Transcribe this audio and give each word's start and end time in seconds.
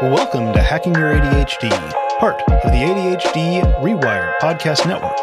Welcome 0.00 0.52
to 0.52 0.62
Hacking 0.62 0.94
Your 0.94 1.12
ADHD, 1.12 1.70
part 2.20 2.40
of 2.42 2.70
the 2.70 2.78
ADHD 2.78 3.60
Rewired 3.82 4.32
podcast 4.38 4.86
network. 4.86 5.18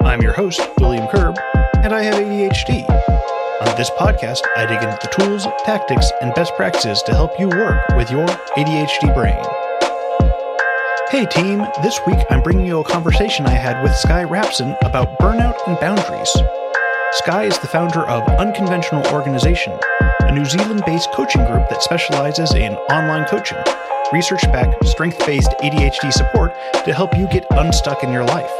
I'm 0.00 0.22
your 0.22 0.32
host, 0.32 0.62
William 0.80 1.06
Curb, 1.08 1.36
and 1.82 1.92
I 1.92 2.02
have 2.02 2.14
ADHD. 2.14 2.88
On 2.88 3.76
this 3.76 3.90
podcast, 3.90 4.40
I 4.56 4.64
dig 4.64 4.82
into 4.82 4.96
the 5.02 5.08
tools, 5.08 5.46
tactics, 5.66 6.10
and 6.22 6.34
best 6.34 6.54
practices 6.56 7.02
to 7.02 7.12
help 7.12 7.38
you 7.38 7.48
work 7.48 7.86
with 7.96 8.10
your 8.10 8.26
ADHD 8.56 9.14
brain. 9.14 9.44
Hey 11.10 11.26
team, 11.26 11.58
this 11.82 12.00
week 12.06 12.24
I'm 12.30 12.40
bringing 12.40 12.64
you 12.64 12.80
a 12.80 12.84
conversation 12.84 13.44
I 13.44 13.50
had 13.50 13.82
with 13.82 13.94
Skye 13.94 14.24
Rapson 14.24 14.74
about 14.86 15.18
burnout 15.18 15.58
and 15.66 15.78
boundaries. 15.80 16.34
Skye 17.12 17.44
is 17.44 17.58
the 17.58 17.68
founder 17.68 18.08
of 18.08 18.26
Unconventional 18.40 19.06
Organization, 19.08 19.78
a 20.20 20.32
New 20.32 20.46
Zealand 20.46 20.82
based 20.86 21.12
coaching 21.12 21.44
group 21.44 21.68
that 21.68 21.82
specializes 21.82 22.54
in 22.54 22.72
online 22.88 23.26
coaching, 23.26 23.58
research 24.12 24.42
backed, 24.44 24.86
strength 24.86 25.18
based 25.26 25.50
ADHD 25.62 26.12
support 26.12 26.52
to 26.84 26.92
help 26.92 27.16
you 27.16 27.26
get 27.28 27.46
unstuck 27.50 28.02
in 28.02 28.12
your 28.12 28.24
life. 28.24 28.50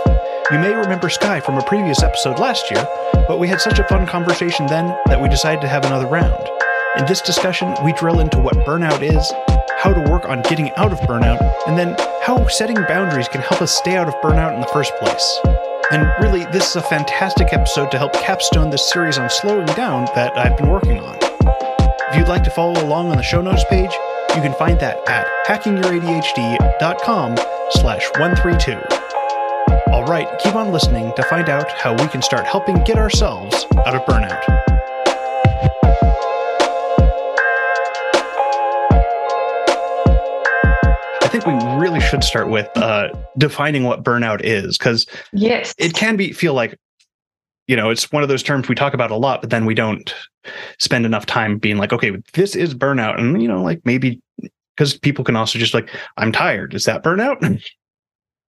You 0.50 0.58
may 0.58 0.74
remember 0.74 1.08
Skye 1.08 1.40
from 1.40 1.58
a 1.58 1.62
previous 1.62 2.02
episode 2.02 2.38
last 2.38 2.70
year, 2.70 2.86
but 3.28 3.38
we 3.38 3.48
had 3.48 3.60
such 3.60 3.78
a 3.78 3.84
fun 3.84 4.06
conversation 4.06 4.66
then 4.66 4.86
that 5.06 5.20
we 5.20 5.28
decided 5.28 5.60
to 5.62 5.68
have 5.68 5.84
another 5.84 6.06
round. 6.06 6.48
In 6.96 7.06
this 7.06 7.20
discussion, 7.20 7.74
we 7.84 7.92
drill 7.94 8.20
into 8.20 8.38
what 8.38 8.54
burnout 8.58 9.02
is, 9.02 9.32
how 9.78 9.92
to 9.92 10.10
work 10.10 10.28
on 10.28 10.42
getting 10.42 10.70
out 10.76 10.92
of 10.92 11.00
burnout, 11.00 11.40
and 11.66 11.76
then 11.76 11.96
how 12.22 12.46
setting 12.48 12.76
boundaries 12.76 13.28
can 13.28 13.40
help 13.40 13.62
us 13.62 13.76
stay 13.76 13.96
out 13.96 14.08
of 14.08 14.14
burnout 14.16 14.54
in 14.54 14.60
the 14.60 14.66
first 14.68 14.94
place. 14.96 15.40
And 15.90 16.10
really, 16.20 16.44
this 16.46 16.70
is 16.70 16.76
a 16.76 16.82
fantastic 16.82 17.52
episode 17.52 17.90
to 17.90 17.98
help 17.98 18.12
capstone 18.14 18.70
this 18.70 18.90
series 18.90 19.18
on 19.18 19.28
slowing 19.28 19.66
down 19.66 20.06
that 20.14 20.36
I've 20.36 20.56
been 20.56 20.68
working 20.68 20.98
on. 21.00 21.18
If 22.10 22.16
you'd 22.16 22.28
like 22.28 22.44
to 22.44 22.50
follow 22.50 22.82
along 22.82 23.10
on 23.10 23.16
the 23.16 23.22
show 23.22 23.40
notes 23.42 23.64
page, 23.68 23.90
you 24.34 24.40
can 24.42 24.52
find 24.54 24.78
that 24.80 24.98
at 25.08 25.26
hackingyouradhd.com 25.46 27.36
slash 27.70 28.04
132. 28.18 29.92
All 29.92 30.04
right, 30.04 30.28
keep 30.40 30.54
on 30.54 30.72
listening 30.72 31.12
to 31.16 31.22
find 31.24 31.48
out 31.48 31.70
how 31.70 31.92
we 31.94 32.06
can 32.08 32.20
start 32.22 32.46
helping 32.46 32.82
get 32.84 32.96
ourselves 32.98 33.66
out 33.86 33.94
of 33.94 34.02
burnout. 34.02 34.42
I 41.22 41.28
think 41.30 41.46
we 41.46 41.54
really 41.80 42.00
should 42.00 42.22
start 42.22 42.48
with 42.48 42.68
uh, 42.76 43.08
defining 43.38 43.84
what 43.84 44.04
burnout 44.04 44.40
is, 44.44 44.78
because 44.78 45.06
Yes. 45.32 45.74
it 45.78 45.94
can 45.94 46.16
be 46.16 46.32
feel 46.32 46.54
like, 46.54 46.78
you 47.66 47.76
know, 47.76 47.90
it's 47.90 48.12
one 48.12 48.22
of 48.22 48.28
those 48.28 48.42
terms 48.42 48.68
we 48.68 48.74
talk 48.74 48.94
about 48.94 49.10
a 49.10 49.16
lot, 49.16 49.40
but 49.40 49.50
then 49.50 49.64
we 49.64 49.74
don't 49.74 50.14
spend 50.78 51.06
enough 51.06 51.26
time 51.26 51.58
being 51.58 51.78
like, 51.78 51.92
okay, 51.92 52.12
this 52.34 52.54
is 52.54 52.74
burnout, 52.74 53.18
and 53.18 53.40
you 53.40 53.48
know, 53.48 53.62
like 53.62 53.80
maybe 53.84 54.20
because 54.76 54.96
people 54.96 55.24
can 55.24 55.36
also 55.36 55.58
just 55.58 55.74
like, 55.74 55.88
I'm 56.16 56.32
tired. 56.32 56.74
Is 56.74 56.84
that 56.84 57.02
burnout? 57.02 57.62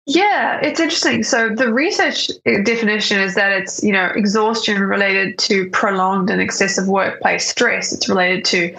Yeah, 0.06 0.60
it's 0.60 0.80
interesting. 0.80 1.22
So 1.22 1.48
the 1.48 1.72
research 1.72 2.28
definition 2.64 3.20
is 3.20 3.34
that 3.36 3.52
it's, 3.52 3.82
you 3.82 3.90
know, 3.90 4.12
exhaustion 4.14 4.82
related 4.82 5.38
to 5.38 5.70
prolonged 5.70 6.28
and 6.28 6.42
excessive 6.42 6.88
workplace 6.88 7.48
stress. 7.48 7.90
It's 7.90 8.06
related 8.06 8.44
to 8.46 8.76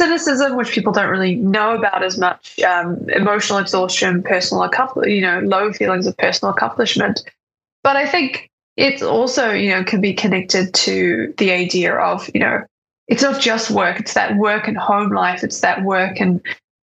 cynicism, 0.00 0.56
which 0.56 0.72
people 0.72 0.92
don't 0.92 1.08
really 1.08 1.36
know 1.36 1.76
about 1.76 2.02
as 2.02 2.18
much, 2.18 2.58
um, 2.60 2.98
emotional 3.10 3.60
exhaustion, 3.60 4.24
personal 4.24 4.68
you 5.06 5.20
know, 5.20 5.38
low 5.38 5.72
feelings 5.72 6.04
of 6.04 6.16
personal 6.16 6.52
accomplishment. 6.52 7.22
But 7.84 7.94
I 7.94 8.04
think 8.04 8.50
it's 8.76 9.02
also, 9.02 9.50
you 9.50 9.70
know, 9.70 9.82
can 9.84 10.00
be 10.00 10.12
connected 10.14 10.74
to 10.74 11.34
the 11.38 11.50
idea 11.50 11.94
of, 11.94 12.28
you 12.34 12.40
know, 12.40 12.62
it's 13.08 13.22
not 13.22 13.40
just 13.40 13.70
work, 13.70 14.00
it's 14.00 14.14
that 14.14 14.36
work 14.36 14.68
and 14.68 14.76
home 14.76 15.12
life, 15.12 15.42
it's 15.44 15.60
that 15.60 15.82
work 15.84 16.20
and 16.20 16.40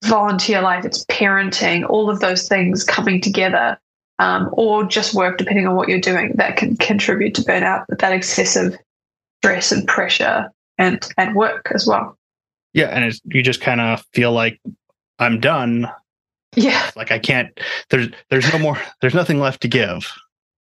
volunteer 0.06 0.62
life, 0.62 0.86
it's 0.86 1.06
parenting, 1.06 1.88
all 1.90 2.09
of 2.09 2.20
those 2.20 2.48
things 2.48 2.84
coming 2.84 3.22
together, 3.22 3.80
um, 4.20 4.50
or 4.54 4.84
just 4.84 5.14
work, 5.14 5.38
depending 5.38 5.68
on 5.68 5.75
what 5.75 5.88
you're 5.88 6.00
doing, 6.00 6.34
that 6.36 6.58
can 6.58 6.75
contribute 6.78 7.34
to 7.36 7.41
burnout, 7.41 7.86
that 7.90 8.12
excessive 8.12 8.78
stress 9.42 9.72
and 9.72 9.88
pressure 9.88 10.52
and, 10.78 11.08
and 11.18 11.36
work 11.36 11.72
as 11.74 11.88
well. 11.88 12.18
yeah, 12.74 12.88
and 12.88 13.06
it's, 13.06 13.22
you 13.25 13.42
just 13.42 13.62
kind 13.62 13.81
of 13.81 14.06
feel 14.13 14.31
like 14.31 14.59
I'm 15.19 15.40
done. 15.40 15.90
Yeah, 16.56 16.90
Like 16.96 17.12
I 17.12 17.19
can't. 17.19 17.58
There's 17.90 18.09
there's 18.30 18.52
no 18.52 18.58
more. 18.58 18.80
There's 19.02 19.13
nothing 19.13 19.40
left 19.40 19.62
to 19.62 19.68
give. 19.68 20.12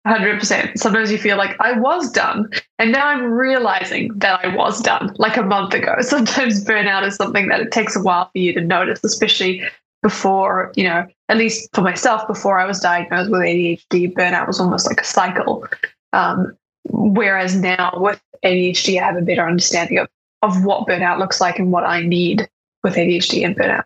100%. 0.07 0.78
Sometimes 0.78 1.12
you 1.12 1.18
feel 1.18 1.38
like 1.38 1.56
I 1.59 1.73
was 1.73 2.09
done, 2.12 2.50
and 2.79 2.91
now 2.91 3.07
I'm 3.07 3.25
realizing 3.25 4.12
that 4.19 4.44
I 4.44 4.56
was 4.56 4.81
done 4.81 5.13
like 5.18 5.38
a 5.38 5.44
month 5.44 5.73
ago. 5.73 5.95
Sometimes 6.01 6.63
burnout 6.63 7.06
is 7.06 7.16
something 7.16 7.47
that 7.50 7.59
it 7.59 7.72
takes 7.72 7.95
a 7.95 8.01
while 8.01 8.29
for 8.31 8.38
you 8.38 8.53
to 8.53 8.62
notice, 8.62 9.03
especially 9.03 9.63
before, 10.01 10.72
you 10.75 10.84
know, 10.84 11.06
at 11.28 11.38
least 11.38 11.69
for 11.73 11.81
myself, 11.81 12.25
before 12.28 12.59
I 12.59 12.66
was 12.66 12.79
diagnosed 12.79 13.29
with 13.29 13.41
ADHD, 13.41 14.13
burnout 14.13 14.47
was 14.47 14.59
almost 14.59 14.88
like 14.88 15.01
a 15.01 15.03
cycle. 15.03 15.68
Um, 16.13 16.57
whereas 16.89 17.56
now 17.56 17.91
with 17.97 18.22
ADHD, 18.45 19.01
I 19.01 19.06
have 19.06 19.18
a 19.18 19.22
better 19.22 19.45
understanding 19.45 19.97
of, 19.97 20.07
of 20.41 20.63
what 20.63 20.88
burnout 20.88 21.19
looks 21.19 21.41
like 21.41 21.59
and 21.59 21.72
what 21.72 21.84
I 21.84 22.01
need 22.01 22.47
with 22.84 22.95
ADHD 22.95 23.44
and 23.44 23.57
burnout. 23.57 23.84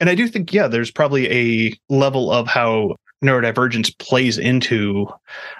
And 0.00 0.08
I 0.08 0.14
do 0.14 0.28
think, 0.28 0.52
yeah, 0.52 0.68
there's 0.68 0.90
probably 0.90 1.30
a 1.30 1.78
level 1.88 2.30
of 2.30 2.46
how 2.46 2.96
neurodivergence 3.24 3.96
plays 3.98 4.38
into 4.38 5.06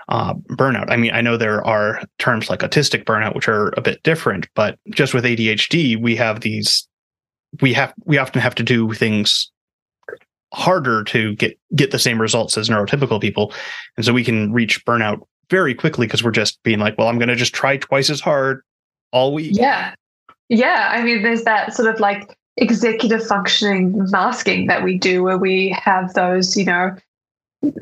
uh, 0.09 0.35
burnout. 0.51 0.91
I 0.91 0.97
mean, 0.97 1.13
I 1.13 1.21
know 1.21 1.37
there 1.37 1.65
are 1.67 2.03
terms 2.19 2.51
like 2.51 2.61
autistic 2.61 3.05
burnout, 3.05 3.35
which 3.35 3.49
are 3.49 3.73
a 3.77 3.81
bit 3.81 4.03
different, 4.03 4.49
but 4.55 4.79
just 4.91 5.15
with 5.15 5.25
ADHD, 5.25 6.01
we 6.01 6.17
have 6.17 6.41
these. 6.41 6.87
We 7.61 7.73
have 7.73 7.95
we 8.05 8.19
often 8.19 8.41
have 8.43 8.55
to 8.57 8.63
do 8.63 8.93
things 8.93 9.51
harder 10.53 11.05
to 11.05 11.35
get 11.37 11.59
get 11.75 11.91
the 11.91 11.99
same 11.99 12.21
results 12.21 12.59
as 12.59 12.69
neurotypical 12.69 13.21
people, 13.21 13.53
and 13.97 14.05
so 14.05 14.13
we 14.13 14.25
can 14.25 14.53
reach 14.53 14.85
burnout 14.85 15.21
very 15.51 15.75
quickly 15.75 16.07
because 16.07 16.25
we're 16.25 16.31
just 16.31 16.63
being 16.63 16.79
like, 16.79 16.99
well, 16.99 17.09
I'm 17.09 17.19
going 17.19 17.29
to 17.29 17.37
just 17.37 17.55
try 17.55 17.77
twice 17.77 18.11
as 18.11 18.21
hard 18.21 18.63
all 19.13 19.33
week. 19.33 19.53
Yeah. 19.55 19.95
Yeah. 20.49 20.89
I 20.93 21.03
mean, 21.03 21.23
there's 21.23 21.45
that 21.45 21.75
sort 21.75 21.93
of 21.93 22.01
like 22.01 22.37
executive 22.57 23.25
functioning 23.27 23.95
masking 24.11 24.67
that 24.67 24.83
we 24.83 24.99
do 24.99 25.23
where 25.23 25.39
we 25.39 25.77
have 25.81 26.15
those, 26.15 26.57
you 26.57 26.65
know, 26.65 26.95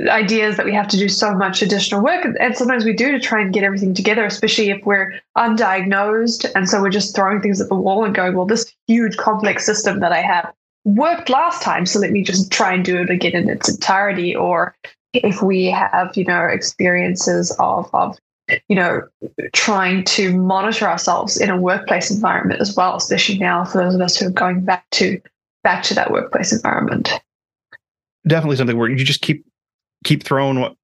ideas 0.08 0.56
that 0.56 0.66
we 0.66 0.74
have 0.74 0.88
to 0.88 0.96
do 0.96 1.08
so 1.08 1.34
much 1.34 1.62
additional 1.62 2.02
work. 2.02 2.26
And 2.38 2.56
sometimes 2.56 2.84
we 2.84 2.92
do 2.92 3.12
to 3.12 3.20
try 3.20 3.40
and 3.40 3.52
get 3.52 3.64
everything 3.64 3.94
together, 3.94 4.24
especially 4.24 4.70
if 4.70 4.84
we're 4.84 5.14
undiagnosed. 5.36 6.50
And 6.54 6.68
so 6.68 6.80
we're 6.80 6.90
just 6.90 7.14
throwing 7.14 7.40
things 7.40 7.60
at 7.60 7.68
the 7.68 7.74
wall 7.74 8.04
and 8.04 8.14
going, 8.14 8.34
well, 8.34 8.46
this 8.46 8.72
huge 8.86 9.16
complex 9.16 9.64
system 9.64 10.00
that 10.00 10.12
I 10.12 10.22
have 10.22 10.52
worked 10.84 11.28
last 11.28 11.62
time. 11.62 11.86
So 11.86 11.98
let 11.98 12.10
me 12.10 12.22
just 12.22 12.50
try 12.50 12.74
and 12.74 12.84
do 12.84 13.00
it 13.00 13.10
again 13.10 13.34
in 13.34 13.48
its 13.48 13.68
entirety. 13.68 14.34
Or 14.34 14.76
if 15.12 15.42
we 15.42 15.66
have, 15.66 16.16
you 16.16 16.24
know, 16.24 16.44
experiences 16.44 17.54
of, 17.58 17.88
of 17.94 18.18
you 18.68 18.76
know, 18.76 19.02
trying 19.52 20.04
to 20.04 20.36
monitor 20.36 20.86
ourselves 20.86 21.36
in 21.38 21.48
a 21.48 21.56
workplace 21.56 22.10
environment 22.10 22.60
as 22.60 22.76
well, 22.76 22.96
especially 22.96 23.38
now 23.38 23.64
for 23.64 23.82
those 23.82 23.94
of 23.94 24.00
us 24.00 24.16
who 24.16 24.26
are 24.26 24.30
going 24.30 24.64
back 24.64 24.84
to 24.90 25.20
back 25.62 25.82
to 25.82 25.94
that 25.94 26.10
workplace 26.10 26.52
environment. 26.52 27.10
Definitely 28.26 28.56
something 28.56 28.76
where 28.76 28.90
you 28.90 29.02
just 29.02 29.22
keep 29.22 29.46
keep 30.04 30.22
throwing 30.22 30.60
what, 30.60 30.74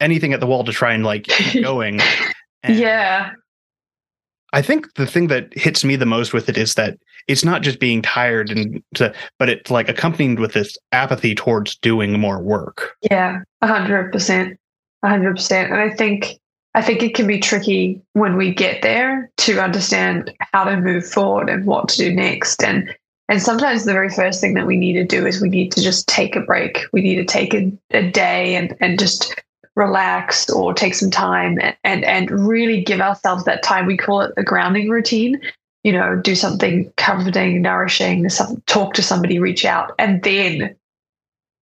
anything 0.00 0.32
at 0.32 0.40
the 0.40 0.46
wall 0.46 0.64
to 0.64 0.72
try 0.72 0.92
and 0.92 1.04
like 1.04 1.24
keep 1.24 1.62
going. 1.62 2.00
And 2.62 2.78
yeah. 2.78 3.32
I 4.52 4.62
think 4.62 4.94
the 4.94 5.06
thing 5.06 5.26
that 5.28 5.52
hits 5.52 5.84
me 5.84 5.96
the 5.96 6.06
most 6.06 6.32
with 6.32 6.48
it 6.48 6.56
is 6.56 6.74
that 6.74 6.98
it's 7.26 7.44
not 7.44 7.62
just 7.62 7.80
being 7.80 8.02
tired 8.02 8.50
and 8.50 8.82
to, 8.94 9.12
but 9.38 9.48
it's 9.48 9.70
like 9.70 9.88
accompanied 9.88 10.38
with 10.38 10.52
this 10.52 10.78
apathy 10.92 11.34
towards 11.34 11.76
doing 11.78 12.18
more 12.18 12.40
work. 12.40 12.94
Yeah. 13.10 13.40
A 13.62 13.66
hundred 13.66 14.12
percent. 14.12 14.58
A 15.02 15.08
hundred 15.08 15.34
percent. 15.34 15.72
And 15.72 15.80
I 15.80 15.90
think 15.90 16.38
I 16.74 16.82
think 16.82 17.02
it 17.02 17.14
can 17.14 17.26
be 17.26 17.40
tricky 17.40 18.02
when 18.12 18.36
we 18.36 18.52
get 18.52 18.82
there 18.82 19.30
to 19.38 19.60
understand 19.60 20.32
how 20.52 20.64
to 20.64 20.76
move 20.76 21.06
forward 21.06 21.48
and 21.48 21.64
what 21.64 21.88
to 21.88 21.96
do 21.96 22.14
next. 22.14 22.62
And 22.62 22.94
and 23.28 23.42
sometimes 23.42 23.84
the 23.84 23.92
very 23.92 24.08
first 24.08 24.40
thing 24.40 24.54
that 24.54 24.66
we 24.66 24.76
need 24.76 24.94
to 24.94 25.04
do 25.04 25.26
is 25.26 25.40
we 25.40 25.48
need 25.48 25.72
to 25.72 25.82
just 25.82 26.06
take 26.06 26.36
a 26.36 26.40
break. 26.40 26.84
We 26.92 27.02
need 27.02 27.16
to 27.16 27.24
take 27.24 27.54
a, 27.54 27.72
a 27.90 28.08
day 28.10 28.54
and 28.54 28.76
and 28.80 28.98
just 28.98 29.34
relax 29.74 30.48
or 30.48 30.72
take 30.72 30.94
some 30.94 31.10
time 31.10 31.58
and, 31.84 32.04
and 32.04 32.30
really 32.48 32.82
give 32.82 33.00
ourselves 33.00 33.44
that 33.44 33.62
time. 33.62 33.86
We 33.86 33.96
call 33.96 34.22
it 34.22 34.32
a 34.36 34.42
grounding 34.42 34.88
routine. 34.88 35.40
You 35.84 35.92
know, 35.92 36.16
do 36.16 36.34
something 36.34 36.90
comforting, 36.96 37.62
nourishing, 37.62 38.28
some, 38.28 38.60
talk 38.66 38.94
to 38.94 39.02
somebody, 39.02 39.38
reach 39.38 39.64
out, 39.64 39.94
and 40.00 40.20
then 40.22 40.74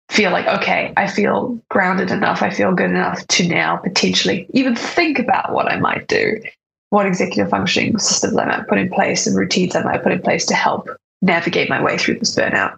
feel 0.09 0.31
like, 0.31 0.47
okay, 0.47 0.93
I 0.95 1.07
feel 1.07 1.59
grounded 1.69 2.09
enough, 2.09 2.41
I 2.41 2.49
feel 2.49 2.73
good 2.73 2.91
enough 2.91 3.25
to 3.27 3.47
now 3.47 3.77
potentially 3.77 4.47
even 4.51 4.75
think 4.75 5.19
about 5.19 5.51
what 5.51 5.69
I 5.69 5.77
might 5.77 6.07
do, 6.07 6.41
what 6.89 7.05
executive 7.05 7.49
functioning 7.49 7.97
systems 7.97 8.37
I 8.37 8.45
might 8.45 8.67
put 8.67 8.77
in 8.77 8.89
place 8.89 9.27
and 9.27 9.35
routines 9.35 9.75
I 9.75 9.83
might 9.83 10.03
put 10.03 10.13
in 10.13 10.21
place 10.21 10.45
to 10.45 10.53
help 10.53 10.87
navigate 11.23 11.69
my 11.69 11.81
way 11.81 11.97
through 11.97 12.19
this 12.19 12.35
burnout. 12.35 12.77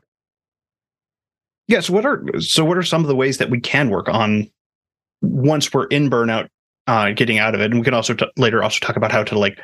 Yes. 1.67 1.89
what 1.89 2.05
are 2.05 2.23
so? 2.39 2.63
What 2.63 2.77
are 2.77 2.83
some 2.83 3.01
of 3.01 3.07
the 3.07 3.15
ways 3.15 3.39
that 3.39 3.49
we 3.49 3.59
can 3.59 3.89
work 3.89 4.07
on 4.07 4.49
once 5.21 5.73
we're 5.73 5.87
in 5.87 6.09
burnout, 6.09 6.47
uh, 6.87 7.11
getting 7.11 7.39
out 7.39 7.55
of 7.55 7.61
it? 7.61 7.65
And 7.65 7.79
we 7.79 7.83
can 7.83 7.95
also 7.95 8.13
t- 8.13 8.27
later 8.37 8.63
also 8.63 8.85
talk 8.85 8.95
about 8.95 9.11
how 9.11 9.23
to 9.23 9.37
like 9.37 9.59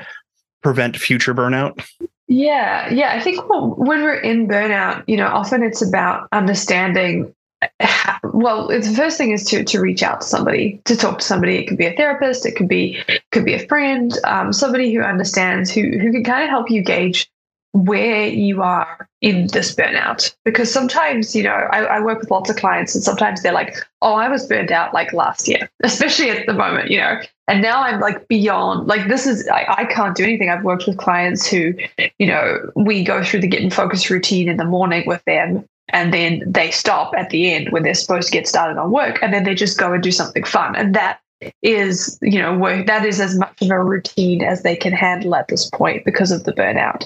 prevent 0.64 0.98
future 0.98 1.36
burnout. 1.36 1.86
Yeah, 2.28 2.92
yeah. 2.92 3.14
I 3.14 3.22
think 3.22 3.48
when 3.48 4.02
we're 4.02 4.16
in 4.16 4.48
burnout, 4.48 5.04
you 5.08 5.16
know, 5.16 5.28
often 5.28 5.64
it's 5.64 5.82
about 5.82 6.28
understanding. 6.32 7.34
How, 7.80 8.18
well, 8.34 8.70
the 8.70 8.82
first 8.96 9.20
thing 9.20 9.30
is 9.30 9.44
to 9.46 9.64
to 9.64 9.80
reach 9.80 10.02
out 10.02 10.22
to 10.22 10.28
somebody, 10.28 10.82
to 10.86 10.98
talk 10.98 11.20
to 11.20 11.26
somebody. 11.26 11.58
It 11.58 11.68
could 11.68 11.78
be 11.78 11.86
a 11.86 11.96
therapist, 11.96 12.48
it 12.48 12.56
could 12.56 12.68
be 12.68 13.00
could 13.32 13.46
be 13.46 13.54
a 13.54 13.68
friend, 13.68 14.12
um, 14.24 14.52
somebody 14.52 14.92
who 14.92 15.02
understands, 15.02 15.70
who 15.70 15.84
who 16.00 16.12
can 16.12 16.24
kind 16.24 16.44
of 16.44 16.50
help 16.50 16.72
you 16.72 16.82
gauge 16.82 17.30
where 17.74 18.28
you 18.28 18.62
are 18.62 19.08
in 19.22 19.48
this 19.48 19.74
burnout. 19.76 20.36
Because 20.44 20.72
sometimes, 20.72 21.36
you 21.36 21.44
know, 21.44 21.68
I, 21.72 21.84
I, 21.84 22.00
work 22.02 22.20
with 22.20 22.32
lots 22.32 22.50
of 22.50 22.58
clients 22.58 22.96
and 22.96 23.04
sometimes 23.04 23.42
they're 23.42 23.54
like, 23.54 23.76
oh, 24.02 24.14
I 24.14 24.28
was 24.28 24.46
burned 24.46 24.72
out 24.72 24.94
like 24.94 25.14
last 25.14 25.48
year, 25.48 25.70
especially 25.84 26.30
at 26.30 26.46
the 26.48 26.54
moment, 26.54 26.90
you 26.90 26.98
know, 26.98 27.22
and 27.48 27.62
now 27.62 27.82
I'm 27.82 28.00
like 28.00 28.28
beyond, 28.28 28.88
like, 28.88 29.08
this 29.08 29.26
is, 29.26 29.48
I, 29.48 29.66
I 29.78 29.86
can't 29.86 30.16
do 30.16 30.24
anything. 30.24 30.50
I've 30.50 30.64
worked 30.64 30.88
with 30.88 30.98
clients 30.98 31.48
who, 31.48 31.74
you 32.20 32.28
know, 32.28 32.72
we 32.76 33.04
go 33.04 33.24
through 33.24 33.42
the 33.42 33.48
get 33.48 33.62
in 33.62 33.70
focus 33.70 34.10
routine 34.10 34.50
in 34.50 34.58
the 34.58 34.66
morning 34.66 35.04
with 35.06 35.24
them. 35.26 35.66
And 35.94 36.14
then 36.14 36.44
they 36.48 36.72
stop 36.72 37.14
at 37.18 37.30
the 37.32 37.52
end 37.54 37.70
when 37.72 37.84
they're 37.84 37.94
supposed 37.94 38.28
to 38.30 38.32
get 38.32 38.48
started 38.48 38.80
on 38.80 38.92
work, 38.92 39.20
and 39.22 39.34
then 39.34 39.44
they 39.44 39.54
just 39.54 39.78
go 39.78 39.92
and 39.92 40.02
do 40.02 40.12
something 40.12 40.46
fun. 40.46 40.74
And 40.74 40.96
that 40.96 41.20
is, 41.62 42.18
you 42.22 42.40
know, 42.40 42.58
work 42.58 42.86
that 42.86 43.06
is 43.06 43.20
as 43.20 43.38
much 43.38 43.62
of 43.62 43.70
a 43.72 43.84
routine 43.84 44.42
as 44.42 44.64
they 44.64 44.76
can 44.78 44.94
handle 44.94 45.36
at 45.36 45.50
this 45.50 45.70
point 45.70 46.06
because 46.06 46.32
of 46.32 46.46
the 46.46 46.54
burnout 46.54 47.06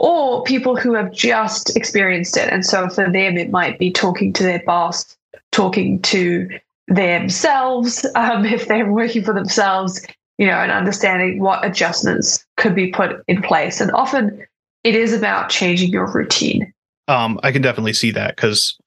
or 0.00 0.42
people 0.44 0.76
who 0.76 0.94
have 0.94 1.12
just 1.12 1.76
experienced 1.76 2.34
it. 2.38 2.50
And 2.50 2.64
so 2.64 2.88
for 2.88 3.04
them, 3.10 3.36
it 3.36 3.50
might 3.50 3.78
be 3.78 3.92
talking 3.92 4.32
to 4.32 4.42
their 4.42 4.62
boss, 4.64 5.16
talking 5.52 6.00
to 6.02 6.48
themselves, 6.88 8.06
um, 8.14 8.44
if 8.46 8.66
they're 8.66 8.90
working 8.90 9.22
for 9.22 9.34
themselves, 9.34 10.04
you 10.38 10.46
know, 10.46 10.54
and 10.54 10.72
understanding 10.72 11.40
what 11.40 11.64
adjustments 11.64 12.44
could 12.56 12.74
be 12.74 12.90
put 12.90 13.22
in 13.28 13.42
place. 13.42 13.78
And 13.78 13.92
often 13.92 14.44
it 14.84 14.94
is 14.94 15.12
about 15.12 15.50
changing 15.50 15.90
your 15.90 16.10
routine. 16.10 16.72
Um, 17.06 17.38
I 17.42 17.52
can 17.52 17.60
definitely 17.60 17.92
see 17.92 18.10
that 18.12 18.36
because 18.36 18.78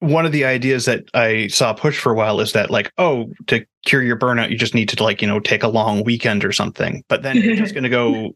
one 0.00 0.26
of 0.26 0.32
the 0.32 0.44
ideas 0.44 0.86
that 0.86 1.04
I 1.14 1.46
saw 1.46 1.72
push 1.72 2.00
for 2.00 2.10
a 2.10 2.16
while 2.16 2.40
is 2.40 2.52
that 2.54 2.68
like, 2.68 2.90
oh, 2.98 3.30
to 3.46 3.64
cure 3.84 4.02
your 4.02 4.18
burnout, 4.18 4.50
you 4.50 4.56
just 4.56 4.74
need 4.74 4.88
to 4.88 5.00
like, 5.00 5.22
you 5.22 5.28
know, 5.28 5.38
take 5.38 5.62
a 5.62 5.68
long 5.68 6.02
weekend 6.02 6.44
or 6.44 6.50
something. 6.50 7.04
But 7.06 7.22
then 7.22 7.36
you're 7.36 7.54
just 7.54 7.74
going 7.74 7.84
to 7.84 7.88
go 7.88 8.34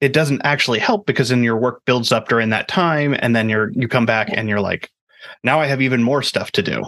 it 0.00 0.12
doesn't 0.12 0.42
actually 0.44 0.78
help 0.78 1.06
because 1.06 1.28
then 1.28 1.42
your 1.42 1.56
work 1.56 1.82
builds 1.84 2.12
up 2.12 2.28
during 2.28 2.50
that 2.50 2.68
time 2.68 3.14
and 3.18 3.34
then 3.34 3.48
you're 3.48 3.70
you 3.72 3.88
come 3.88 4.06
back 4.06 4.28
and 4.32 4.48
you're 4.48 4.60
like 4.60 4.90
now 5.42 5.60
i 5.60 5.66
have 5.66 5.82
even 5.82 6.02
more 6.02 6.22
stuff 6.22 6.50
to 6.52 6.62
do 6.62 6.82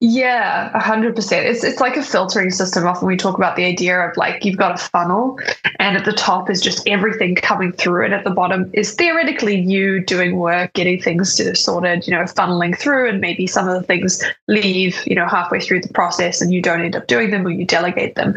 yeah, 0.00 0.70
a 0.74 0.78
hundred 0.78 1.16
percent. 1.16 1.46
It's 1.46 1.64
it's 1.64 1.80
like 1.80 1.96
a 1.96 2.02
filtering 2.02 2.50
system. 2.50 2.86
Often 2.86 3.08
we 3.08 3.16
talk 3.16 3.38
about 3.38 3.56
the 3.56 3.64
idea 3.64 3.98
of 3.98 4.14
like 4.18 4.44
you've 4.44 4.58
got 4.58 4.74
a 4.74 4.76
funnel, 4.76 5.38
and 5.78 5.96
at 5.96 6.04
the 6.04 6.12
top 6.12 6.50
is 6.50 6.60
just 6.60 6.86
everything 6.86 7.34
coming 7.34 7.72
through, 7.72 8.04
and 8.04 8.12
at 8.12 8.22
the 8.22 8.30
bottom 8.30 8.70
is 8.74 8.92
theoretically 8.92 9.58
you 9.58 10.04
doing 10.04 10.36
work, 10.36 10.74
getting 10.74 11.00
things 11.00 11.40
sorted, 11.58 12.06
you 12.06 12.12
know, 12.12 12.24
funneling 12.24 12.78
through, 12.78 13.08
and 13.08 13.22
maybe 13.22 13.46
some 13.46 13.66
of 13.68 13.74
the 13.74 13.86
things 13.86 14.22
leave, 14.48 15.02
you 15.06 15.14
know, 15.14 15.26
halfway 15.26 15.60
through 15.60 15.80
the 15.80 15.92
process, 15.94 16.42
and 16.42 16.52
you 16.52 16.60
don't 16.60 16.82
end 16.82 16.94
up 16.94 17.06
doing 17.06 17.30
them 17.30 17.46
or 17.46 17.50
you 17.50 17.64
delegate 17.64 18.16
them. 18.16 18.34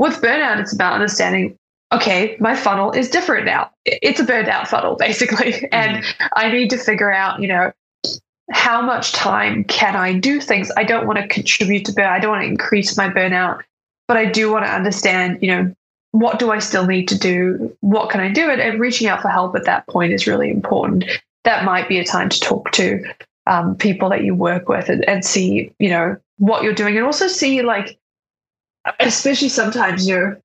With 0.00 0.20
burnout, 0.20 0.58
it's 0.58 0.72
about 0.72 0.94
understanding 0.94 1.56
okay, 1.92 2.36
my 2.40 2.56
funnel 2.56 2.92
is 2.92 3.08
different 3.08 3.46
now. 3.46 3.70
It's 3.84 4.20
a 4.20 4.24
burned 4.24 4.48
out 4.48 4.68
funnel, 4.68 4.96
basically. 4.98 5.52
Mm-hmm. 5.52 5.66
And 5.72 6.04
I 6.34 6.50
need 6.50 6.70
to 6.70 6.78
figure 6.78 7.12
out, 7.12 7.40
you 7.40 7.48
know, 7.48 7.72
how 8.52 8.80
much 8.80 9.12
time 9.12 9.64
can 9.64 9.96
I 9.96 10.18
do 10.18 10.40
things? 10.40 10.70
I 10.76 10.84
don't 10.84 11.06
want 11.06 11.18
to 11.18 11.26
contribute 11.26 11.84
to 11.86 11.92
burn. 11.92 12.06
I 12.06 12.20
don't 12.20 12.30
want 12.30 12.42
to 12.42 12.48
increase 12.48 12.96
my 12.96 13.08
burnout, 13.08 13.62
but 14.06 14.16
I 14.16 14.26
do 14.26 14.52
want 14.52 14.64
to 14.64 14.70
understand, 14.70 15.38
you 15.42 15.48
know, 15.48 15.74
what 16.12 16.38
do 16.38 16.50
I 16.50 16.60
still 16.60 16.86
need 16.86 17.08
to 17.08 17.18
do? 17.18 17.76
What 17.80 18.10
can 18.10 18.20
I 18.20 18.30
do? 18.30 18.48
And, 18.48 18.60
and 18.60 18.80
reaching 18.80 19.08
out 19.08 19.20
for 19.20 19.28
help 19.28 19.56
at 19.56 19.64
that 19.64 19.86
point 19.88 20.12
is 20.12 20.26
really 20.26 20.50
important. 20.50 21.04
That 21.44 21.64
might 21.64 21.88
be 21.88 21.98
a 21.98 22.04
time 22.04 22.28
to 22.28 22.40
talk 22.40 22.70
to 22.72 23.04
um, 23.46 23.76
people 23.76 24.08
that 24.10 24.24
you 24.24 24.34
work 24.34 24.68
with 24.68 24.88
and, 24.88 25.06
and 25.08 25.24
see, 25.24 25.72
you 25.78 25.90
know, 25.90 26.16
what 26.38 26.62
you're 26.62 26.72
doing, 26.72 26.96
and 26.96 27.06
also 27.06 27.28
see 27.28 27.62
like, 27.62 27.98
especially 29.00 29.48
sometimes, 29.48 30.06
you 30.06 30.14
know, 30.14 30.36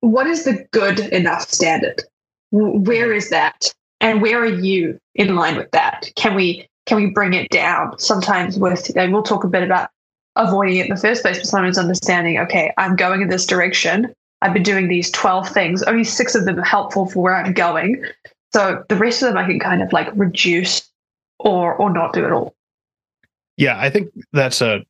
what 0.00 0.26
is 0.26 0.44
the 0.44 0.66
good 0.72 1.00
enough 1.00 1.48
standard? 1.50 2.02
Where 2.50 3.12
is 3.12 3.30
that? 3.30 3.72
And 4.00 4.22
where 4.22 4.40
are 4.40 4.46
you 4.46 4.98
in 5.14 5.34
line 5.36 5.56
with 5.56 5.70
that? 5.72 6.10
Can 6.16 6.34
we 6.34 6.68
can 6.86 6.96
we 6.96 7.06
bring 7.06 7.34
it 7.34 7.50
down? 7.50 7.98
Sometimes 7.98 8.58
with 8.58 8.94
and 8.96 9.12
we'll 9.12 9.22
talk 9.22 9.44
a 9.44 9.48
bit 9.48 9.62
about 9.62 9.90
avoiding 10.36 10.78
it 10.78 10.86
in 10.86 10.94
the 10.94 11.00
first 11.00 11.22
place, 11.22 11.38
but 11.38 11.46
sometimes 11.46 11.76
understanding, 11.76 12.38
okay, 12.38 12.72
I'm 12.78 12.96
going 12.96 13.20
in 13.20 13.28
this 13.28 13.46
direction. 13.46 14.14
I've 14.42 14.54
been 14.54 14.62
doing 14.62 14.88
these 14.88 15.10
12 15.10 15.48
things. 15.50 15.82
Only 15.82 16.04
six 16.04 16.34
of 16.34 16.46
them 16.46 16.58
are 16.58 16.64
helpful 16.64 17.06
for 17.06 17.22
where 17.22 17.36
I'm 17.36 17.52
going. 17.52 18.04
So 18.54 18.82
the 18.88 18.96
rest 18.96 19.22
of 19.22 19.28
them 19.28 19.36
I 19.36 19.46
can 19.46 19.60
kind 19.60 19.82
of 19.82 19.92
like 19.92 20.08
reduce 20.14 20.88
or 21.38 21.74
or 21.74 21.92
not 21.92 22.12
do 22.12 22.24
at 22.24 22.32
all. 22.32 22.54
Yeah, 23.56 23.78
I 23.78 23.90
think 23.90 24.08
that's 24.32 24.62
a 24.62 24.80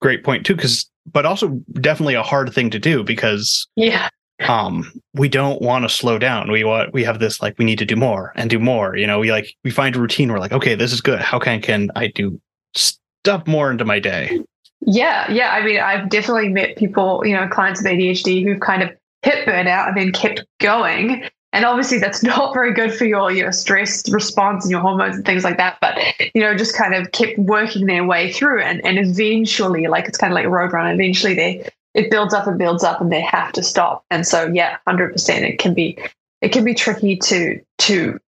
great 0.00 0.24
point 0.24 0.46
too, 0.46 0.54
because 0.54 0.88
but 1.12 1.26
also 1.26 1.48
definitely 1.80 2.14
a 2.14 2.22
hard 2.22 2.52
thing 2.52 2.70
to 2.70 2.78
do 2.78 3.02
because 3.02 3.66
yeah 3.76 4.08
um 4.46 4.92
we 5.14 5.28
don't 5.28 5.60
want 5.60 5.84
to 5.84 5.88
slow 5.88 6.18
down. 6.18 6.50
We 6.50 6.64
want 6.64 6.92
we 6.92 7.04
have 7.04 7.18
this 7.18 7.42
like 7.42 7.58
we 7.58 7.64
need 7.64 7.78
to 7.78 7.84
do 7.84 7.96
more 7.96 8.32
and 8.36 8.48
do 8.48 8.58
more 8.58 8.96
you 8.96 9.06
know 9.06 9.18
we 9.18 9.32
like 9.32 9.54
we 9.64 9.70
find 9.70 9.96
a 9.96 10.00
routine. 10.00 10.30
We're 10.30 10.38
like 10.38 10.52
okay 10.52 10.74
this 10.74 10.92
is 10.92 11.00
good. 11.00 11.20
How 11.20 11.38
can 11.38 11.60
can 11.60 11.90
i 11.96 12.06
do 12.08 12.40
stuff 12.74 13.46
more 13.46 13.70
into 13.70 13.84
my 13.84 13.98
day? 13.98 14.40
Yeah 14.80 15.30
yeah. 15.30 15.52
I 15.52 15.64
mean 15.64 15.80
i've 15.80 16.08
definitely 16.08 16.50
met 16.50 16.76
people 16.76 17.22
you 17.24 17.34
know 17.34 17.48
clients 17.48 17.82
with 17.82 17.92
adhd 17.92 18.44
who've 18.44 18.60
kind 18.60 18.82
of 18.82 18.90
hit 19.22 19.46
burnout 19.46 19.88
and 19.88 19.96
then 19.96 20.12
kept 20.12 20.44
going. 20.60 21.28
And 21.52 21.64
obviously 21.64 21.98
that's 21.98 22.22
not 22.32 22.54
very 22.54 22.72
good 22.72 22.94
for 22.94 23.06
your 23.06 23.32
your 23.32 23.50
stress 23.50 24.08
response 24.08 24.64
and 24.64 24.70
your 24.70 24.80
hormones 24.80 25.16
and 25.16 25.24
things 25.26 25.42
like 25.42 25.56
that. 25.56 25.78
But 25.80 25.98
you 26.34 26.40
know 26.40 26.54
just 26.56 26.76
kind 26.76 26.94
of 26.94 27.10
kept 27.10 27.38
working 27.38 27.86
their 27.86 28.04
way 28.04 28.32
through 28.32 28.62
and 28.62 28.84
and 28.84 28.98
eventually 28.98 29.88
like 29.88 30.06
it's 30.06 30.18
kind 30.18 30.32
of 30.32 30.36
like 30.36 30.44
a 30.44 30.50
road 30.50 30.72
run 30.72 30.94
eventually 30.94 31.34
they 31.34 31.68
it 31.98 32.12
builds 32.12 32.32
up 32.32 32.46
and 32.46 32.56
builds 32.56 32.84
up 32.84 33.00
and 33.00 33.10
they 33.10 33.20
have 33.20 33.50
to 33.52 33.62
stop. 33.62 34.04
And 34.08 34.24
so 34.24 34.46
yeah, 34.46 34.78
hundred 34.86 35.12
percent 35.12 35.44
it 35.44 35.58
can 35.58 35.74
be 35.74 35.98
it 36.40 36.50
can 36.52 36.64
be 36.64 36.72
tricky 36.72 37.16
to 37.16 37.60
to 37.78 38.20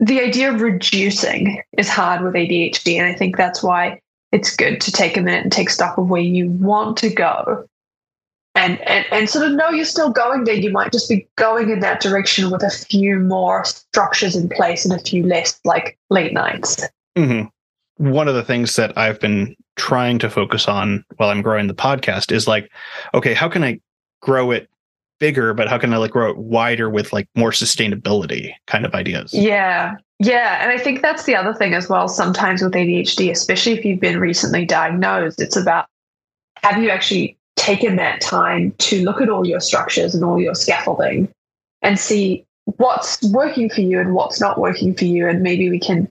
the 0.00 0.20
idea 0.20 0.52
of 0.52 0.60
reducing 0.60 1.62
is 1.78 1.88
hard 1.88 2.22
with 2.22 2.34
ADHD. 2.34 2.98
And 2.98 3.06
I 3.06 3.14
think 3.14 3.36
that's 3.36 3.62
why 3.62 4.00
it's 4.32 4.56
good 4.56 4.80
to 4.80 4.90
take 4.90 5.16
a 5.16 5.20
minute 5.20 5.44
and 5.44 5.52
take 5.52 5.70
stock 5.70 5.96
of 5.96 6.08
where 6.08 6.20
you 6.20 6.50
want 6.50 6.96
to 6.98 7.10
go. 7.10 7.64
And, 8.56 8.80
and 8.82 9.04
and 9.12 9.30
sort 9.30 9.46
of 9.46 9.52
know 9.52 9.70
you're 9.70 9.84
still 9.84 10.10
going 10.10 10.44
there. 10.44 10.54
You 10.54 10.70
might 10.70 10.92
just 10.92 11.08
be 11.08 11.28
going 11.36 11.70
in 11.70 11.80
that 11.80 12.00
direction 12.00 12.50
with 12.50 12.62
a 12.62 12.70
few 12.70 13.20
more 13.20 13.64
structures 13.64 14.34
in 14.34 14.48
place 14.48 14.84
and 14.84 14.92
a 14.92 15.02
few 15.02 15.24
less 15.24 15.60
like 15.64 15.96
late 16.10 16.32
nights. 16.32 16.84
Mm-hmm. 17.16 18.10
One 18.10 18.26
of 18.26 18.34
the 18.34 18.44
things 18.44 18.74
that 18.74 18.96
I've 18.98 19.20
been 19.20 19.56
trying 19.76 20.18
to 20.20 20.30
focus 20.30 20.68
on 20.68 21.04
while 21.16 21.30
I'm 21.30 21.42
growing 21.42 21.66
the 21.66 21.74
podcast 21.74 22.32
is 22.32 22.46
like, 22.46 22.70
okay, 23.12 23.34
how 23.34 23.48
can 23.48 23.64
I 23.64 23.80
grow 24.20 24.50
it 24.50 24.68
bigger, 25.18 25.54
but 25.54 25.68
how 25.68 25.78
can 25.78 25.92
I 25.92 25.96
like 25.96 26.10
grow 26.10 26.30
it 26.30 26.36
wider 26.36 26.90
with 26.90 27.12
like 27.12 27.28
more 27.34 27.50
sustainability 27.50 28.52
kind 28.66 28.84
of 28.84 28.94
ideas? 28.94 29.32
Yeah. 29.32 29.96
Yeah. 30.18 30.62
And 30.62 30.70
I 30.70 30.78
think 30.78 31.02
that's 31.02 31.24
the 31.24 31.36
other 31.36 31.54
thing 31.54 31.74
as 31.74 31.88
well. 31.88 32.08
Sometimes 32.08 32.62
with 32.62 32.72
ADHD, 32.72 33.30
especially 33.30 33.72
if 33.72 33.84
you've 33.84 34.00
been 34.00 34.20
recently 34.20 34.64
diagnosed, 34.64 35.40
it's 35.40 35.56
about 35.56 35.86
have 36.62 36.82
you 36.82 36.90
actually 36.90 37.36
taken 37.56 37.96
that 37.96 38.20
time 38.20 38.72
to 38.78 39.04
look 39.04 39.20
at 39.20 39.28
all 39.28 39.46
your 39.46 39.60
structures 39.60 40.14
and 40.14 40.24
all 40.24 40.40
your 40.40 40.54
scaffolding 40.54 41.28
and 41.82 41.98
see 41.98 42.44
what's 42.64 43.22
working 43.24 43.68
for 43.68 43.82
you 43.82 44.00
and 44.00 44.14
what's 44.14 44.40
not 44.40 44.58
working 44.58 44.94
for 44.94 45.04
you. 45.04 45.28
And 45.28 45.42
maybe 45.42 45.70
we 45.70 45.78
can 45.78 46.08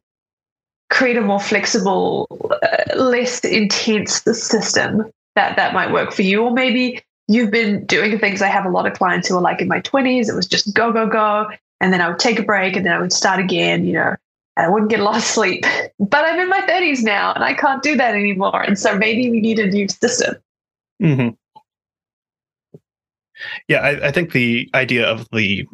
create 0.94 1.18
a 1.18 1.22
more 1.22 1.40
flexible, 1.40 2.28
uh, 2.62 2.96
less 2.96 3.40
intense 3.44 4.22
system 4.24 5.12
that 5.36 5.56
that 5.56 5.74
might 5.74 5.92
work 5.92 6.14
for 6.14 6.22
you. 6.22 6.44
Or 6.44 6.52
maybe 6.52 7.02
you've 7.28 7.50
been 7.50 7.84
doing 7.86 8.20
things. 8.20 8.44
I 8.44 8.48
have 8.48 8.66
a 8.66 8.70
lot 8.70 8.86
of 8.86 8.94
clients 8.94 9.28
who 9.28 9.36
are 9.36 9.42
like 9.42 9.60
in 9.60 9.68
my 9.68 9.82
20s, 9.82 10.30
it 10.30 10.36
was 10.36 10.46
just 10.46 10.74
go, 10.74 10.92
go, 10.92 11.08
go. 11.08 11.48
And 11.82 11.92
then 11.92 12.00
I 12.00 12.10
would 12.10 12.20
take 12.20 12.38
a 12.38 12.44
break 12.44 12.76
and 12.76 12.86
then 12.86 12.94
I 12.94 13.00
would 13.00 13.12
start 13.12 13.40
again, 13.40 13.86
you 13.86 13.94
know, 13.94 14.16
and 14.56 14.66
I 14.66 14.70
wouldn't 14.70 14.92
get 14.92 15.00
a 15.00 15.04
lot 15.04 15.18
of 15.18 15.24
sleep. 15.24 15.66
But 16.00 16.26
I'm 16.26 16.40
in 16.40 16.48
my 16.48 16.62
30s 16.62 17.02
now 17.02 17.34
and 17.34 17.44
I 17.44 17.56
can't 17.56 17.82
do 17.82 17.98
that 17.98 18.14
anymore. 18.14 18.62
And 18.62 18.78
so 18.78 18.96
maybe 18.96 19.32
we 19.32 19.42
need 19.42 19.58
a 19.58 19.66
new 19.66 19.88
system. 19.90 20.36
Mm-hmm. 21.02 21.30
Yeah, 23.68 23.80
I, 23.80 24.08
I 24.08 24.12
think 24.12 24.32
the 24.32 24.70
idea 24.76 25.06
of 25.06 25.28
the 25.32 25.68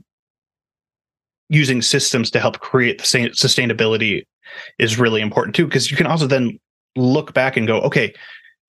using 1.49 1.81
systems 1.81 2.31
to 2.31 2.39
help 2.39 2.59
create 2.59 2.99
the 2.99 3.03
sustainability 3.03 4.23
is 4.77 4.99
really 4.99 5.21
important 5.21 5.55
too 5.55 5.65
because 5.65 5.89
you 5.91 5.97
can 5.97 6.07
also 6.07 6.27
then 6.27 6.59
look 6.95 7.33
back 7.33 7.57
and 7.57 7.67
go 7.67 7.79
okay 7.81 8.13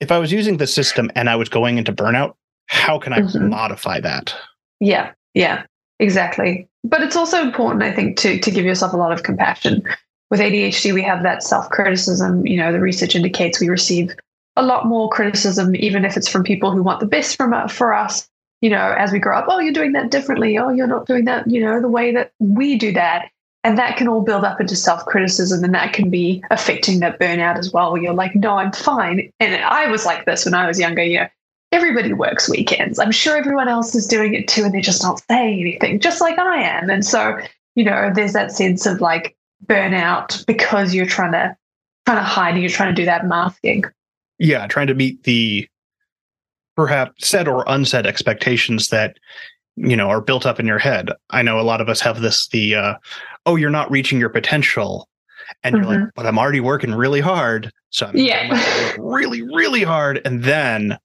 if 0.00 0.10
i 0.12 0.18
was 0.18 0.32
using 0.32 0.56
the 0.56 0.66
system 0.66 1.10
and 1.14 1.28
i 1.28 1.36
was 1.36 1.48
going 1.48 1.78
into 1.78 1.92
burnout 1.92 2.34
how 2.66 2.98
can 2.98 3.12
i 3.12 3.20
mm-hmm. 3.20 3.48
modify 3.48 4.00
that 4.00 4.34
yeah 4.80 5.12
yeah 5.34 5.64
exactly 5.98 6.68
but 6.84 7.02
it's 7.02 7.16
also 7.16 7.40
important 7.40 7.82
i 7.82 7.92
think 7.92 8.16
to 8.16 8.38
to 8.40 8.50
give 8.50 8.64
yourself 8.64 8.92
a 8.92 8.96
lot 8.96 9.12
of 9.12 9.22
compassion 9.22 9.82
with 10.30 10.40
adhd 10.40 10.92
we 10.94 11.02
have 11.02 11.22
that 11.22 11.42
self-criticism 11.42 12.46
you 12.46 12.56
know 12.56 12.72
the 12.72 12.80
research 12.80 13.16
indicates 13.16 13.60
we 13.60 13.68
receive 13.68 14.14
a 14.56 14.62
lot 14.62 14.86
more 14.86 15.08
criticism 15.08 15.74
even 15.76 16.04
if 16.04 16.16
it's 16.16 16.28
from 16.28 16.42
people 16.42 16.70
who 16.70 16.82
want 16.82 17.00
the 17.00 17.06
best 17.06 17.36
from 17.36 17.52
uh, 17.52 17.66
for 17.66 17.94
us 17.94 18.28
you 18.60 18.68
know, 18.68 18.94
as 18.98 19.12
we 19.12 19.18
grow 19.18 19.38
up, 19.38 19.46
oh, 19.48 19.58
you're 19.58 19.72
doing 19.72 19.92
that 19.92 20.10
differently. 20.10 20.58
Oh, 20.58 20.70
you're 20.70 20.86
not 20.86 21.06
doing 21.06 21.24
that, 21.24 21.50
you 21.50 21.60
know, 21.60 21.80
the 21.80 21.88
way 21.88 22.12
that 22.12 22.32
we 22.38 22.76
do 22.76 22.92
that. 22.92 23.30
And 23.62 23.76
that 23.76 23.98
can 23.98 24.08
all 24.08 24.22
build 24.22 24.44
up 24.44 24.60
into 24.60 24.74
self 24.74 25.04
criticism 25.04 25.62
and 25.64 25.74
that 25.74 25.92
can 25.92 26.08
be 26.08 26.42
affecting 26.50 27.00
that 27.00 27.20
burnout 27.20 27.58
as 27.58 27.72
well, 27.72 27.92
where 27.92 28.02
you're 28.02 28.14
like, 28.14 28.34
no, 28.34 28.56
I'm 28.56 28.72
fine. 28.72 29.30
And 29.38 29.62
I 29.62 29.90
was 29.90 30.06
like 30.06 30.24
this 30.24 30.44
when 30.46 30.54
I 30.54 30.66
was 30.66 30.80
younger, 30.80 31.02
you 31.02 31.20
know, 31.20 31.28
everybody 31.72 32.12
works 32.12 32.48
weekends. 32.48 32.98
I'm 32.98 33.12
sure 33.12 33.36
everyone 33.36 33.68
else 33.68 33.94
is 33.94 34.06
doing 34.06 34.34
it 34.34 34.48
too, 34.48 34.64
and 34.64 34.74
they're 34.74 34.80
just 34.80 35.02
not 35.02 35.22
saying 35.28 35.60
anything, 35.60 36.00
just 36.00 36.20
like 36.20 36.38
I 36.38 36.62
am. 36.62 36.90
And 36.90 37.04
so, 37.04 37.38
you 37.74 37.84
know, 37.84 38.10
there's 38.14 38.32
that 38.32 38.52
sense 38.52 38.86
of 38.86 39.00
like 39.00 39.36
burnout 39.66 40.44
because 40.46 40.94
you're 40.94 41.06
trying 41.06 41.32
to 41.32 41.56
trying 42.06 42.18
to 42.18 42.24
hide 42.24 42.54
and 42.54 42.62
you're 42.62 42.70
trying 42.70 42.94
to 42.94 43.00
do 43.00 43.04
that 43.04 43.26
masking. 43.26 43.84
Yeah, 44.38 44.66
trying 44.66 44.86
to 44.86 44.94
meet 44.94 45.22
the 45.24 45.68
perhaps 46.76 47.28
set 47.28 47.46
or 47.46 47.64
unset 47.68 48.06
expectations 48.06 48.88
that 48.88 49.18
you 49.76 49.96
know 49.96 50.08
are 50.08 50.20
built 50.20 50.46
up 50.46 50.58
in 50.58 50.66
your 50.66 50.78
head. 50.78 51.10
I 51.30 51.42
know 51.42 51.60
a 51.60 51.62
lot 51.62 51.80
of 51.80 51.88
us 51.88 52.00
have 52.00 52.20
this 52.20 52.48
the 52.48 52.74
uh, 52.74 52.94
oh 53.46 53.56
you're 53.56 53.70
not 53.70 53.90
reaching 53.90 54.18
your 54.18 54.28
potential, 54.30 55.08
and 55.62 55.76
you're 55.76 55.84
Mm-hmm. 55.84 56.02
like 56.04 56.10
but 56.14 56.26
I'm 56.26 56.38
already 56.38 56.60
working 56.60 56.94
really 56.94 57.20
hard, 57.20 57.70
so 57.90 58.06
I'm 58.06 58.16
Yeah. 58.16 58.94
Really 58.98 59.42
really 59.42 59.82
hard, 59.82 60.20
and 60.24 60.42
then 60.44 60.98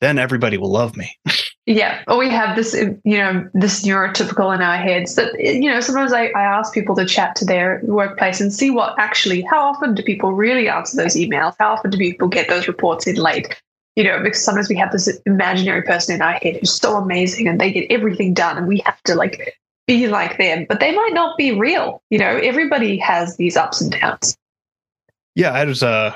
then 0.00 0.18
everybody 0.18 0.56
will 0.56 0.70
love 0.72 0.96
me. 0.96 1.16
Yeah, 1.66 2.02
or 2.08 2.16
we 2.18 2.28
have 2.30 2.56
this, 2.56 2.74
you 2.74 3.18
know, 3.18 3.48
this 3.54 3.84
neurotypical 3.86 4.52
in 4.52 4.60
our 4.60 4.76
heads 4.78 5.14
that, 5.14 5.38
you 5.38 5.70
know, 5.70 5.78
sometimes 5.80 6.12
I, 6.12 6.24
I 6.28 6.42
ask 6.42 6.72
people 6.74 6.96
to 6.96 7.04
chat 7.04 7.36
to 7.36 7.44
their 7.44 7.80
workplace 7.84 8.40
and 8.40 8.52
see 8.52 8.70
what 8.72 8.98
actually, 8.98 9.42
how 9.42 9.60
often 9.60 9.94
do 9.94 10.02
people 10.02 10.32
really 10.32 10.68
answer 10.68 10.96
those 10.96 11.14
emails? 11.14 11.54
How 11.60 11.74
often 11.74 11.90
do 11.92 11.98
people 11.98 12.26
get 12.26 12.48
those 12.48 12.66
reports 12.66 13.06
in 13.06 13.16
late? 13.16 13.54
You 13.94 14.02
know, 14.02 14.20
because 14.20 14.44
sometimes 14.44 14.68
we 14.68 14.74
have 14.78 14.90
this 14.90 15.06
imaginary 15.26 15.82
person 15.82 16.14
in 16.16 16.22
our 16.22 16.32
head 16.32 16.56
who's 16.56 16.72
so 16.74 16.96
amazing 16.96 17.46
and 17.46 17.60
they 17.60 17.70
get 17.70 17.86
everything 17.92 18.34
done 18.34 18.56
and 18.58 18.66
we 18.66 18.78
have 18.84 19.00
to 19.04 19.14
like 19.14 19.54
be 19.90 20.08
like 20.08 20.38
them, 20.38 20.66
but 20.68 20.80
they 20.80 20.94
might 20.94 21.12
not 21.12 21.36
be 21.36 21.52
real. 21.52 22.02
You 22.10 22.18
know, 22.18 22.36
everybody 22.36 22.96
has 22.98 23.36
these 23.36 23.56
ups 23.56 23.80
and 23.80 23.92
downs. 23.92 24.36
Yeah, 25.34 25.52
I 25.52 25.64
was 25.64 25.82
uh 25.82 26.14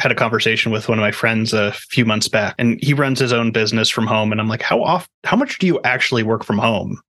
had 0.00 0.10
a 0.10 0.14
conversation 0.14 0.72
with 0.72 0.88
one 0.88 0.98
of 0.98 1.02
my 1.02 1.12
friends 1.12 1.52
a 1.52 1.72
few 1.72 2.04
months 2.04 2.28
back, 2.28 2.54
and 2.58 2.82
he 2.82 2.94
runs 2.94 3.18
his 3.18 3.32
own 3.32 3.52
business 3.52 3.88
from 3.88 4.06
home. 4.06 4.32
And 4.32 4.40
I'm 4.40 4.48
like, 4.48 4.62
how 4.62 4.82
off? 4.82 5.08
How 5.24 5.36
much 5.36 5.58
do 5.58 5.66
you 5.66 5.80
actually 5.84 6.22
work 6.22 6.44
from 6.44 6.58
home? 6.58 7.00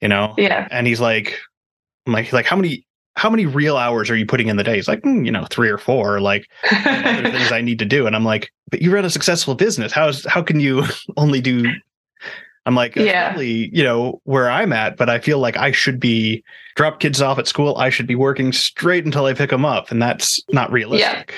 You 0.00 0.08
know? 0.08 0.34
Yeah. 0.38 0.66
And 0.70 0.86
he's 0.86 1.00
like, 1.00 1.38
I'm 2.06 2.12
like, 2.12 2.32
like 2.32 2.46
how 2.46 2.56
many 2.56 2.86
how 3.16 3.28
many 3.28 3.44
real 3.44 3.76
hours 3.76 4.08
are 4.08 4.16
you 4.16 4.24
putting 4.24 4.48
in 4.48 4.56
the 4.56 4.64
day? 4.64 4.76
He's 4.76 4.88
like, 4.88 5.02
"Mm, 5.02 5.26
you 5.26 5.32
know, 5.32 5.44
three 5.50 5.68
or 5.68 5.76
four. 5.76 6.20
Like 6.20 6.48
other 6.72 7.30
things 7.30 7.52
I 7.52 7.60
need 7.60 7.78
to 7.80 7.84
do. 7.84 8.06
And 8.06 8.16
I'm 8.16 8.24
like, 8.24 8.50
but 8.70 8.80
you 8.80 8.94
run 8.94 9.04
a 9.04 9.10
successful 9.10 9.54
business. 9.54 9.92
How's 9.92 10.24
how 10.24 10.42
can 10.42 10.60
you 10.60 10.84
only 11.16 11.40
do? 11.40 11.70
I'm 12.66 12.74
like, 12.74 12.94
Yeah. 12.96 13.28
probably, 13.30 13.70
you 13.74 13.82
know, 13.82 14.20
where 14.24 14.50
I'm 14.50 14.72
at, 14.72 14.96
but 14.96 15.08
I 15.08 15.18
feel 15.18 15.38
like 15.38 15.56
I 15.56 15.72
should 15.72 15.98
be 15.98 16.44
drop 16.76 17.00
kids 17.00 17.20
off 17.22 17.38
at 17.38 17.46
school. 17.48 17.76
I 17.76 17.90
should 17.90 18.06
be 18.06 18.14
working 18.14 18.52
straight 18.52 19.04
until 19.04 19.24
I 19.24 19.32
pick 19.34 19.50
them 19.50 19.64
up, 19.64 19.90
and 19.90 20.00
that's 20.00 20.40
not 20.50 20.70
realistic. 20.70 21.30
Yeah, 21.30 21.36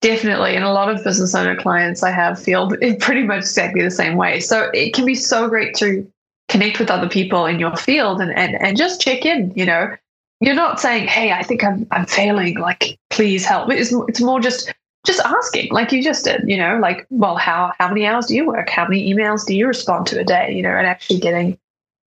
Definitely. 0.00 0.54
And 0.54 0.64
a 0.64 0.72
lot 0.72 0.90
of 0.90 1.02
business 1.02 1.34
owner 1.34 1.56
clients 1.56 2.02
I 2.02 2.10
have 2.10 2.38
feel 2.38 2.68
pretty 3.00 3.22
much 3.22 3.38
exactly 3.38 3.80
the 3.82 3.90
same 3.90 4.16
way. 4.16 4.38
So 4.38 4.70
it 4.74 4.92
can 4.92 5.06
be 5.06 5.14
so 5.14 5.48
great 5.48 5.74
to 5.76 6.06
connect 6.48 6.78
with 6.78 6.90
other 6.90 7.08
people 7.08 7.46
in 7.46 7.58
your 7.58 7.74
field 7.74 8.20
and, 8.20 8.30
and, 8.36 8.54
and 8.60 8.76
just 8.76 9.00
check 9.00 9.24
in, 9.24 9.50
you 9.56 9.64
know. 9.64 9.96
You're 10.40 10.54
not 10.54 10.78
saying, 10.78 11.06
hey, 11.06 11.32
I 11.32 11.42
think 11.42 11.64
I'm 11.64 11.86
I'm 11.90 12.04
failing, 12.04 12.58
like 12.58 12.98
please 13.08 13.46
help. 13.46 13.70
It's 13.70 13.94
it's 14.08 14.20
more 14.20 14.40
just 14.40 14.74
just 15.04 15.20
asking, 15.20 15.70
like 15.70 15.92
you 15.92 16.02
just 16.02 16.24
did, 16.24 16.42
you 16.46 16.56
know, 16.56 16.78
like, 16.80 17.06
well, 17.10 17.36
how 17.36 17.72
how 17.78 17.88
many 17.88 18.06
hours 18.06 18.26
do 18.26 18.34
you 18.34 18.46
work? 18.46 18.68
How 18.70 18.88
many 18.88 19.12
emails 19.12 19.46
do 19.46 19.54
you 19.54 19.66
respond 19.66 20.06
to 20.08 20.20
a 20.20 20.24
day? 20.24 20.52
You 20.52 20.62
know, 20.62 20.70
and 20.70 20.86
actually 20.86 21.20
getting 21.20 21.58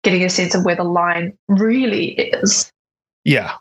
getting 0.05 0.23
a 0.23 0.29
sense 0.29 0.55
of 0.55 0.63
where 0.63 0.75
the 0.75 0.83
line 0.83 1.37
really 1.49 2.11
is. 2.11 2.71
Yeah. 3.25 3.55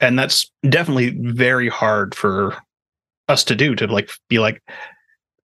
And 0.00 0.18
that's 0.18 0.50
definitely 0.68 1.10
very 1.10 1.68
hard 1.68 2.14
for 2.14 2.56
us 3.28 3.44
to 3.44 3.54
do 3.54 3.76
to 3.76 3.86
like 3.86 4.10
be 4.28 4.38
like 4.40 4.60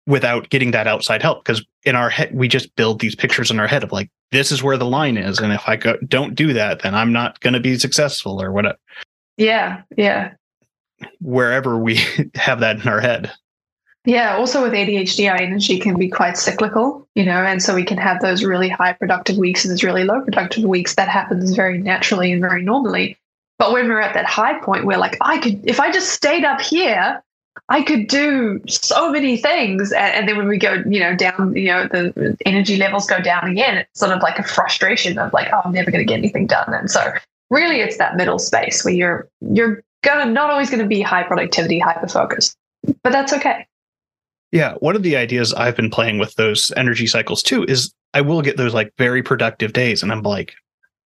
without 0.07 0.49
getting 0.49 0.71
that 0.71 0.87
outside 0.87 1.23
help 1.23 1.45
because 1.45 1.65
in 1.85 1.95
our 1.95 2.09
head 2.09 2.35
we 2.35 2.49
just 2.49 2.75
build 2.75 3.01
these 3.01 3.15
pictures 3.15 3.51
in 3.51 3.61
our 3.61 3.67
head 3.67 3.85
of 3.85 3.93
like 3.93 4.09
this 4.33 4.51
is 4.51 4.63
where 4.63 4.77
the 4.77 4.87
line 4.87 5.17
is 5.17 5.39
and 5.39 5.53
if 5.53 5.69
I 5.69 5.77
go, 5.77 5.97
don't 6.09 6.35
do 6.35 6.53
that 6.53 6.83
then 6.83 6.95
I'm 6.95 7.13
not 7.13 7.39
going 7.41 7.55
to 7.55 7.61
be 7.61 7.79
successful 7.79 8.43
or 8.43 8.51
whatever 8.51 8.79
Yeah, 9.37 9.83
yeah. 9.97 10.33
Wherever 11.21 11.77
we 11.79 11.97
have 12.35 12.61
that 12.61 12.81
in 12.81 12.89
our 12.89 13.01
head. 13.01 13.33
Yeah, 14.07 14.37
also 14.37 14.63
with 14.63 14.73
ADHD, 14.73 15.29
our 15.29 15.37
energy 15.37 15.81
can 15.81 15.99
be 15.99 16.09
quite 16.09 16.39
cyclical, 16.39 17.09
you 17.17 17.25
know, 17.25 17.43
and 17.43 17.61
so 17.61 17.75
we 17.75 17.85
can 17.85 17.99
have 17.99 18.21
those 18.21 18.45
really 18.45 18.69
high 18.69 18.93
productive 18.93 19.37
weeks 19.37 19.65
and 19.65 19.73
those 19.73 19.83
really 19.83 20.05
low 20.05 20.21
productive 20.21 20.63
weeks. 20.63 20.95
That 20.95 21.09
happens 21.09 21.57
very 21.57 21.79
naturally 21.79 22.31
and 22.31 22.41
very 22.41 22.63
normally. 22.63 23.19
But 23.59 23.73
when 23.73 23.89
we're 23.89 24.01
at 24.01 24.15
that 24.15 24.27
high 24.27 24.61
point, 24.61 24.87
we're 24.87 24.99
like, 24.99 25.17
I 25.21 25.39
could, 25.39 25.61
if 25.69 25.81
I 25.81 25.91
just 25.91 26.11
stayed 26.11 26.45
up 26.45 26.61
here, 26.61 27.21
I 27.69 27.83
could 27.83 28.07
do 28.07 28.61
so 28.69 29.11
many 29.11 29.37
things. 29.39 29.91
And, 29.91 30.15
and 30.15 30.29
then 30.29 30.37
when 30.37 30.47
we 30.47 30.59
go, 30.59 30.85
you 30.89 31.01
know, 31.01 31.17
down, 31.17 31.57
you 31.57 31.67
know, 31.67 31.89
the 31.89 32.37
energy 32.47 32.77
levels 32.77 33.07
go 33.07 33.21
down 33.21 33.49
again, 33.49 33.79
it's 33.79 33.99
sort 33.99 34.13
of 34.13 34.23
like 34.23 34.39
a 34.39 34.45
frustration 34.45 35.19
of 35.19 35.33
like, 35.33 35.49
oh, 35.53 35.63
I'm 35.65 35.73
never 35.73 35.91
going 35.91 36.07
to 36.07 36.09
get 36.09 36.19
anything 36.19 36.47
done. 36.47 36.73
And 36.73 36.91
so 36.91 37.13
really 37.51 37.81
it's 37.81 37.97
that 37.97 38.17
middle 38.17 38.39
space 38.39 38.85
where 38.85 38.95
you're, 38.95 39.29
you're 39.41 39.83
gonna, 40.03 40.31
not 40.31 40.51
always 40.51 40.71
going 40.71 40.83
to 40.83 40.89
be 40.89 41.01
high 41.01 41.23
productivity, 41.23 41.79
hyper 41.79 42.09
focused, 42.09 42.57
but 43.03 43.13
that's 43.13 43.33
okay. 43.33 43.67
Yeah, 44.53 44.75
one 44.75 44.97
of 44.97 45.03
the 45.03 45.17
ideas 45.17 45.53
I've 45.53 45.77
been 45.77 45.91
playing 45.91 46.19
with 46.19 46.35
those 46.37 46.73
energy 46.77 47.07
cycles 47.07 47.43
too 47.43 47.65
is 47.65 47.93
I 48.15 48.21
will 48.21 48.43
get 48.43 48.57
those 48.57 48.75
like 48.75 48.93
very 48.97 49.23
productive 49.23 49.73
days 49.73 50.03
and 50.03 50.13
I'm 50.13 50.23
like 50.23 50.55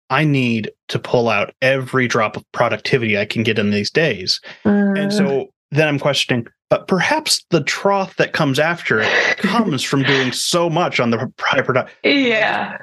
I 0.09 0.23
need 0.23 0.71
to 0.87 0.99
pull 0.99 1.29
out 1.29 1.53
every 1.61 2.07
drop 2.07 2.35
of 2.35 2.43
productivity 2.51 3.17
I 3.17 3.25
can 3.25 3.43
get 3.43 3.59
in 3.59 3.69
these 3.69 3.91
days. 3.91 4.41
And 4.65 5.13
so 5.13 5.23
mm. 5.23 5.47
then 5.71 5.87
I'm 5.87 5.99
questioning, 5.99 6.47
but 6.69 6.87
perhaps 6.87 7.45
the 7.51 7.63
trough 7.63 8.15
that 8.17 8.33
comes 8.33 8.59
after 8.59 9.01
it 9.01 9.37
comes 9.37 9.83
from 9.83 10.03
doing 10.03 10.31
so 10.31 10.69
much 10.69 10.99
on 10.99 11.11
the 11.11 11.31
high 11.39 11.61
product. 11.61 11.91
Yeah. 12.03 12.79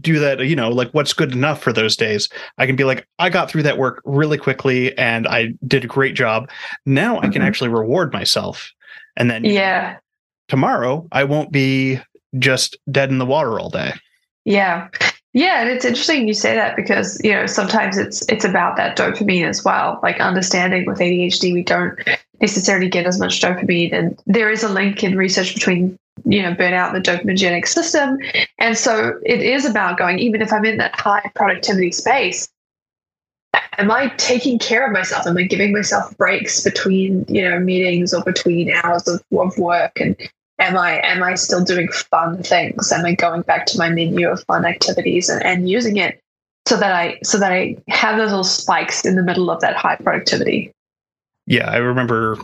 Do 0.00 0.18
that, 0.20 0.40
you 0.46 0.54
know, 0.54 0.68
like 0.68 0.90
what's 0.92 1.12
good 1.12 1.32
enough 1.32 1.60
for 1.62 1.72
those 1.72 1.96
days. 1.96 2.28
I 2.58 2.66
can 2.66 2.76
be 2.76 2.84
like, 2.84 3.06
I 3.18 3.28
got 3.28 3.50
through 3.50 3.64
that 3.64 3.78
work 3.78 4.00
really 4.04 4.38
quickly 4.38 4.96
and 4.96 5.26
I 5.26 5.54
did 5.66 5.84
a 5.84 5.88
great 5.88 6.14
job. 6.14 6.48
Now 6.86 7.18
I 7.18 7.28
can 7.28 7.42
Mhm. 7.42 7.46
actually 7.46 7.70
reward 7.70 8.12
myself. 8.12 8.72
And 9.16 9.30
then 9.30 9.44
Yeah. 9.44 9.96
tomorrow 10.48 11.08
I 11.10 11.24
won't 11.24 11.50
be 11.50 11.98
just 12.38 12.76
dead 12.90 13.10
in 13.10 13.18
the 13.18 13.26
water 13.26 13.58
all 13.58 13.70
day. 13.70 13.92
Yeah. 14.44 14.88
Yeah, 15.32 15.62
and 15.62 15.70
it's 15.70 15.84
interesting 15.84 16.28
you 16.28 16.34
say 16.34 16.54
that 16.54 16.76
because 16.76 17.20
you 17.24 17.32
know 17.32 17.46
sometimes 17.46 17.98
it's 17.98 18.22
it's 18.28 18.44
about 18.44 18.76
that 18.76 18.96
dopamine 18.96 19.48
as 19.48 19.64
well. 19.64 19.98
Like 20.00 20.20
understanding 20.20 20.86
with 20.86 21.00
ADHD, 21.00 21.52
we 21.52 21.64
don't 21.64 21.98
necessarily 22.40 22.88
get 22.88 23.04
as 23.04 23.18
much 23.18 23.40
dopamine, 23.40 23.92
and 23.92 24.16
there 24.26 24.48
is 24.52 24.62
a 24.62 24.68
link 24.68 25.02
in 25.02 25.16
research 25.16 25.52
between 25.54 25.98
you 26.24 26.42
know 26.42 26.54
burn 26.54 26.72
out 26.72 26.92
the 26.92 27.00
dopaminergic 27.00 27.66
system, 27.66 28.18
and 28.58 28.76
so 28.76 29.20
it 29.24 29.40
is 29.40 29.64
about 29.64 29.98
going. 29.98 30.18
Even 30.18 30.42
if 30.42 30.52
I'm 30.52 30.64
in 30.64 30.78
that 30.78 30.98
high 30.98 31.30
productivity 31.34 31.92
space, 31.92 32.48
am 33.78 33.90
I 33.90 34.08
taking 34.16 34.58
care 34.58 34.86
of 34.86 34.92
myself? 34.92 35.26
Am 35.26 35.36
I 35.36 35.42
giving 35.42 35.72
myself 35.72 36.16
breaks 36.16 36.62
between 36.62 37.24
you 37.28 37.48
know 37.48 37.58
meetings 37.58 38.14
or 38.14 38.22
between 38.22 38.72
hours 38.82 39.06
of, 39.08 39.22
of 39.38 39.56
work 39.58 39.92
and 40.00 40.16
am 40.60 40.76
i 40.76 41.00
am 41.04 41.20
i 41.20 41.34
still 41.34 41.64
doing 41.64 41.88
fun 41.88 42.40
things 42.40 42.92
am 42.92 43.04
i 43.04 43.12
going 43.12 43.42
back 43.42 43.66
to 43.66 43.76
my 43.76 43.88
menu 43.88 44.28
of 44.28 44.40
fun 44.44 44.64
activities 44.64 45.28
and, 45.28 45.44
and 45.44 45.68
using 45.68 45.96
it 45.96 46.22
so 46.68 46.76
that 46.76 46.92
i 46.94 47.18
so 47.24 47.36
that 47.38 47.50
i 47.50 47.76
have 47.88 48.16
those 48.16 48.30
little 48.30 48.44
spikes 48.44 49.04
in 49.04 49.16
the 49.16 49.22
middle 49.22 49.50
of 49.50 49.60
that 49.60 49.74
high 49.74 49.96
productivity 49.96 50.72
Yeah, 51.46 51.70
I 51.70 51.76
remember 51.76 52.38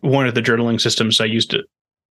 one 0.00 0.26
of 0.26 0.34
the 0.34 0.42
journaling 0.42 0.80
systems 0.80 1.20
I 1.20 1.26
used 1.26 1.50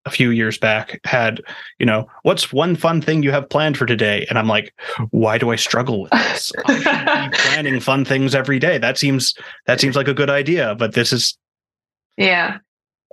a 0.05 0.09
few 0.09 0.31
years 0.31 0.57
back 0.57 0.99
had, 1.03 1.41
you 1.77 1.85
know, 1.85 2.07
what's 2.23 2.53
one 2.53 2.75
fun 2.75 3.01
thing 3.01 3.21
you 3.21 3.31
have 3.31 3.49
planned 3.49 3.77
for 3.77 3.85
today? 3.85 4.25
And 4.29 4.39
I'm 4.39 4.47
like, 4.47 4.73
why 5.11 5.37
do 5.37 5.51
I 5.51 5.55
struggle 5.55 6.01
with 6.01 6.11
this? 6.11 6.51
I 6.65 7.29
planning 7.33 7.79
fun 7.79 8.05
things 8.05 8.33
every 8.33 8.59
day. 8.59 8.77
That 8.77 8.97
seems 8.97 9.35
that 9.65 9.79
seems 9.79 9.95
like 9.95 10.07
a 10.07 10.13
good 10.13 10.29
idea, 10.29 10.75
but 10.75 10.93
this 10.93 11.11
is 11.13 11.37
yeah 12.19 12.57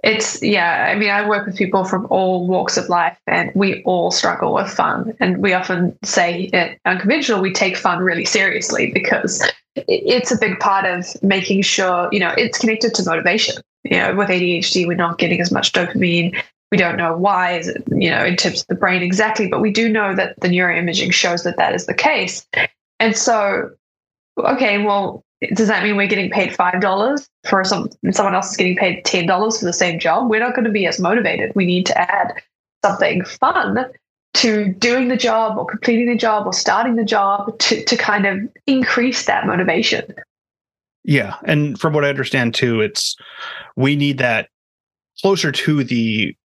it's 0.02 0.42
yeah 0.42 0.90
i 0.90 0.94
mean 0.94 1.08
i 1.08 1.26
work 1.26 1.46
with 1.46 1.56
people 1.56 1.84
from 1.84 2.06
all 2.10 2.46
walks 2.46 2.76
of 2.76 2.88
life 2.88 3.16
and 3.26 3.50
we 3.54 3.82
all 3.84 4.10
struggle 4.10 4.52
with 4.52 4.68
fun 4.68 5.16
and 5.20 5.38
we 5.38 5.54
often 5.54 5.96
say 6.02 6.50
at 6.52 6.78
unconventional 6.84 7.40
we 7.40 7.52
take 7.52 7.76
fun 7.76 8.00
really 8.00 8.24
seriously 8.24 8.92
because 8.92 9.48
it's 9.74 10.30
a 10.30 10.38
big 10.38 10.58
part 10.58 10.84
of 10.84 11.06
making 11.22 11.62
sure 11.62 12.08
you 12.12 12.20
know 12.20 12.34
it's 12.36 12.58
connected 12.58 12.92
to 12.94 13.02
motivation 13.04 13.56
you 13.84 13.96
know 13.96 14.14
with 14.14 14.28
adhd 14.28 14.86
we're 14.86 14.94
not 14.94 15.18
getting 15.18 15.40
as 15.40 15.50
much 15.50 15.72
dopamine 15.72 16.36
we 16.72 16.78
don't 16.78 16.96
know 16.96 17.16
why 17.16 17.58
is 17.58 17.68
it 17.68 17.82
you 17.92 18.10
know 18.10 18.24
in 18.24 18.36
terms 18.36 18.60
of 18.62 18.66
the 18.68 18.74
brain 18.74 19.02
exactly 19.02 19.48
but 19.48 19.60
we 19.60 19.70
do 19.70 19.88
know 19.88 20.14
that 20.14 20.38
the 20.40 20.48
neuroimaging 20.48 21.12
shows 21.12 21.44
that 21.44 21.56
that 21.56 21.74
is 21.74 21.86
the 21.86 21.94
case 21.94 22.46
and 23.00 23.16
so 23.16 23.70
okay 24.38 24.78
well 24.78 25.24
does 25.54 25.68
that 25.68 25.82
mean 25.82 25.96
we're 25.96 26.06
getting 26.06 26.30
paid 26.30 26.54
five 26.54 26.80
dollars 26.80 27.28
for 27.46 27.62
some 27.64 27.90
someone 28.10 28.34
else 28.34 28.50
is 28.50 28.56
getting 28.56 28.76
paid 28.76 29.04
ten 29.04 29.26
dollars 29.26 29.58
for 29.58 29.66
the 29.66 29.72
same 29.72 29.98
job? 29.98 30.30
We're 30.30 30.40
not 30.40 30.54
going 30.54 30.64
to 30.64 30.70
be 30.70 30.86
as 30.86 30.98
motivated. 30.98 31.52
We 31.54 31.66
need 31.66 31.86
to 31.86 31.98
add 31.98 32.32
something 32.84 33.24
fun 33.24 33.86
to 34.34 34.72
doing 34.74 35.08
the 35.08 35.16
job 35.16 35.58
or 35.58 35.66
completing 35.66 36.08
the 36.08 36.16
job 36.16 36.46
or 36.46 36.52
starting 36.52 36.96
the 36.96 37.04
job 37.04 37.58
to, 37.58 37.84
to 37.84 37.96
kind 37.96 38.26
of 38.26 38.38
increase 38.66 39.24
that 39.26 39.46
motivation. 39.46 40.14
Yeah. 41.04 41.36
And 41.44 41.78
from 41.78 41.94
what 41.94 42.04
I 42.04 42.08
understand 42.08 42.54
too, 42.54 42.80
it's 42.80 43.16
we 43.76 43.96
need 43.96 44.18
that 44.18 44.48
closer 45.20 45.52
to 45.52 45.84
the 45.84 46.36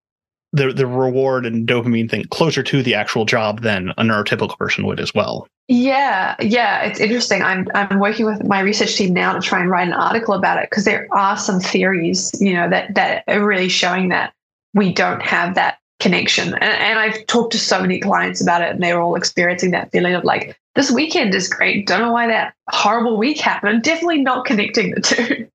the 0.54 0.74
the 0.74 0.86
reward 0.86 1.46
and 1.46 1.68
dopamine 1.68 2.10
thing 2.10 2.26
closer 2.26 2.62
to 2.64 2.84
the 2.84 2.94
actual 2.94 3.26
job 3.26 3.62
than 3.62 3.90
a 3.98 4.04
neurotypical 4.04 4.58
person 4.58 4.86
would 4.86 5.00
as 5.00 5.14
well. 5.14 5.48
Yeah, 5.68 6.36
yeah, 6.42 6.82
it's 6.84 7.00
interesting. 7.00 7.42
I'm 7.42 7.68
I'm 7.74 8.00
working 8.00 8.26
with 8.26 8.44
my 8.46 8.60
research 8.60 8.96
team 8.96 9.14
now 9.14 9.34
to 9.34 9.40
try 9.40 9.62
and 9.62 9.70
write 9.70 9.88
an 9.88 9.94
article 9.94 10.34
about 10.34 10.58
it 10.58 10.70
because 10.70 10.84
there 10.84 11.08
are 11.12 11.38
some 11.38 11.60
theories, 11.60 12.32
you 12.42 12.54
know, 12.54 12.70
that 12.70 12.94
that 12.96 13.24
are 13.28 13.46
really 13.46 13.70
showing 13.70 14.10
that 14.10 14.34
we 14.74 14.92
don't 14.94 15.22
have 15.22 15.56
that 15.56 15.78
connection. 16.00 16.54
And, 16.56 16.64
and 16.64 17.00
I've 17.00 17.26
talked 17.28 17.54
to 17.54 17.60
so 17.60 17.80
many 17.80 18.00
clients 18.00 18.42
about 18.42 18.62
it, 18.62 18.72
and 18.72 18.84
they're 18.84 19.00
all 19.00 19.16
experiencing 19.16 19.72
that 19.72 19.92
feeling 19.92 20.16
of 20.16 20.24
like, 20.24 20.58
this 20.76 20.92
weekend 20.92 21.34
is 21.36 21.48
great. 21.48 21.88
Don't 21.88 22.02
know 22.02 22.12
why 22.12 22.28
that 22.28 22.54
horrible 22.70 23.18
week 23.18 23.40
happened. 23.40 23.76
I'm 23.76 23.82
definitely 23.82 24.22
not 24.22 24.46
connecting 24.46 24.92
the 24.92 25.02
two. 25.02 25.48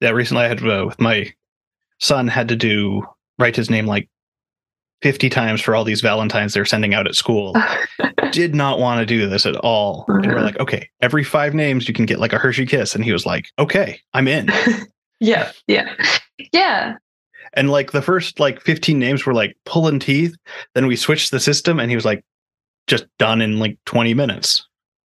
Yeah, 0.00 0.10
recently 0.10 0.44
I 0.44 0.48
had 0.48 0.62
uh, 0.62 0.84
with 0.86 1.00
my 1.00 1.32
son 2.00 2.28
had 2.28 2.48
to 2.48 2.56
do 2.56 3.06
write 3.38 3.56
his 3.56 3.70
name 3.70 3.86
like 3.86 4.08
50 5.02 5.28
times 5.28 5.60
for 5.60 5.74
all 5.74 5.84
these 5.84 6.00
Valentines 6.00 6.54
they're 6.54 6.64
sending 6.64 6.94
out 6.94 7.06
at 7.06 7.14
school. 7.14 7.54
Did 8.32 8.54
not 8.54 8.78
want 8.78 9.00
to 9.00 9.06
do 9.06 9.28
this 9.28 9.44
at 9.46 9.56
all. 9.56 10.06
And 10.08 10.26
we're 10.26 10.36
uh-huh. 10.36 10.44
like, 10.44 10.60
okay, 10.60 10.88
every 11.02 11.22
five 11.22 11.54
names 11.54 11.86
you 11.86 11.94
can 11.94 12.06
get 12.06 12.18
like 12.18 12.32
a 12.32 12.38
Hershey 12.38 12.66
kiss. 12.66 12.94
And 12.94 13.04
he 13.04 13.12
was 13.12 13.26
like, 13.26 13.46
okay, 13.58 14.00
I'm 14.14 14.26
in. 14.26 14.48
yeah, 15.20 15.52
yeah, 15.68 15.94
yeah. 16.52 16.96
And 17.52 17.70
like 17.70 17.92
the 17.92 18.02
first 18.02 18.40
like 18.40 18.60
15 18.62 18.98
names 18.98 19.26
were 19.26 19.34
like 19.34 19.56
pulling 19.66 19.98
teeth. 19.98 20.34
Then 20.74 20.86
we 20.86 20.96
switched 20.96 21.30
the 21.30 21.40
system 21.40 21.78
and 21.78 21.90
he 21.90 21.96
was 21.96 22.04
like 22.04 22.24
just 22.86 23.06
done 23.18 23.40
in 23.40 23.58
like 23.58 23.78
20 23.84 24.14
minutes. 24.14 24.66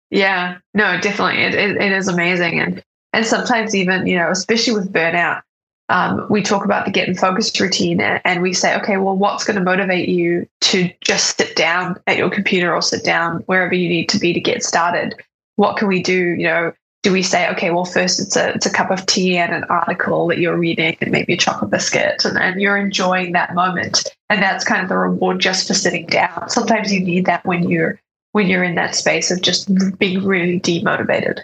Yeah, 0.10 0.58
no, 0.74 1.00
definitely. 1.02 1.42
It, 1.44 1.56
it, 1.56 1.78
it 1.78 1.92
is 1.92 2.08
amazing. 2.08 2.60
And, 2.60 2.84
and 3.14 3.26
sometimes 3.26 3.76
even, 3.76 4.08
you 4.08 4.16
know, 4.16 4.30
especially 4.30 4.74
with 4.74 4.94
burnout, 4.94 5.42
um, 5.90 6.28
we 6.30 6.42
talk 6.42 6.66
about 6.66 6.86
the 6.86 6.92
get 6.92 7.08
and 7.08 7.18
focus 7.18 7.58
routine 7.60 8.02
and 8.02 8.42
we 8.42 8.54
say, 8.54 8.76
okay, 8.78 8.98
well, 8.98 9.16
what's 9.16 9.46
going 9.46 9.58
to 9.58 9.64
motivate 9.64 10.10
you 10.10 10.48
to 10.62 10.90
just 11.02 11.38
sit 11.38 11.56
down 11.56 11.98
at 12.08 12.18
your 12.18 12.30
computer 12.30 12.74
or 12.74 12.82
sit 12.82 13.04
down 13.06 13.38
wherever 13.46 13.74
you 13.74 13.88
need 13.88 14.10
to 14.10 14.20
be 14.20 14.34
to 14.34 14.40
get 14.40 14.64
started? 14.64 15.16
What 15.56 15.78
can 15.78 15.88
we 15.88 16.04
do? 16.04 16.36
You 16.36 16.44
know, 16.44 16.74
do 17.04 17.14
we 17.14 17.24
say, 17.24 17.50
okay, 17.52 17.72
well, 17.72 17.86
first 17.86 18.20
it's 18.20 18.36
a 18.36 18.50
it's 18.50 18.66
a 18.66 18.74
cup 18.74 18.92
of 18.92 19.06
tea 19.06 19.38
and 19.38 19.54
an 19.54 19.64
article 19.66 20.28
that 20.28 20.40
you're 20.40 20.58
reading 20.58 20.98
and 21.00 21.12
maybe 21.12 21.34
a 21.34 21.38
chocolate 21.38 21.72
biscuit 21.72 22.26
and, 22.26 22.38
and 22.38 22.60
you're 22.60 22.78
enjoying 22.78 23.32
that 23.32 23.56
moment. 23.56 24.14
And 24.30 24.42
that's 24.44 24.66
kind 24.66 24.84
of 24.84 24.90
the 24.90 24.98
reward 24.98 25.40
just 25.40 25.68
for 25.68 25.74
sitting 25.74 26.06
down. 26.08 26.50
Sometimes 26.50 26.92
you 26.92 27.00
need 27.00 27.26
that 27.26 27.46
when 27.46 27.70
you're 27.70 28.00
when 28.34 28.48
you're 28.48 28.64
in 28.64 28.76
that 28.76 28.94
space 28.94 29.32
of 29.32 29.42
just 29.42 29.70
being 29.98 30.26
really 30.26 30.60
demotivated. 30.60 31.40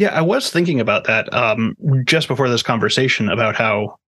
Yeah, 0.00 0.14
I 0.14 0.22
was 0.22 0.48
thinking 0.48 0.80
about 0.80 1.04
that 1.04 1.30
um, 1.34 1.76
just 2.06 2.26
before 2.26 2.48
this 2.48 2.62
conversation 2.62 3.28
about 3.28 3.54
how 3.54 3.98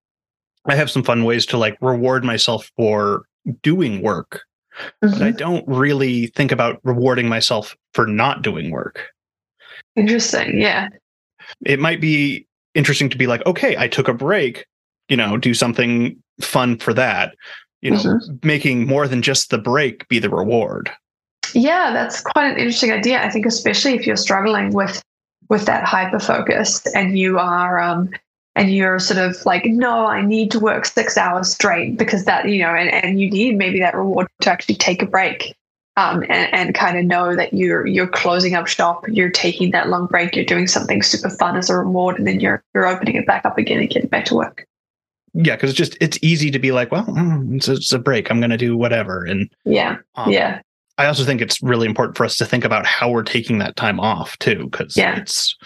I 0.65 0.75
have 0.75 0.91
some 0.91 1.03
fun 1.03 1.23
ways 1.23 1.45
to 1.47 1.59
like 1.59 1.77
reward 1.83 2.25
myself 2.25 2.73
for 2.79 3.27
doing 3.63 4.01
work, 4.01 4.41
mm-hmm. 5.05 5.13
but 5.13 5.21
I 5.21 5.29
mm-hmm. 5.29 5.37
don't 5.37 5.69
really 5.69 6.29
think 6.29 6.51
about 6.51 6.81
rewarding 6.83 7.29
myself 7.29 7.77
for 7.93 8.07
not 8.07 8.41
doing 8.41 8.71
work. 8.71 9.11
Interesting. 9.95 10.59
Yeah. 10.59 10.89
It 11.67 11.79
might 11.79 12.01
be 12.01 12.47
interesting 12.75 13.11
to 13.11 13.19
be 13.19 13.27
like, 13.27 13.45
okay, 13.45 13.77
I 13.77 13.87
took 13.87 14.09
a 14.09 14.15
break, 14.15 14.65
you 15.11 15.17
know, 15.19 15.37
do 15.37 15.53
something 15.53 16.17
fun 16.41 16.79
for 16.79 16.95
that, 16.95 17.35
you 17.83 17.91
know, 17.91 17.99
mm-hmm. 17.99 18.37
making 18.43 18.87
more 18.87 19.07
than 19.07 19.21
just 19.21 19.51
the 19.51 19.59
break 19.59 20.09
be 20.09 20.19
the 20.19 20.31
reward. 20.31 20.91
Yeah, 21.53 21.93
that's 21.93 22.23
quite 22.23 22.51
an 22.51 22.57
interesting 22.57 22.93
idea. 22.93 23.23
I 23.23 23.29
think, 23.29 23.45
especially 23.45 23.93
if 23.93 24.07
you're 24.07 24.17
struggling 24.17 24.73
with 24.73 25.03
with 25.53 25.67
that 25.67 25.85
hyper 25.85 26.19
focus 26.19 26.81
and 26.95 27.19
you 27.19 27.39
are 27.39 27.79
um 27.79 28.09
and 28.57 28.75
you're 28.75 28.99
sort 28.99 29.19
of 29.19 29.37
like 29.45 29.67
no 29.67 30.07
i 30.07 30.23
need 30.25 30.51
to 30.51 30.59
work 30.59 30.87
six 30.87 31.19
hours 31.19 31.53
straight 31.53 31.99
because 31.99 32.25
that 32.25 32.49
you 32.49 32.63
know 32.63 32.71
and, 32.71 32.89
and 32.91 33.21
you 33.21 33.31
need 33.31 33.59
maybe 33.59 33.79
that 33.79 33.95
reward 33.95 34.27
to 34.41 34.51
actually 34.51 34.75
take 34.75 35.03
a 35.03 35.07
break 35.07 35.55
um, 35.99 36.23
and, 36.23 36.55
and 36.55 36.75
kind 36.75 36.97
of 36.97 37.05
know 37.05 37.37
that 37.37 37.53
you're 37.53 37.87
you're 37.87 38.07
closing 38.07 38.55
up 38.55 38.67
shop 38.67 39.05
you're 39.09 39.29
taking 39.29 39.73
that 39.73 39.91
long 39.91 40.07
break 40.07 40.35
you're 40.35 40.47
doing 40.47 40.67
something 40.67 41.03
super 41.03 41.29
fun 41.29 41.55
as 41.55 41.69
a 41.69 41.77
reward 41.77 42.17
and 42.17 42.27
then 42.27 42.41
you're 42.41 42.65
you're 42.75 42.87
opening 42.87 43.17
it 43.17 43.27
back 43.27 43.45
up 43.45 43.59
again 43.59 43.79
and 43.79 43.91
getting 43.91 44.09
back 44.09 44.25
to 44.25 44.35
work. 44.35 44.67
Yeah 45.35 45.55
because 45.55 45.69
it's 45.69 45.79
just 45.79 45.99
it's 46.01 46.19
easy 46.23 46.51
to 46.51 46.59
be 46.59 46.73
like 46.73 46.91
well 46.91 47.05
mm, 47.05 47.57
it's, 47.57 47.69
it's, 47.69 47.93
a 47.93 47.99
break. 47.99 48.31
I'm 48.31 48.41
going 48.41 48.49
to 48.49 48.57
do 48.57 48.75
whatever 48.75 49.27
and 49.27 49.51
yeah. 49.67 49.99
um, 50.15 50.33
yeah 50.33 50.63
I 50.99 51.07
also 51.07 51.25
think 51.25 51.41
it's 51.41 51.63
really 51.63 51.87
important 51.87 52.17
for 52.17 52.25
us 52.25 52.37
to 52.37 52.45
think 52.45 52.65
about 52.65 52.87
how 52.87 53.11
we're 53.11 53.23
taking 53.23 53.59
that 53.59 53.77
time 53.77 53.99
off 53.99 54.39
too, 54.39 54.69
because 54.71 54.97
yeah. 54.97 55.17
it's 55.17 55.57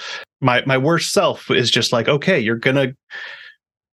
my 0.40 0.62
my 0.66 0.78
worst 0.78 1.12
self 1.12 1.50
is 1.50 1.70
just 1.70 1.92
like, 1.92 2.08
okay, 2.08 2.38
you're 2.38 2.56
gonna, 2.56 2.94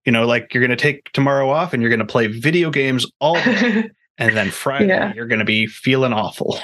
you 0.06 0.12
know, 0.12 0.26
like 0.26 0.54
you're 0.54 0.62
gonna 0.62 0.76
take 0.76 1.12
tomorrow 1.12 1.50
off 1.50 1.74
and 1.74 1.82
you're 1.82 1.90
gonna 1.90 2.06
play 2.06 2.28
video 2.28 2.70
games 2.70 3.06
all 3.20 3.36
day, 3.36 3.90
and 4.18 4.38
then 4.38 4.52
Friday 4.52 4.88
yeah. 4.88 5.14
you're 5.16 5.28
gonna 5.28 5.46
be 5.46 5.66
feeling 5.66 6.14
awful. 6.14 6.60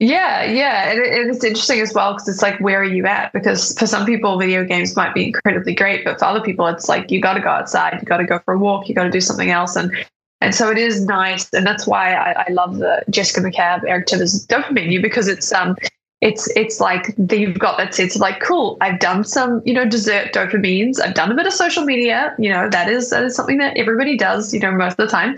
Yeah, 0.00 0.44
yeah, 0.44 0.90
and 0.90 0.98
it, 0.98 1.28
it's 1.28 1.44
interesting 1.44 1.80
as 1.80 1.92
well 1.92 2.14
because 2.14 2.26
it's 2.26 2.40
like, 2.40 2.58
where 2.60 2.80
are 2.80 2.84
you 2.84 3.04
at? 3.04 3.34
Because 3.34 3.78
for 3.78 3.86
some 3.86 4.06
people, 4.06 4.38
video 4.38 4.64
games 4.64 4.96
might 4.96 5.12
be 5.12 5.26
incredibly 5.26 5.74
great, 5.74 6.06
but 6.06 6.18
for 6.18 6.24
other 6.24 6.40
people, 6.40 6.66
it's 6.68 6.88
like 6.88 7.10
you 7.10 7.20
got 7.20 7.34
to 7.34 7.40
go 7.40 7.50
outside, 7.50 7.98
you 8.00 8.06
got 8.06 8.16
to 8.16 8.24
go 8.24 8.38
for 8.46 8.54
a 8.54 8.58
walk, 8.58 8.88
you 8.88 8.94
got 8.94 9.04
to 9.04 9.10
do 9.10 9.20
something 9.20 9.50
else, 9.50 9.76
and 9.76 9.92
and 10.40 10.54
so 10.54 10.70
it 10.70 10.78
is 10.78 11.04
nice, 11.04 11.52
and 11.52 11.66
that's 11.66 11.86
why 11.86 12.14
I, 12.14 12.44
I 12.46 12.50
love 12.50 12.78
the 12.78 13.02
Jessica 13.10 13.40
McCabe, 13.40 13.84
Eric 13.86 14.06
Tivers 14.06 14.46
dopamine 14.46 14.72
menu 14.72 15.02
because 15.02 15.28
it's 15.28 15.52
um 15.52 15.76
it's 16.20 16.48
it's 16.54 16.80
like 16.80 17.14
you've 17.30 17.58
got 17.58 17.78
that 17.78 17.94
sense 17.94 18.14
of 18.14 18.20
like 18.20 18.40
cool 18.40 18.76
i've 18.80 19.00
done 19.00 19.24
some 19.24 19.62
you 19.64 19.72
know 19.72 19.86
dessert 19.86 20.32
dopamines 20.32 21.00
i've 21.00 21.14
done 21.14 21.32
a 21.32 21.34
bit 21.34 21.46
of 21.46 21.52
social 21.52 21.84
media 21.84 22.34
you 22.38 22.50
know 22.50 22.68
that 22.68 22.88
is 22.90 23.10
that 23.10 23.24
is 23.24 23.34
something 23.34 23.56
that 23.56 23.76
everybody 23.76 24.16
does 24.16 24.52
you 24.52 24.60
know 24.60 24.70
most 24.72 24.92
of 24.92 25.08
the 25.08 25.08
time. 25.08 25.36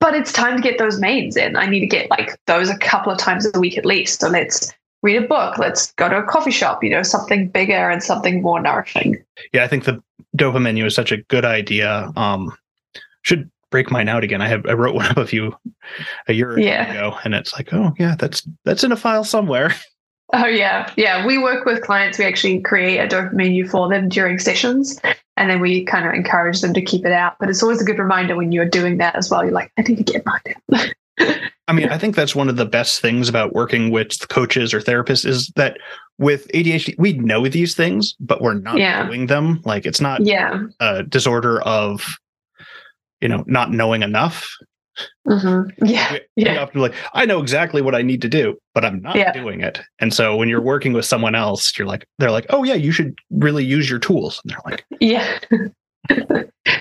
But 0.00 0.14
it's 0.14 0.32
time 0.32 0.56
to 0.56 0.62
get 0.62 0.78
those 0.78 1.00
mains 1.00 1.36
in. 1.36 1.56
I 1.56 1.66
need 1.66 1.80
to 1.80 1.86
get 1.86 2.08
like 2.08 2.38
those 2.46 2.68
a 2.68 2.78
couple 2.78 3.10
of 3.10 3.18
times 3.18 3.48
a 3.52 3.58
week 3.58 3.76
at 3.76 3.84
least. 3.84 4.20
So 4.20 4.28
let's 4.28 4.72
read 5.02 5.16
a 5.16 5.26
book 5.26 5.58
let's 5.58 5.92
go 5.92 6.08
to 6.08 6.18
a 6.18 6.22
coffee 6.24 6.50
shop 6.50 6.82
you 6.82 6.90
know 6.90 7.02
something 7.02 7.48
bigger 7.48 7.90
and 7.90 8.02
something 8.02 8.42
more 8.42 8.60
nourishing. 8.60 9.16
Yeah 9.52 9.64
i 9.64 9.68
think 9.68 9.84
the 9.84 10.02
dopamine 10.36 10.84
is 10.84 10.94
such 10.94 11.12
a 11.12 11.16
good 11.16 11.44
idea. 11.44 12.12
Um 12.16 12.52
should 13.22 13.50
break 13.70 13.90
mine 13.90 14.08
out 14.08 14.24
again. 14.24 14.40
I 14.40 14.48
have 14.48 14.66
I 14.66 14.72
wrote 14.72 14.94
one 14.94 15.06
up 15.06 15.16
a 15.16 15.26
few 15.26 15.54
a 16.26 16.32
year 16.32 16.58
yeah. 16.58 16.90
ago, 16.90 17.18
and 17.24 17.34
it's 17.34 17.52
like, 17.54 17.72
oh 17.72 17.92
yeah, 17.98 18.16
that's 18.18 18.46
that's 18.64 18.84
in 18.84 18.92
a 18.92 18.96
file 18.96 19.24
somewhere. 19.24 19.74
Oh 20.34 20.44
yeah, 20.44 20.92
yeah. 20.98 21.24
We 21.24 21.38
work 21.38 21.64
with 21.64 21.82
clients. 21.82 22.18
We 22.18 22.26
actually 22.26 22.60
create 22.60 22.98
a 22.98 23.08
dopamine 23.08 23.32
menu 23.32 23.66
for 23.66 23.88
them 23.88 24.10
during 24.10 24.38
sessions, 24.38 25.00
and 25.38 25.48
then 25.48 25.58
we 25.58 25.86
kind 25.86 26.06
of 26.06 26.12
encourage 26.12 26.60
them 26.60 26.74
to 26.74 26.82
keep 26.82 27.06
it 27.06 27.12
out. 27.12 27.36
But 27.40 27.48
it's 27.48 27.62
always 27.62 27.80
a 27.80 27.84
good 27.84 27.98
reminder 27.98 28.36
when 28.36 28.52
you're 28.52 28.68
doing 28.68 28.98
that 28.98 29.16
as 29.16 29.30
well. 29.30 29.42
You're 29.42 29.54
like, 29.54 29.72
I 29.78 29.82
need 29.82 29.96
to 29.96 30.04
get 30.04 30.26
mine 30.26 30.40
out. 30.74 30.94
I 31.68 31.72
mean, 31.72 31.88
I 31.88 31.98
think 31.98 32.14
that's 32.14 32.34
one 32.34 32.48
of 32.48 32.56
the 32.56 32.66
best 32.66 33.00
things 33.00 33.28
about 33.28 33.54
working 33.54 33.90
with 33.90 34.28
coaches 34.28 34.74
or 34.74 34.80
therapists 34.80 35.26
is 35.26 35.48
that 35.56 35.78
with 36.18 36.48
ADHD, 36.48 36.94
we 36.98 37.12
know 37.14 37.46
these 37.46 37.74
things, 37.74 38.14
but 38.20 38.40
we're 38.40 38.54
not 38.54 38.78
yeah. 38.78 39.06
doing 39.06 39.26
them. 39.26 39.60
Like 39.64 39.84
it's 39.86 40.00
not 40.00 40.24
yeah. 40.24 40.62
a 40.80 41.02
disorder 41.04 41.60
of 41.62 42.18
you 43.20 43.28
know 43.28 43.44
not 43.46 43.70
knowing 43.70 44.02
enough. 44.02 44.48
Mm-hmm. 45.28 45.84
yeah. 45.86 46.12
We, 46.12 46.20
yeah. 46.34 46.66
we 46.74 46.80
like 46.80 46.94
i 47.14 47.24
know 47.24 47.40
exactly 47.40 47.82
what 47.82 47.94
i 47.94 48.02
need 48.02 48.20
to 48.22 48.28
do 48.28 48.58
but 48.74 48.84
i'm 48.84 49.00
not 49.00 49.14
yeah. 49.14 49.30
doing 49.30 49.60
it. 49.60 49.80
And 50.00 50.12
so 50.12 50.36
when 50.36 50.48
you're 50.48 50.60
working 50.60 50.92
with 50.92 51.04
someone 51.04 51.36
else 51.36 51.78
you're 51.78 51.86
like 51.86 52.04
they're 52.18 52.32
like 52.32 52.46
oh 52.50 52.64
yeah 52.64 52.74
you 52.74 52.90
should 52.90 53.14
really 53.30 53.64
use 53.64 53.88
your 53.88 54.00
tools. 54.00 54.40
And 54.42 54.52
they're 54.52 54.60
like 54.64 54.84
yeah. 55.00 55.38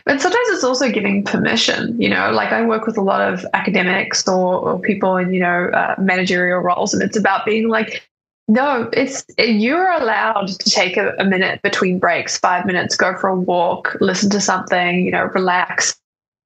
But 0.06 0.22
sometimes 0.22 0.50
it's 0.50 0.64
also 0.64 0.90
giving 0.90 1.24
permission 1.24 2.02
you 2.02 2.10
know 2.10 2.32
like 2.32 2.52
i 2.52 2.66
work 2.66 2.88
with 2.88 2.98
a 2.98 3.02
lot 3.02 3.22
of 3.22 3.46
academics 3.54 4.28
or, 4.28 4.58
or 4.58 4.80
people 4.80 5.18
in 5.18 5.34
you 5.34 5.42
know 5.42 5.70
uh, 5.74 5.96
managerial 6.00 6.60
roles 6.60 6.94
and 6.94 7.04
it's 7.04 7.18
about 7.18 7.46
being 7.46 7.68
like 7.68 8.08
no, 8.48 8.90
it's 8.94 9.26
you're 9.38 9.92
allowed 9.92 10.48
to 10.48 10.70
take 10.70 10.96
a, 10.96 11.14
a, 11.20 11.26
minute 11.26 11.62
between 11.62 12.00
breaks, 12.00 12.38
five 12.38 12.66
minutes, 12.66 12.96
go 12.96 13.16
for 13.18 13.28
a 13.28 13.36
walk, 13.36 13.98
listen 14.00 14.30
to 14.30 14.40
something, 14.40 15.04
you 15.04 15.12
know, 15.12 15.26
relax 15.34 16.00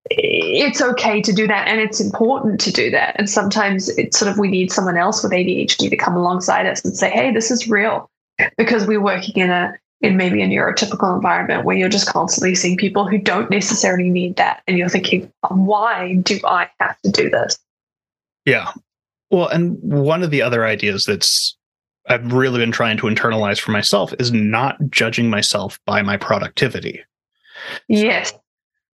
it's 0.10 0.82
okay 0.82 1.22
to 1.22 1.32
do 1.32 1.48
that 1.48 1.68
and 1.68 1.80
it's 1.80 2.00
important 2.02 2.60
to 2.62 2.72
do 2.72 2.90
that. 2.92 3.16
And 3.18 3.30
sometimes 3.30 3.90
it's 3.90 4.18
sort 4.18 4.32
of 4.32 4.40
we 4.40 4.48
need 4.48 4.72
someone 4.72 4.98
else 4.98 5.24
with 5.24 5.32
ADHD 5.32 5.90
to 5.90 5.96
come 5.96 6.16
alongside 6.16 6.66
us 6.66 6.84
and 6.84 6.96
say, 6.98 7.10
hey, 7.10 7.32
this 7.32 7.52
is 7.52 7.68
real. 7.68 8.10
Because 8.58 8.88
we're 8.88 9.02
working 9.02 9.36
in 9.36 9.52
a 9.52 9.74
in 10.02 10.18
maybe 10.18 10.42
a 10.42 10.48
neurotypical 10.48 11.16
environment 11.16 11.64
where 11.64 11.78
you're 11.78 11.90
just 11.90 12.08
constantly 12.08 12.56
seeing 12.56 12.76
people 12.76 13.08
who 13.08 13.20
don't 13.20 13.52
necessarily 13.52 14.10
need 14.10 14.36
that. 14.38 14.64
And 14.68 14.76
you're 14.76 14.90
thinking, 14.90 15.32
why 15.50 16.16
do 16.24 16.40
I 16.44 16.68
have 16.80 17.00
to 17.02 17.12
do 17.12 17.30
this? 17.30 17.60
Yeah. 18.46 18.72
Well, 19.30 19.48
and 19.48 19.78
one 19.84 20.24
of 20.24 20.32
the 20.32 20.42
other 20.42 20.66
ideas 20.66 21.06
that's 21.06 21.56
I've 22.08 22.34
really 22.34 22.60
been 22.60 22.72
trying 22.72 22.98
to 22.98 23.04
internalize 23.04 23.60
for 23.60 23.72
myself 23.72 24.14
is 24.20 24.32
not 24.32 24.78
judging 24.90 25.30
myself 25.30 25.80
by 25.86 26.02
my 26.02 26.18
productivity. 26.18 27.04
Yes. 27.88 28.34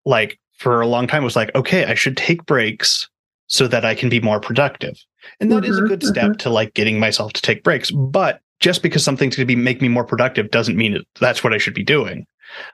Like 0.05 0.39
for 0.57 0.81
a 0.81 0.87
long 0.87 1.07
time 1.07 1.23
was 1.23 1.35
like, 1.35 1.53
okay, 1.55 1.85
I 1.85 1.93
should 1.93 2.17
take 2.17 2.45
breaks 2.45 3.09
so 3.47 3.67
that 3.67 3.85
I 3.85 3.95
can 3.95 4.09
be 4.09 4.19
more 4.19 4.39
productive. 4.39 4.97
And 5.39 5.51
that 5.51 5.63
mm-hmm, 5.63 5.71
is 5.71 5.77
a 5.77 5.81
mm-hmm, 5.81 5.89
good 5.89 6.03
step 6.03 6.23
mm-hmm. 6.23 6.37
to 6.37 6.49
like 6.49 6.73
getting 6.73 6.99
myself 6.99 7.33
to 7.33 7.41
take 7.41 7.63
breaks. 7.63 7.91
But 7.91 8.41
just 8.59 8.81
because 8.81 9.03
something's 9.03 9.35
going 9.35 9.47
to 9.47 9.55
be 9.55 9.59
make 9.59 9.81
me 9.81 9.89
more 9.89 10.05
productive 10.05 10.51
doesn't 10.51 10.77
mean 10.77 10.95
it, 10.95 11.07
that's 11.19 11.43
what 11.43 11.53
I 11.53 11.57
should 11.57 11.73
be 11.73 11.83
doing. 11.83 12.25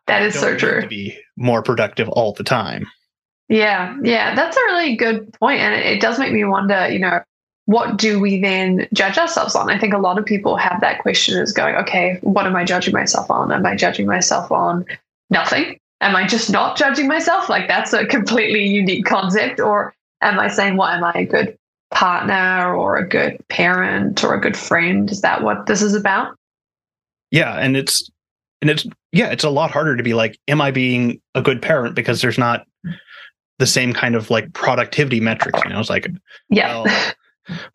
That 0.08 0.22
is 0.22 0.38
so 0.38 0.56
true. 0.58 0.82
To 0.82 0.88
be 0.88 1.18
more 1.38 1.62
productive 1.62 2.10
all 2.10 2.34
the 2.34 2.44
time. 2.44 2.86
Yeah, 3.48 3.96
yeah, 4.04 4.36
that's 4.36 4.56
a 4.56 4.62
really 4.68 4.96
good 4.96 5.34
point, 5.34 5.60
and 5.60 5.74
it, 5.74 5.86
it 5.86 6.02
does 6.02 6.20
make 6.20 6.32
me 6.32 6.44
wonder. 6.44 6.88
You 6.90 7.00
know, 7.00 7.22
what 7.66 7.98
do 7.98 8.20
we 8.20 8.40
then 8.40 8.88
judge 8.94 9.18
ourselves 9.18 9.56
on? 9.56 9.72
I 9.72 9.80
think 9.80 9.94
a 9.94 9.98
lot 9.98 10.20
of 10.20 10.26
people 10.26 10.56
have 10.58 10.82
that 10.82 11.02
question: 11.02 11.42
is 11.42 11.52
going, 11.52 11.76
okay, 11.76 12.20
what 12.22 12.46
am 12.46 12.56
I 12.56 12.64
judging 12.64 12.94
myself 12.94 13.32
on? 13.32 13.52
Am 13.52 13.66
I 13.66 13.76
judging 13.76 14.06
myself 14.06 14.52
on 14.52 14.86
nothing? 15.32 15.79
Am 16.02 16.16
I 16.16 16.26
just 16.26 16.50
not 16.50 16.78
judging 16.78 17.08
myself? 17.08 17.50
Like 17.50 17.68
that's 17.68 17.94
a 17.94 18.06
completely 18.06 18.66
unique 18.66 19.06
concept, 19.06 19.60
or 19.60 19.94
am 20.22 20.40
I 20.40 20.48
saying, 20.48 20.78
what 20.78 20.94
am 20.94 21.04
I 21.04 21.12
a 21.14 21.26
good 21.26 21.58
partner 21.92 22.74
or 22.76 22.98
a 22.98 23.08
good 23.08 23.38
parent 23.50 24.24
or 24.24 24.34
a 24.34 24.42
good 24.42 24.56
friend? 24.56 25.12
Is 25.12 25.22
that 25.22 25.44
what 25.44 25.66
this 25.66 25.82
is 25.82 25.96
about? 25.96 26.36
Yeah, 27.32 27.56
and 27.56 27.76
it's 27.76 28.10
and 28.62 28.70
it's 28.70 28.86
yeah, 29.12 29.30
it's 29.32 29.44
a 29.44 29.50
lot 29.50 29.72
harder 29.72 29.98
to 29.98 30.04
be 30.04 30.14
like, 30.14 30.40
am 30.48 30.62
I 30.62 30.72
being 30.72 31.22
a 31.36 31.42
good 31.42 31.62
parent 31.62 31.96
because 31.96 32.22
there's 32.22 32.38
not 32.38 32.66
the 33.60 33.68
same 33.68 33.94
kind 33.94 34.16
of 34.16 34.30
like 34.32 34.52
productivity 34.54 35.20
metrics. 35.20 35.60
You 35.64 35.72
know, 35.72 35.80
it's 35.80 35.90
like, 35.90 36.10
yeah, 36.50 36.82
well, 36.82 37.14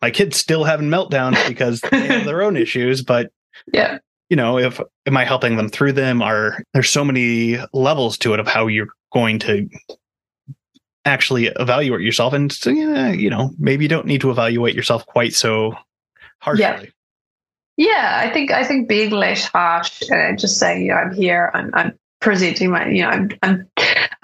my 0.01 0.11
kids 0.11 0.37
still 0.37 0.63
having 0.63 0.89
meltdowns 0.89 1.47
because 1.47 1.79
they 1.79 2.07
have 2.07 2.25
their 2.25 2.41
own 2.41 2.57
issues, 2.57 3.01
but 3.01 3.31
yeah, 3.73 3.99
you 4.29 4.35
know, 4.35 4.57
if 4.57 4.79
am 5.05 5.17
I 5.17 5.25
helping 5.25 5.55
them 5.57 5.69
through 5.69 5.93
them? 5.93 6.21
Are 6.21 6.63
there's 6.73 6.89
so 6.89 7.05
many 7.05 7.57
levels 7.73 8.17
to 8.19 8.33
it 8.33 8.39
of 8.39 8.47
how 8.47 8.67
you're 8.67 8.89
going 9.11 9.39
to 9.39 9.69
actually 11.05 11.47
evaluate 11.47 12.01
yourself. 12.01 12.33
And 12.33 12.51
so, 12.51 12.71
yeah, 12.71 13.11
you 13.11 13.29
know, 13.29 13.51
maybe 13.57 13.85
you 13.85 13.89
don't 13.89 14.07
need 14.07 14.21
to 14.21 14.31
evaluate 14.31 14.75
yourself 14.75 15.05
quite 15.05 15.33
so 15.33 15.75
harshly. 16.39 16.63
Yeah. 16.63 16.83
Yeah, 17.77 18.21
I 18.23 18.29
think 18.29 18.51
I 18.51 18.63
think 18.63 18.87
being 18.87 19.11
less 19.11 19.45
harsh 19.45 20.01
and 20.09 20.39
just 20.39 20.59
saying, 20.59 20.83
you 20.83 20.89
know, 20.89 20.95
I'm 20.95 21.13
here, 21.13 21.51
I'm 21.53 21.71
I'm 21.73 21.99
presenting 22.21 22.71
my, 22.71 22.87
you 22.87 23.01
know, 23.01 23.09
I'm 23.09 23.31
I'm 23.43 23.69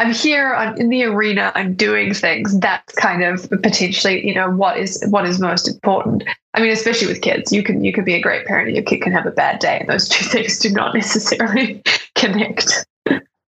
I'm 0.02 0.14
here, 0.14 0.56
I'm 0.56 0.76
in 0.78 0.90
the 0.90 1.04
arena, 1.04 1.52
I'm 1.54 1.76
doing 1.76 2.12
things. 2.12 2.60
That's 2.60 2.92
kind 2.96 3.24
of 3.24 3.48
potentially, 3.62 4.26
you 4.26 4.34
know, 4.34 4.50
what 4.50 4.80
is 4.80 5.00
what 5.10 5.28
is 5.28 5.40
most 5.40 5.68
important. 5.68 6.24
I 6.56 6.62
mean, 6.62 6.72
especially 6.72 7.08
with 7.08 7.22
kids, 7.22 7.52
you 7.52 7.62
can 7.62 7.84
you 7.84 7.94
can 7.94 8.04
be 8.04 8.16
a 8.16 8.20
great 8.20 8.48
parent 8.48 8.70
and 8.70 8.76
your 8.76 8.84
kid 8.84 9.04
can 9.04 9.12
have 9.12 9.28
a 9.28 9.32
bad 9.32 9.60
day, 9.60 9.78
and 9.80 9.88
those 9.88 10.10
two 10.10 10.26
things 10.30 10.58
do 10.58 10.72
not 10.72 10.96
necessarily 10.96 11.84
connect. 12.16 12.84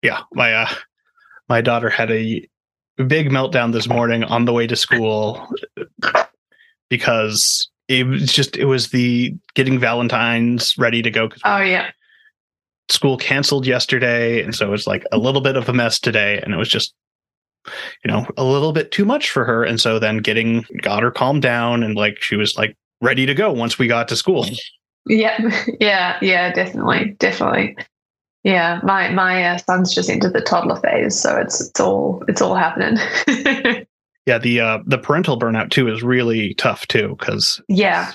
Yeah, 0.04 0.22
my 0.34 0.54
uh, 0.54 0.70
my 1.50 1.62
daughter 1.62 1.90
had 1.90 2.12
a 2.12 2.48
big 3.08 3.32
meltdown 3.32 3.74
this 3.74 3.90
morning 3.90 4.24
on 4.24 4.46
the 4.46 4.54
way 4.54 4.68
to 4.68 4.76
school 4.76 5.52
because 6.92 7.68
it 7.88 8.06
was 8.06 8.32
just 8.32 8.58
it 8.58 8.66
was 8.66 8.92
the 8.92 9.36
getting 9.56 9.80
Valentine's 9.80 10.78
ready 10.78 11.02
to 11.02 11.10
go. 11.10 11.30
Oh 11.46 11.62
yeah. 11.62 11.90
School 12.90 13.18
canceled 13.18 13.66
yesterday, 13.66 14.44
and 14.44 14.54
so 14.54 14.68
it 14.68 14.72
was 14.72 14.88
like 14.88 15.06
a 15.12 15.18
little 15.18 15.42
bit 15.42 15.56
of 15.56 15.70
a 15.70 15.74
mess 15.74 16.00
today, 16.00 16.40
and 16.42 16.54
it 16.54 16.58
was 16.58 16.70
just 16.70 16.94
you 18.04 18.12
know 18.12 18.26
a 18.38 18.44
little 18.44 18.74
bit 18.74 18.92
too 18.92 19.06
much 19.06 19.30
for 19.30 19.46
her. 19.46 19.64
And 19.64 19.80
so 19.80 20.00
then 20.00 20.18
getting 20.18 20.66
got 20.82 21.04
her 21.04 21.12
calmed 21.12 21.42
down, 21.42 21.84
and 21.84 21.96
like 21.96 22.22
she 22.22 22.36
was 22.36 22.58
like 22.58 22.76
ready 23.02 23.26
to 23.26 23.34
go 23.34 23.52
once 23.52 23.80
we 23.80 23.88
got 23.88 24.08
to 24.10 24.16
school. 24.16 24.46
Yeah, 25.06 25.38
yeah, 25.80 26.18
yeah, 26.22 26.52
definitely, 26.54 27.16
definitely. 27.20 27.76
Yeah, 28.44 28.82
my 28.84 29.10
my 29.10 29.44
uh, 29.44 29.58
son's 29.58 29.94
just 29.94 30.10
into 30.10 30.30
the 30.30 30.42
toddler 30.42 30.76
phase, 30.78 31.20
so 31.20 31.38
it's 31.38 31.62
it's 31.62 31.80
all 31.80 32.24
it's 32.28 32.42
all 32.42 32.56
happening. 32.56 32.98
yeah, 34.26 34.38
the 34.38 34.60
uh, 34.60 34.80
the 34.86 34.98
parental 34.98 35.40
burnout 35.40 35.72
too 35.72 35.88
is 35.88 36.04
really 36.04 36.54
tough 36.56 36.86
too 36.88 37.16
because 37.20 37.62
yeah, 37.70 38.12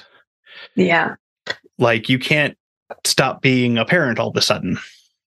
yeah, 0.75 1.15
like 1.79 2.11
you 2.11 2.19
can't 2.19 2.59
stop 3.05 3.43
being 3.43 3.79
a 3.79 3.85
parent 3.85 4.19
all 4.19 4.29
of 4.29 4.37
a 4.37 4.43
sudden. 4.43 4.79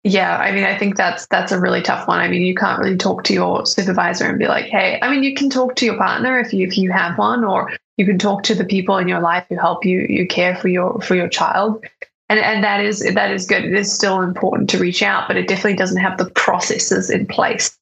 Yeah, 0.04 0.38
I 0.38 0.52
mean, 0.52 0.66
I 0.66 0.78
think 0.78 0.98
that's 0.98 1.26
that's 1.28 1.52
a 1.52 1.60
really 1.60 1.82
tough 1.82 2.08
one. 2.08 2.20
I 2.20 2.28
mean, 2.28 2.44
you 2.44 2.54
can't 2.54 2.80
really 2.80 2.98
talk 2.98 3.24
to 3.24 3.34
your 3.34 3.66
supervisor 3.66 4.26
and 4.26 4.38
be 4.38 4.48
like, 4.48 4.66
"Hey," 4.66 5.00
I 5.02 5.10
mean, 5.10 5.24
you 5.24 5.34
can 5.34 5.50
talk 5.50 5.76
to 5.78 5.86
your 5.86 5.98
partner 5.98 6.40
if 6.40 6.54
you 6.54 6.68
if 6.68 6.78
you 6.78 6.92
have 6.92 7.18
one, 7.18 7.44
or 7.44 7.72
you 7.98 8.06
can 8.06 8.20
talk 8.20 8.44
to 8.44 8.56
the 8.56 8.66
people 8.66 8.98
in 8.98 9.08
your 9.08 9.20
life 9.20 9.46
who 9.50 9.56
help 9.56 9.84
you 9.84 10.06
you 10.08 10.28
care 10.28 10.56
for 10.56 10.68
your 10.68 11.02
for 11.02 11.16
your 11.16 11.28
child 11.28 11.84
and 12.30 12.40
and 12.40 12.64
that 12.64 12.84
is 12.84 13.00
that 13.14 13.32
is 13.32 13.46
good. 13.46 13.66
It 13.66 13.74
is 13.74 13.92
still 13.92 14.22
important 14.22 14.70
to 14.72 14.80
reach 14.80 15.04
out, 15.04 15.28
but 15.28 15.38
it 15.38 15.48
definitely 15.48 15.76
doesn't 15.76 16.02
have 16.02 16.18
the 16.18 16.30
processes 16.32 17.10
in 17.10 17.28
place 17.28 17.78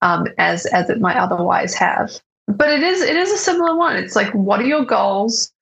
um, 0.00 0.26
as 0.38 0.66
as 0.66 0.88
it 0.88 1.00
might 1.00 1.16
otherwise 1.16 1.74
have. 1.74 2.20
But 2.46 2.70
it 2.70 2.82
is 2.82 3.02
it 3.02 3.16
is 3.16 3.30
a 3.30 3.38
similar 3.38 3.76
one. 3.76 3.96
It's 3.96 4.16
like, 4.16 4.32
what 4.32 4.60
are 4.60 4.66
your 4.66 4.84
goals? 4.84 5.52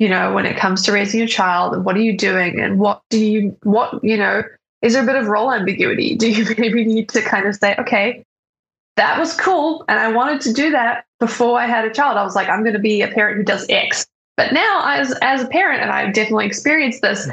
You 0.00 0.08
know, 0.08 0.32
when 0.32 0.46
it 0.46 0.56
comes 0.56 0.82
to 0.84 0.92
raising 0.92 1.20
a 1.20 1.28
child, 1.28 1.84
what 1.84 1.94
are 1.94 2.00
you 2.00 2.16
doing, 2.16 2.58
and 2.58 2.80
what 2.80 3.02
do 3.10 3.24
you 3.24 3.56
what 3.62 4.02
you 4.02 4.16
know? 4.16 4.42
Is 4.82 4.94
there 4.94 5.02
a 5.02 5.06
bit 5.06 5.14
of 5.14 5.28
role 5.28 5.52
ambiguity? 5.52 6.14
Do 6.16 6.30
you 6.30 6.46
maybe 6.56 6.84
need 6.86 7.10
to 7.10 7.20
kind 7.20 7.46
of 7.46 7.54
say, 7.54 7.76
okay, 7.78 8.24
that 8.96 9.18
was 9.18 9.36
cool, 9.36 9.84
and 9.88 10.00
I 10.00 10.10
wanted 10.10 10.40
to 10.42 10.54
do 10.54 10.70
that 10.70 11.04
before 11.20 11.60
I 11.60 11.66
had 11.66 11.84
a 11.84 11.92
child. 11.92 12.16
I 12.16 12.24
was 12.24 12.34
like, 12.34 12.48
I'm 12.48 12.62
going 12.62 12.72
to 12.72 12.80
be 12.80 13.02
a 13.02 13.08
parent 13.08 13.36
who 13.36 13.44
does 13.44 13.66
X. 13.68 14.06
But 14.36 14.54
now, 14.54 14.82
as 14.86 15.14
as 15.22 15.42
a 15.42 15.46
parent, 15.48 15.82
and 15.82 15.90
I've 15.90 16.14
definitely 16.14 16.46
experienced 16.46 17.02
this, 17.02 17.28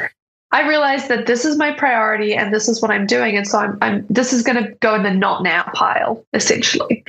I 0.52 0.68
realized 0.68 1.10
that 1.10 1.26
this 1.26 1.46
is 1.46 1.58
my 1.58 1.72
priority 1.72 2.34
and 2.34 2.54
this 2.54 2.70
is 2.70 2.82
what 2.82 2.92
I'm 2.92 3.06
doing. 3.06 3.36
And 3.36 3.48
so 3.48 3.60
I'm, 3.60 3.78
I'm 3.82 4.06
this 4.10 4.32
is 4.32 4.44
going 4.44 4.64
to 4.64 4.72
go 4.82 4.96
in 4.96 5.04
the 5.04 5.12
not 5.12 5.44
now 5.44 5.64
pile, 5.74 6.26
essentially. 6.34 7.04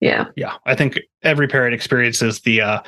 Yeah. 0.00 0.26
Yeah. 0.36 0.54
I 0.66 0.74
think 0.74 0.98
every 1.22 1.46
parent 1.46 1.74
experiences 1.74 2.40
the, 2.40 2.60
uh, 2.60 2.80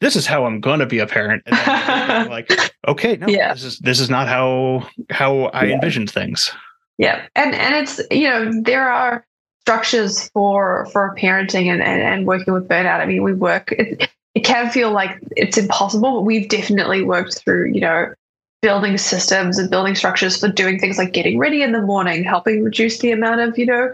this 0.00 0.16
is 0.16 0.26
how 0.26 0.44
I'm 0.44 0.60
going 0.60 0.80
to 0.80 0.86
be 0.86 0.98
a 0.98 1.06
parent. 1.06 1.42
like, 1.50 2.50
okay, 2.86 3.16
no, 3.16 3.26
yeah. 3.26 3.52
this 3.52 3.64
is, 3.64 3.78
this 3.78 4.00
is 4.00 4.10
not 4.10 4.28
how, 4.28 4.88
how 5.10 5.44
I 5.46 5.64
yeah. 5.64 5.74
envisioned 5.74 6.10
things. 6.10 6.50
Yeah. 6.98 7.26
And, 7.36 7.54
and 7.54 7.74
it's, 7.74 8.00
you 8.10 8.28
know, 8.28 8.50
there 8.62 8.90
are 8.90 9.24
structures 9.62 10.28
for, 10.30 10.86
for 10.92 11.14
parenting 11.18 11.66
and, 11.66 11.82
and, 11.82 12.02
and 12.02 12.26
working 12.26 12.54
with 12.54 12.68
burnout. 12.68 13.00
I 13.00 13.06
mean, 13.06 13.22
we 13.22 13.34
work, 13.34 13.72
it, 13.72 14.10
it 14.34 14.44
can 14.44 14.70
feel 14.70 14.92
like 14.92 15.18
it's 15.36 15.58
impossible, 15.58 16.12
but 16.12 16.22
we've 16.22 16.48
definitely 16.48 17.02
worked 17.02 17.38
through, 17.38 17.72
you 17.72 17.80
know, 17.80 18.12
building 18.60 18.98
systems 18.98 19.58
and 19.58 19.70
building 19.70 19.94
structures 19.94 20.38
for 20.38 20.48
doing 20.48 20.78
things 20.78 20.98
like 20.98 21.12
getting 21.12 21.38
ready 21.38 21.62
in 21.62 21.72
the 21.72 21.82
morning, 21.82 22.24
helping 22.24 22.64
reduce 22.64 22.98
the 22.98 23.12
amount 23.12 23.40
of, 23.40 23.56
you 23.56 23.66
know, 23.66 23.92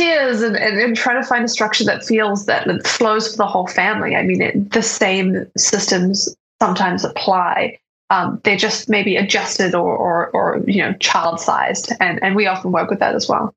tears 0.00 0.40
and, 0.42 0.56
and, 0.56 0.80
and 0.80 0.96
trying 0.96 1.20
to 1.20 1.28
find 1.28 1.44
a 1.44 1.48
structure 1.48 1.84
that 1.84 2.04
feels 2.04 2.46
that, 2.46 2.66
that 2.66 2.86
flows 2.86 3.30
for 3.30 3.36
the 3.36 3.46
whole 3.46 3.66
family. 3.66 4.16
I 4.16 4.22
mean, 4.22 4.40
it, 4.40 4.70
the 4.72 4.82
same 4.82 5.46
systems 5.56 6.34
sometimes 6.60 7.04
apply. 7.04 7.78
Um, 8.08 8.40
they're 8.42 8.56
just 8.56 8.88
maybe 8.88 9.16
adjusted 9.16 9.74
or, 9.74 9.96
or, 9.96 10.30
or 10.30 10.62
you 10.66 10.82
know, 10.82 10.94
child 10.94 11.38
sized. 11.38 11.92
And, 12.00 12.22
and 12.22 12.34
we 12.34 12.46
often 12.46 12.72
work 12.72 12.90
with 12.90 12.98
that 13.00 13.14
as 13.14 13.28
well. 13.28 13.54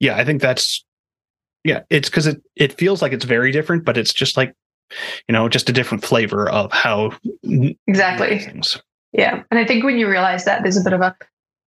Yeah, 0.00 0.16
I 0.16 0.24
think 0.24 0.40
that's, 0.40 0.84
yeah, 1.64 1.82
it's 1.90 2.08
because 2.08 2.26
it, 2.26 2.42
it 2.56 2.72
feels 2.72 3.02
like 3.02 3.12
it's 3.12 3.24
very 3.24 3.52
different, 3.52 3.84
but 3.84 3.96
it's 3.96 4.12
just 4.12 4.36
like, 4.36 4.54
you 5.28 5.32
know, 5.32 5.48
just 5.48 5.68
a 5.68 5.72
different 5.72 6.04
flavor 6.04 6.48
of 6.48 6.72
how 6.72 7.12
exactly 7.86 8.38
things. 8.38 8.80
Yeah. 9.12 9.42
And 9.50 9.60
I 9.60 9.64
think 9.64 9.84
when 9.84 9.98
you 9.98 10.08
realize 10.08 10.44
that, 10.46 10.62
there's 10.62 10.76
a 10.76 10.82
bit 10.82 10.92
of 10.92 11.00
a, 11.00 11.16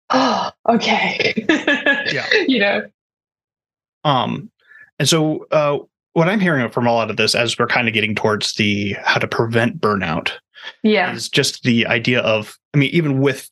oh, 0.10 0.52
okay. 0.70 1.46
yeah. 2.12 2.26
You 2.48 2.60
know? 2.60 2.82
Um, 4.04 4.50
and 5.00 5.08
so, 5.08 5.46
uh, 5.52 5.80
what 6.14 6.28
I'm 6.28 6.40
hearing 6.40 6.68
from 6.72 6.88
a 6.88 6.94
lot 6.94 7.12
of 7.12 7.18
this 7.18 7.36
as 7.36 7.60
we're 7.60 7.68
kind 7.68 7.88
of 7.88 7.94
getting 7.94 8.16
towards 8.16 8.56
the 8.56 8.96
how 9.04 9.20
to 9.20 9.28
prevent 9.28 9.80
burnout. 9.80 10.32
Yeah. 10.82 11.14
Is 11.14 11.30
just 11.30 11.62
the 11.64 11.86
idea 11.86 12.22
of, 12.22 12.58
I 12.74 12.80
mean, 12.80 12.90
even 12.92 13.22
with 13.22 13.50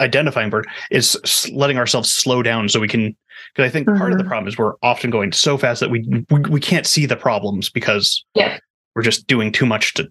identifying 0.00 0.50
burn 0.50 0.64
is 0.90 1.50
letting 1.52 1.78
ourselves 1.78 2.12
slow 2.12 2.42
down 2.42 2.68
so 2.68 2.80
we 2.80 2.88
can 2.88 3.16
because 3.54 3.68
I 3.68 3.70
think 3.70 3.86
mm-hmm. 3.86 3.98
part 3.98 4.12
of 4.12 4.18
the 4.18 4.24
mm-hmm. 4.24 4.28
problem 4.28 4.48
is 4.48 4.58
we're 4.58 4.74
often 4.82 5.10
going 5.10 5.32
so 5.32 5.58
fast 5.58 5.80
that 5.80 5.90
we 5.90 6.24
we, 6.30 6.40
we 6.40 6.60
can't 6.60 6.86
see 6.86 7.06
the 7.06 7.16
problems 7.16 7.68
because 7.68 8.24
yeah. 8.34 8.58
we're 8.94 9.02
just 9.02 9.26
doing 9.26 9.52
too 9.52 9.66
much 9.66 9.94
to 9.94 10.08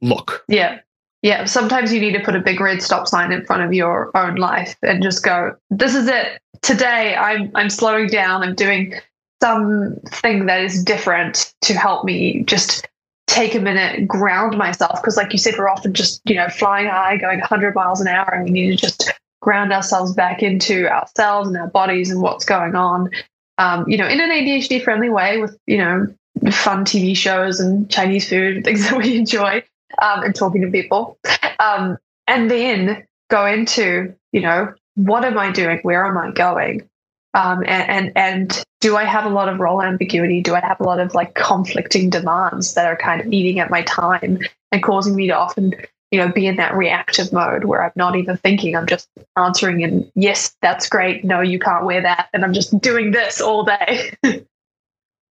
look. 0.00 0.44
Yeah. 0.48 0.78
Yeah, 1.22 1.46
sometimes 1.46 1.92
you 1.92 2.00
need 2.00 2.12
to 2.12 2.20
put 2.20 2.36
a 2.36 2.40
big 2.40 2.60
red 2.60 2.80
stop 2.80 3.08
sign 3.08 3.32
in 3.32 3.44
front 3.44 3.62
of 3.62 3.72
your 3.72 4.16
own 4.16 4.36
life 4.36 4.76
and 4.82 5.02
just 5.02 5.24
go, 5.24 5.50
this 5.68 5.96
is 5.96 6.06
it. 6.06 6.40
Today 6.62 7.14
I'm 7.16 7.50
I'm 7.54 7.70
slowing 7.70 8.08
down. 8.08 8.42
I'm 8.42 8.54
doing 8.54 8.94
something 9.42 10.46
that 10.46 10.62
is 10.62 10.82
different 10.82 11.54
to 11.62 11.74
help 11.74 12.04
me 12.04 12.42
just 12.44 12.86
take 13.28 13.54
a 13.54 13.60
minute, 13.60 14.08
ground 14.08 14.56
myself. 14.56 15.00
Because 15.00 15.16
like 15.16 15.32
you 15.32 15.38
said, 15.38 15.54
we're 15.56 15.68
often 15.68 15.94
just, 15.94 16.20
you 16.24 16.34
know, 16.34 16.48
flying 16.48 16.88
high, 16.88 17.16
going 17.16 17.38
100 17.38 17.74
miles 17.74 18.00
an 18.00 18.08
hour, 18.08 18.28
and 18.32 18.44
we 18.44 18.50
need 18.50 18.70
to 18.70 18.76
just 18.76 19.12
ground 19.40 19.72
ourselves 19.72 20.12
back 20.12 20.42
into 20.42 20.88
ourselves 20.88 21.48
and 21.48 21.56
our 21.56 21.68
bodies 21.68 22.10
and 22.10 22.20
what's 22.20 22.44
going 22.44 22.74
on. 22.74 23.10
Um, 23.58 23.88
you 23.88 23.96
know, 23.96 24.06
in 24.06 24.20
an 24.20 24.30
ADHD 24.30 24.82
friendly 24.82 25.10
way 25.10 25.38
with, 25.38 25.56
you 25.66 25.78
know, 25.78 26.06
fun 26.50 26.84
TV 26.84 27.16
shows 27.16 27.60
and 27.60 27.88
Chinese 27.90 28.28
food 28.28 28.64
things 28.64 28.82
that 28.90 28.98
we 28.98 29.16
enjoy 29.16 29.62
um, 30.00 30.22
and 30.22 30.34
talking 30.34 30.62
to 30.62 30.70
people. 30.70 31.18
Um, 31.60 31.98
and 32.26 32.50
then 32.50 33.06
go 33.30 33.46
into, 33.46 34.14
you 34.32 34.40
know, 34.40 34.74
what 34.98 35.24
am 35.24 35.38
I 35.38 35.52
doing? 35.52 35.78
Where 35.82 36.04
am 36.04 36.18
I 36.18 36.32
going? 36.32 36.88
Um, 37.34 37.62
and, 37.66 37.90
and 37.90 38.12
and 38.16 38.64
do 38.80 38.96
I 38.96 39.04
have 39.04 39.24
a 39.24 39.28
lot 39.28 39.48
of 39.48 39.60
role 39.60 39.80
ambiguity? 39.80 40.40
Do 40.42 40.54
I 40.54 40.60
have 40.60 40.80
a 40.80 40.84
lot 40.84 40.98
of 40.98 41.14
like 41.14 41.34
conflicting 41.34 42.10
demands 42.10 42.74
that 42.74 42.86
are 42.86 42.96
kind 42.96 43.20
of 43.20 43.32
eating 43.32 43.60
at 43.60 43.70
my 43.70 43.82
time 43.82 44.38
and 44.72 44.82
causing 44.82 45.14
me 45.14 45.28
to 45.28 45.36
often, 45.36 45.74
you 46.10 46.18
know, 46.18 46.32
be 46.32 46.46
in 46.46 46.56
that 46.56 46.74
reactive 46.74 47.32
mode 47.32 47.64
where 47.64 47.84
I'm 47.84 47.92
not 47.94 48.16
even 48.16 48.36
thinking, 48.38 48.74
I'm 48.74 48.86
just 48.86 49.08
answering 49.36 49.84
and 49.84 50.10
yes, 50.16 50.56
that's 50.62 50.88
great. 50.88 51.24
No, 51.24 51.40
you 51.40 51.60
can't 51.60 51.84
wear 51.84 52.02
that, 52.02 52.28
and 52.32 52.44
I'm 52.44 52.52
just 52.52 52.78
doing 52.80 53.12
this 53.12 53.40
all 53.40 53.64
day. 53.64 54.12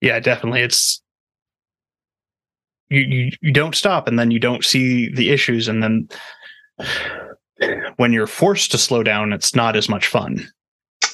yeah, 0.00 0.20
definitely. 0.20 0.60
It's 0.60 1.02
you, 2.88 3.00
you 3.00 3.30
you 3.40 3.52
don't 3.52 3.74
stop 3.74 4.06
and 4.06 4.16
then 4.16 4.30
you 4.30 4.38
don't 4.38 4.64
see 4.64 5.10
the 5.12 5.30
issues 5.30 5.66
and 5.66 5.82
then 5.82 6.08
when 7.96 8.12
you're 8.12 8.26
forced 8.26 8.70
to 8.70 8.78
slow 8.78 9.02
down 9.02 9.32
it's 9.32 9.54
not 9.54 9.76
as 9.76 9.88
much 9.88 10.06
fun 10.06 10.46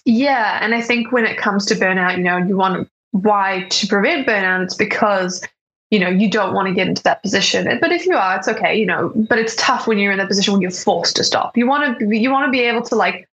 yeah 0.04 0.58
and 0.62 0.74
i 0.74 0.80
think 0.80 1.12
when 1.12 1.24
it 1.24 1.36
comes 1.36 1.66
to 1.66 1.74
burnout 1.74 2.16
you 2.16 2.22
know 2.22 2.36
you 2.36 2.56
want 2.56 2.88
why 3.12 3.66
to 3.70 3.86
prevent 3.86 4.26
burnout 4.26 4.62
it's 4.62 4.74
because 4.74 5.46
you 5.90 5.98
know 5.98 6.08
you 6.08 6.28
don't 6.28 6.54
want 6.54 6.66
to 6.66 6.74
get 6.74 6.88
into 6.88 7.02
that 7.02 7.22
position 7.22 7.78
but 7.80 7.92
if 7.92 8.06
you 8.06 8.16
are 8.16 8.36
it's 8.36 8.48
okay 8.48 8.74
you 8.74 8.86
know 8.86 9.12
but 9.28 9.38
it's 9.38 9.54
tough 9.56 9.86
when 9.86 9.98
you're 9.98 10.12
in 10.12 10.18
that 10.18 10.28
position 10.28 10.52
when 10.52 10.62
you're 10.62 10.70
forced 10.70 11.16
to 11.16 11.24
stop 11.24 11.56
you 11.56 11.66
want 11.66 11.98
to 11.98 12.16
you 12.16 12.30
want 12.30 12.46
to 12.46 12.50
be 12.50 12.60
able 12.60 12.82
to 12.82 12.94
like 12.94 13.28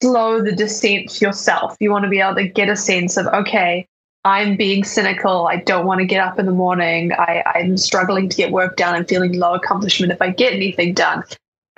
slow 0.00 0.40
the 0.42 0.52
descent 0.52 1.20
yourself 1.20 1.76
you 1.80 1.90
want 1.90 2.04
to 2.04 2.10
be 2.10 2.20
able 2.20 2.34
to 2.34 2.46
get 2.46 2.68
a 2.68 2.76
sense 2.76 3.16
of 3.16 3.26
okay 3.28 3.86
I'm 4.24 4.56
being 4.56 4.84
cynical. 4.84 5.46
I 5.46 5.56
don't 5.56 5.86
want 5.86 6.00
to 6.00 6.06
get 6.06 6.26
up 6.26 6.38
in 6.38 6.46
the 6.46 6.52
morning. 6.52 7.12
I, 7.12 7.42
I'm 7.44 7.76
struggling 7.76 8.30
to 8.30 8.36
get 8.36 8.52
work 8.52 8.76
done. 8.76 8.94
I'm 8.94 9.04
feeling 9.04 9.38
low 9.38 9.54
accomplishment 9.54 10.12
if 10.12 10.22
I 10.22 10.30
get 10.30 10.54
anything 10.54 10.94
done. 10.94 11.24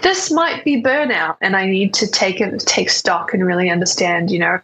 This 0.02 0.30
might 0.30 0.64
be 0.64 0.82
burnout, 0.82 1.36
and 1.40 1.56
I 1.56 1.66
need 1.66 1.94
to 1.94 2.06
take 2.06 2.40
it, 2.40 2.60
take 2.60 2.90
stock, 2.90 3.32
and 3.32 3.44
really 3.46 3.70
understand. 3.70 4.30
You 4.30 4.40
know, 4.40 4.58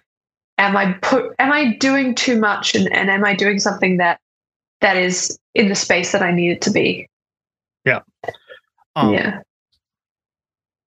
am 0.58 0.76
I 0.76 0.92
put? 1.00 1.34
Am 1.38 1.52
I 1.52 1.74
doing 1.76 2.14
too 2.14 2.38
much, 2.38 2.74
and, 2.74 2.92
and 2.92 3.10
am 3.10 3.24
I 3.24 3.34
doing 3.34 3.58
something 3.58 3.96
that 3.96 4.20
that 4.80 4.96
is 4.96 5.38
in 5.54 5.68
the 5.68 5.74
space 5.74 6.12
that 6.12 6.22
I 6.22 6.32
need 6.32 6.50
it 6.50 6.62
to 6.62 6.70
be? 6.70 7.08
Yeah. 7.84 8.00
Um, 8.94 9.14
yeah. 9.14 9.40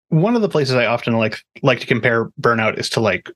One 0.09 0.35
of 0.35 0.41
the 0.41 0.49
places 0.49 0.75
I 0.75 0.85
often 0.85 1.13
like 1.13 1.39
like 1.63 1.79
to 1.79 1.87
compare 1.87 2.25
burnout 2.39 2.77
is 2.77 2.89
to 2.91 2.99
like 2.99 3.29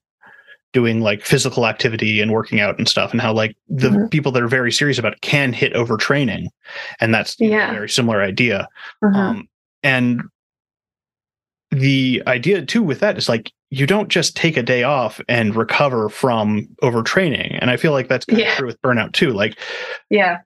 doing 0.72 1.02
like 1.02 1.26
physical 1.26 1.66
activity 1.66 2.22
and 2.22 2.32
working 2.32 2.60
out 2.60 2.78
and 2.78 2.88
stuff 2.88 3.12
and 3.12 3.20
how 3.20 3.34
like 3.34 3.56
the 3.68 3.90
mm-hmm. 3.90 4.08
people 4.08 4.32
that 4.32 4.44
are 4.44 4.48
very 4.48 4.72
serious 4.72 5.00
about 5.00 5.14
it 5.14 5.22
can 5.22 5.52
hit 5.52 5.74
overtraining 5.74 6.46
and 7.00 7.14
that's 7.14 7.36
yeah. 7.40 7.72
a 7.72 7.74
very 7.74 7.90
similar 7.90 8.22
idea 8.22 8.68
mm-hmm. 9.04 9.16
um, 9.16 9.50
and 9.82 10.22
the 11.72 12.24
idea 12.28 12.66
too 12.66 12.82
with 12.84 13.00
that 13.00 13.18
is 13.18 13.30
like 13.30 13.52
you 13.70 13.86
don't 13.86 14.10
just 14.10 14.36
take 14.36 14.58
a 14.58 14.64
day 14.64 14.84
off 14.84 15.22
and 15.28 15.56
recover 15.56 16.10
from 16.10 16.68
overtraining 16.82 17.58
and 17.62 17.70
i 17.70 17.78
feel 17.78 17.92
like 17.92 18.08
that's 18.08 18.26
kind 18.26 18.42
yeah. 18.42 18.52
of 18.52 18.58
true 18.58 18.68
with 18.68 18.82
burnout 18.82 19.14
too 19.14 19.32
like 19.32 19.58
yeah 20.10 20.40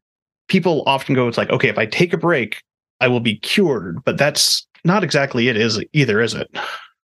people 0.49 0.83
often 0.85 1.15
go 1.15 1.27
it's 1.27 1.37
like 1.37 1.49
okay 1.49 1.69
if 1.69 1.77
i 1.77 1.85
take 1.85 2.11
a 2.11 2.17
break 2.17 2.61
i 2.99 3.07
will 3.07 3.21
be 3.21 3.37
cured 3.37 4.03
but 4.03 4.17
that's 4.17 4.67
not 4.83 5.03
exactly 5.03 5.47
it 5.47 5.55
is 5.55 5.81
either 5.93 6.19
is 6.19 6.33
it 6.33 6.49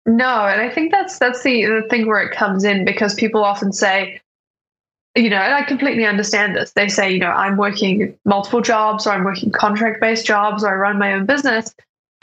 no, 0.07 0.47
and 0.47 0.61
I 0.61 0.71
think 0.71 0.93
that's 0.93 1.19
that's 1.19 1.43
the, 1.43 1.65
the 1.65 1.83
thing 1.91 2.07
where 2.07 2.23
it 2.23 2.31
comes 2.33 2.63
in 2.63 2.85
because 2.85 3.13
people 3.15 3.45
often 3.45 3.73
say, 3.73 4.21
you 5.17 5.29
know, 5.29 5.39
and 5.39 5.53
I 5.53 5.63
completely 5.65 6.07
understand 6.07 6.55
this. 6.55 6.73
They 6.73 6.89
say, 6.89 7.13
you 7.13 7.19
know, 7.19 7.31
I'm 7.31 7.57
working 7.57 8.17
multiple 8.25 8.61
jobs 8.61 9.07
or 9.07 9.11
I'm 9.11 9.25
working 9.25 9.51
contract 9.51 10.01
based 10.01 10.25
jobs 10.25 10.63
or 10.63 10.69
I 10.69 10.75
run 10.77 10.99
my 11.01 11.13
own 11.13 11.27
business. 11.27 11.75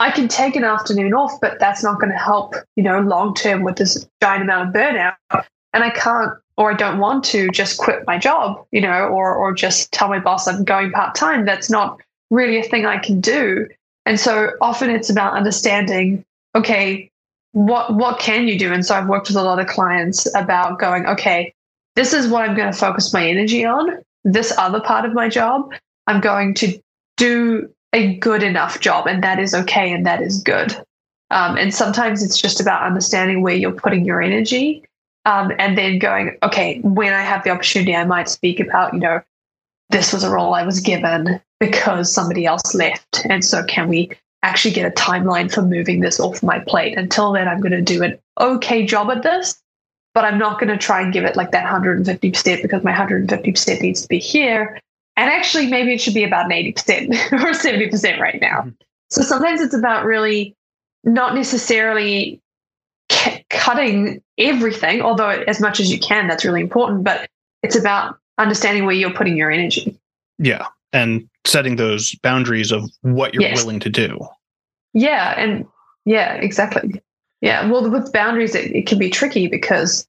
I 0.04 0.10
can 0.10 0.28
take 0.28 0.54
an 0.54 0.64
afternoon 0.64 1.14
off, 1.14 1.40
but 1.40 1.58
that's 1.58 1.82
not 1.82 1.98
going 1.98 2.12
to 2.12 2.18
help, 2.18 2.54
you 2.76 2.82
know, 2.82 3.00
long 3.00 3.34
term 3.34 3.62
with 3.62 3.76
this 3.76 4.06
giant 4.22 4.42
amount 4.42 4.68
of 4.68 4.74
burnout. 4.74 5.14
And 5.72 5.82
I 5.82 5.88
can't 5.88 6.34
or 6.58 6.70
I 6.70 6.74
don't 6.74 6.98
want 6.98 7.24
to 7.24 7.48
just 7.48 7.78
quit 7.78 8.06
my 8.06 8.18
job, 8.18 8.62
you 8.70 8.82
know, 8.82 9.06
or 9.08 9.34
or 9.34 9.54
just 9.54 9.90
tell 9.92 10.08
my 10.08 10.18
boss 10.18 10.46
I'm 10.46 10.62
going 10.62 10.92
part 10.92 11.14
time. 11.14 11.46
That's 11.46 11.70
not 11.70 11.98
really 12.30 12.58
a 12.58 12.62
thing 12.62 12.84
I 12.84 12.98
can 12.98 13.22
do. 13.22 13.66
And 14.04 14.20
so 14.20 14.50
often 14.60 14.90
it's 14.90 15.08
about 15.08 15.32
understanding, 15.32 16.22
okay, 16.54 17.10
what 17.52 17.94
what 17.94 18.18
can 18.18 18.46
you 18.46 18.58
do? 18.58 18.74
And 18.74 18.84
so 18.84 18.94
I've 18.94 19.08
worked 19.08 19.28
with 19.28 19.38
a 19.38 19.42
lot 19.42 19.58
of 19.58 19.68
clients 19.68 20.32
about 20.34 20.78
going, 20.78 21.06
okay, 21.06 21.54
this 21.96 22.12
is 22.12 22.28
what 22.28 22.46
I'm 22.46 22.54
going 22.54 22.70
to 22.70 22.78
focus 22.78 23.14
my 23.14 23.26
energy 23.26 23.64
on. 23.64 24.02
This 24.22 24.52
other 24.58 24.80
part 24.80 25.06
of 25.06 25.14
my 25.14 25.30
job, 25.30 25.72
I'm 26.06 26.20
going 26.20 26.52
to 26.56 26.78
do 27.16 27.70
a 27.94 28.16
good 28.16 28.42
enough 28.42 28.80
job, 28.80 29.06
and 29.06 29.22
that 29.22 29.38
is 29.38 29.54
okay, 29.54 29.92
and 29.92 30.04
that 30.04 30.20
is 30.20 30.42
good. 30.42 30.76
Um, 31.30 31.56
and 31.56 31.72
sometimes 31.72 32.22
it's 32.22 32.36
just 32.36 32.60
about 32.60 32.82
understanding 32.82 33.40
where 33.40 33.54
you're 33.54 33.72
putting 33.72 34.04
your 34.04 34.20
energy, 34.20 34.84
um, 35.24 35.52
and 35.58 35.78
then 35.78 35.98
going, 35.98 36.36
okay, 36.42 36.80
when 36.80 37.14
I 37.14 37.22
have 37.22 37.44
the 37.44 37.50
opportunity, 37.50 37.96
I 37.96 38.04
might 38.04 38.28
speak 38.28 38.60
about, 38.60 38.92
you 38.92 39.00
know, 39.00 39.22
this 39.90 40.12
was 40.12 40.24
a 40.24 40.30
role 40.30 40.54
I 40.54 40.64
was 40.64 40.80
given 40.80 41.40
because 41.60 42.12
somebody 42.12 42.44
else 42.44 42.74
left, 42.74 43.24
and 43.24 43.44
so 43.44 43.64
can 43.64 43.88
we 43.88 44.10
actually 44.44 44.74
get 44.74 44.86
a 44.86 44.94
timeline 44.94 45.50
for 45.50 45.62
moving 45.62 46.00
this 46.00 46.20
off 46.20 46.42
my 46.42 46.58
plate. 46.58 46.98
Until 46.98 47.32
then, 47.32 47.48
I'm 47.48 47.60
going 47.60 47.72
to 47.72 47.80
do 47.80 48.02
an 48.02 48.18
okay 48.38 48.84
job 48.84 49.10
at 49.10 49.22
this, 49.22 49.58
but 50.12 50.24
I'm 50.24 50.38
not 50.38 50.60
going 50.60 50.68
to 50.68 50.76
try 50.76 51.00
and 51.00 51.12
give 51.12 51.24
it 51.24 51.34
like 51.34 51.50
that 51.52 51.66
150% 51.66 52.62
because 52.62 52.84
my 52.84 52.92
150% 52.92 53.80
needs 53.80 54.02
to 54.02 54.08
be 54.08 54.18
here. 54.18 54.78
And 55.16 55.30
actually, 55.30 55.68
maybe 55.68 55.94
it 55.94 56.00
should 56.00 56.14
be 56.14 56.24
about 56.24 56.46
an 56.46 56.50
80% 56.74 57.32
or 57.32 57.52
70% 57.52 58.18
right 58.18 58.40
now. 58.40 58.60
Mm-hmm. 58.60 58.70
So 59.10 59.22
sometimes 59.22 59.60
it's 59.60 59.74
about 59.74 60.04
really 60.04 60.56
not 61.04 61.34
necessarily 61.34 62.40
c- 63.12 63.44
cutting 63.50 64.22
everything, 64.38 65.02
although 65.02 65.28
as 65.28 65.60
much 65.60 65.78
as 65.78 65.92
you 65.92 65.98
can, 65.98 66.26
that's 66.26 66.44
really 66.44 66.62
important, 66.62 67.04
but 67.04 67.28
it's 67.62 67.76
about 67.76 68.18
understanding 68.38 68.84
where 68.84 68.94
you're 68.94 69.12
putting 69.12 69.36
your 69.36 69.50
energy. 69.50 69.96
Yeah 70.38 70.66
and 70.94 71.28
setting 71.44 71.76
those 71.76 72.14
boundaries 72.22 72.72
of 72.72 72.88
what 73.02 73.34
you're 73.34 73.42
yes. 73.42 73.62
willing 73.62 73.80
to 73.80 73.90
do. 73.90 74.18
Yeah, 74.94 75.34
and 75.36 75.66
yeah, 76.06 76.34
exactly. 76.34 77.02
Yeah, 77.42 77.68
well, 77.68 77.90
with 77.90 78.12
boundaries, 78.12 78.54
it, 78.54 78.74
it 78.74 78.86
can 78.86 78.98
be 78.98 79.10
tricky 79.10 79.48
because, 79.48 80.06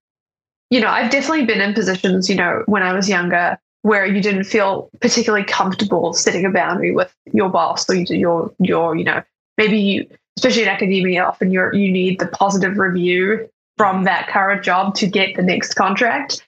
you 0.70 0.80
know, 0.80 0.88
I've 0.88 1.12
definitely 1.12 1.46
been 1.46 1.60
in 1.60 1.74
positions, 1.74 2.30
you 2.30 2.36
know, 2.36 2.64
when 2.68 2.84
I 2.84 2.94
was 2.94 3.10
younger 3.10 3.60
where 3.86 4.08
you 4.08 4.20
didn't 4.20 4.46
feel 4.46 4.90
particularly 5.00 5.46
comfortable 5.46 6.12
setting 6.12 6.44
a 6.44 6.50
boundary 6.50 6.92
with 6.92 7.14
your 7.34 7.50
boss 7.50 7.88
or 7.88 7.94
your 7.94 8.52
your 8.58 8.96
you 8.96 9.04
know 9.04 9.22
maybe 9.60 9.78
you 9.78 10.08
especially 10.40 10.64
in 10.64 10.68
academia 10.68 11.24
often 11.24 11.52
you're 11.52 11.72
you 11.76 11.92
need 11.92 12.20
the 12.20 12.26
positive 12.26 12.80
review 12.80 13.48
from 13.78 14.04
that 14.06 14.28
current 14.28 14.64
job 14.64 14.96
to 14.96 15.06
get 15.06 15.36
the 15.36 15.44
next 15.44 15.76
contract. 15.76 16.44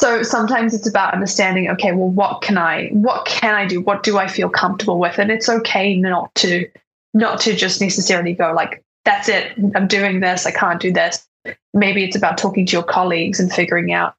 So 0.00 0.24
sometimes 0.24 0.74
it's 0.74 0.88
about 0.88 1.14
understanding 1.14 1.70
okay 1.70 1.92
well 1.92 2.10
what 2.10 2.42
can 2.42 2.58
i 2.58 2.88
what 2.88 3.26
can 3.26 3.54
i 3.54 3.64
do? 3.64 3.80
What 3.80 4.02
do 4.02 4.18
i 4.18 4.26
feel 4.26 4.48
comfortable 4.48 4.98
with? 4.98 5.20
And 5.20 5.30
it's 5.30 5.48
okay 5.48 5.94
not 5.96 6.34
to 6.36 6.68
not 7.14 7.38
to 7.42 7.54
just 7.54 7.80
necessarily 7.80 8.32
go 8.32 8.52
like 8.52 8.82
that's 9.04 9.28
it. 9.28 9.52
I'm 9.76 9.86
doing 9.86 10.18
this. 10.18 10.46
I 10.46 10.50
can't 10.50 10.80
do 10.80 10.92
this. 10.92 11.28
Maybe 11.74 12.02
it's 12.02 12.16
about 12.16 12.38
talking 12.38 12.66
to 12.66 12.72
your 12.72 12.82
colleagues 12.82 13.38
and 13.38 13.52
figuring 13.52 13.92
out 13.92 14.14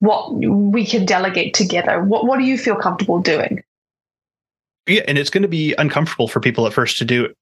what 0.00 0.34
we 0.34 0.84
can 0.84 1.04
delegate 1.06 1.54
together 1.54 2.02
what 2.02 2.26
what 2.26 2.38
do 2.38 2.44
you 2.44 2.58
feel 2.58 2.76
comfortable 2.76 3.20
doing 3.20 3.62
yeah 4.86 5.02
and 5.08 5.18
it's 5.18 5.30
going 5.30 5.42
to 5.42 5.48
be 5.48 5.74
uncomfortable 5.78 6.28
for 6.28 6.40
people 6.40 6.66
at 6.66 6.72
first 6.72 6.98
to 6.98 7.04
do 7.04 7.32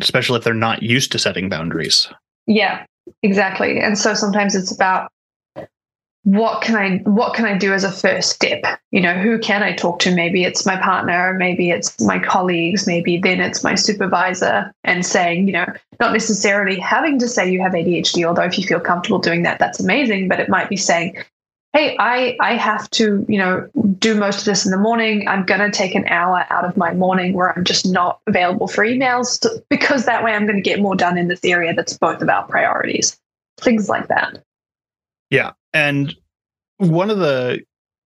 especially 0.00 0.36
if 0.36 0.44
they're 0.44 0.54
not 0.54 0.82
used 0.82 1.12
to 1.12 1.18
setting 1.18 1.48
boundaries 1.48 2.08
yeah 2.46 2.84
exactly 3.22 3.80
and 3.80 3.98
so 3.98 4.14
sometimes 4.14 4.54
it's 4.54 4.72
about 4.72 5.10
what 6.24 6.62
can 6.62 6.74
I 6.74 6.96
what 7.04 7.34
can 7.34 7.44
I 7.44 7.56
do 7.56 7.74
as 7.74 7.84
a 7.84 7.92
first 7.92 8.30
step? 8.30 8.64
You 8.90 9.02
know, 9.02 9.12
who 9.12 9.38
can 9.38 9.62
I 9.62 9.74
talk 9.74 9.98
to? 10.00 10.14
Maybe 10.14 10.44
it's 10.44 10.64
my 10.64 10.76
partner, 10.76 11.34
maybe 11.34 11.70
it's 11.70 12.00
my 12.00 12.18
colleagues, 12.18 12.86
maybe 12.86 13.18
then 13.18 13.40
it's 13.40 13.62
my 13.62 13.74
supervisor 13.74 14.72
and 14.84 15.04
saying, 15.04 15.46
you 15.46 15.52
know, 15.52 15.66
not 16.00 16.12
necessarily 16.14 16.78
having 16.78 17.18
to 17.18 17.28
say 17.28 17.50
you 17.50 17.60
have 17.60 17.72
ADHD, 17.72 18.24
although 18.24 18.42
if 18.42 18.58
you 18.58 18.66
feel 18.66 18.80
comfortable 18.80 19.18
doing 19.18 19.42
that, 19.42 19.58
that's 19.58 19.80
amazing. 19.80 20.28
But 20.28 20.40
it 20.40 20.48
might 20.48 20.70
be 20.70 20.78
saying, 20.78 21.14
hey, 21.74 21.96
I 21.98 22.36
I 22.40 22.54
have 22.54 22.88
to, 22.92 23.26
you 23.28 23.38
know, 23.38 23.68
do 23.98 24.14
most 24.14 24.38
of 24.38 24.44
this 24.44 24.64
in 24.64 24.70
the 24.70 24.78
morning. 24.78 25.28
I'm 25.28 25.44
gonna 25.44 25.70
take 25.70 25.94
an 25.94 26.06
hour 26.06 26.46
out 26.48 26.64
of 26.64 26.76
my 26.76 26.94
morning 26.94 27.34
where 27.34 27.56
I'm 27.56 27.64
just 27.64 27.84
not 27.84 28.20
available 28.26 28.68
for 28.68 28.84
emails 28.84 29.38
to, 29.40 29.62
because 29.68 30.06
that 30.06 30.24
way 30.24 30.32
I'm 30.32 30.46
gonna 30.46 30.62
get 30.62 30.80
more 30.80 30.96
done 30.96 31.18
in 31.18 31.28
this 31.28 31.44
area 31.44 31.74
that's 31.74 31.98
both 31.98 32.22
about 32.22 32.48
priorities. 32.48 33.20
Things 33.60 33.88
like 33.88 34.08
that. 34.08 34.42
Yeah. 35.30 35.50
And 35.72 36.14
one 36.78 37.10
of 37.10 37.18
the 37.18 37.60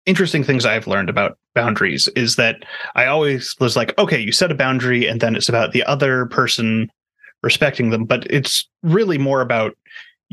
interesting 0.06 0.43
things 0.43 0.65
I've 0.65 0.88
learned 0.88 1.10
about 1.10 1.38
boundaries 1.56 2.10
is 2.10 2.36
that 2.36 2.65
I 2.95 3.06
always 3.06 3.56
was 3.60 3.78
like, 3.78 3.97
okay, 3.97 4.19
you 4.19 4.34
set 4.34 4.52
a 4.52 4.56
boundary 4.56 5.08
and 5.08 5.21
then 5.21 5.36
it's 5.36 5.47
about 5.47 5.71
the 5.71 5.84
other 5.84 6.26
person 6.26 6.91
respecting 7.41 7.89
them, 7.89 8.04
but 8.04 8.26
it's 8.30 8.67
really 8.84 9.17
more 9.17 9.39
about 9.39 9.78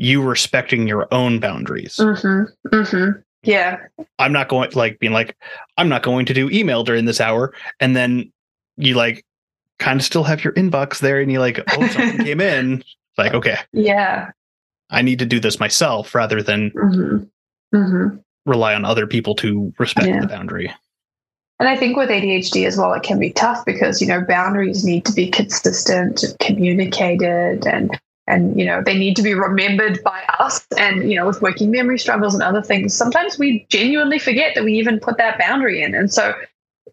you 0.01 0.19
respecting 0.19 0.87
your 0.87 1.07
own 1.13 1.39
boundaries. 1.39 1.97
Mm-hmm. 1.97 2.69
Mm-hmm. 2.75 3.19
Yeah. 3.43 3.77
I'm 4.17 4.33
not 4.33 4.49
going 4.49 4.71
like 4.73 4.97
being 4.97 5.13
like, 5.13 5.37
I'm 5.77 5.89
not 5.89 6.01
going 6.01 6.25
to 6.25 6.33
do 6.33 6.49
email 6.49 6.83
during 6.83 7.05
this 7.05 7.21
hour. 7.21 7.53
And 7.79 7.95
then 7.95 8.31
you 8.77 8.95
like 8.95 9.23
kind 9.77 9.99
of 9.99 10.05
still 10.05 10.23
have 10.23 10.43
your 10.43 10.53
inbox 10.53 10.99
there 10.99 11.21
and 11.21 11.31
you 11.31 11.39
like, 11.39 11.59
oh, 11.73 11.87
something 11.89 12.25
came 12.25 12.41
in. 12.41 12.83
Like, 13.15 13.35
okay. 13.35 13.57
Yeah. 13.73 14.31
I 14.89 15.03
need 15.03 15.19
to 15.19 15.25
do 15.27 15.39
this 15.39 15.59
myself 15.59 16.15
rather 16.15 16.41
than 16.41 16.71
mm-hmm. 16.71 17.77
Mm-hmm. 17.77 18.17
rely 18.47 18.73
on 18.73 18.85
other 18.85 19.05
people 19.05 19.35
to 19.35 19.71
respect 19.77 20.07
Yeah. 20.07 20.21
the 20.21 20.27
boundary. 20.27 20.73
And 21.59 21.69
I 21.69 21.77
think 21.77 21.95
with 21.95 22.09
ADHD 22.09 22.65
as 22.65 22.75
well, 22.75 22.91
it 22.93 23.03
can 23.03 23.19
be 23.19 23.31
tough 23.31 23.65
because, 23.65 24.01
you 24.01 24.07
know, 24.07 24.21
boundaries 24.21 24.83
need 24.83 25.05
to 25.05 25.13
be 25.13 25.29
consistent, 25.29 26.23
communicated, 26.39 27.67
and, 27.67 27.99
and, 28.27 28.57
you 28.57 28.65
know, 28.65 28.81
they 28.83 28.97
need 28.97 29.15
to 29.15 29.23
be 29.23 29.33
remembered 29.33 30.01
by 30.03 30.23
us. 30.39 30.65
And, 30.77 31.09
you 31.09 31.17
know, 31.17 31.25
with 31.25 31.41
working 31.41 31.71
memory 31.71 31.99
struggles 31.99 32.33
and 32.33 32.43
other 32.43 32.61
things, 32.61 32.93
sometimes 32.93 33.37
we 33.37 33.65
genuinely 33.69 34.19
forget 34.19 34.55
that 34.55 34.63
we 34.63 34.73
even 34.73 34.99
put 34.99 35.17
that 35.17 35.39
boundary 35.39 35.81
in. 35.81 35.95
And 35.95 36.13
so 36.13 36.33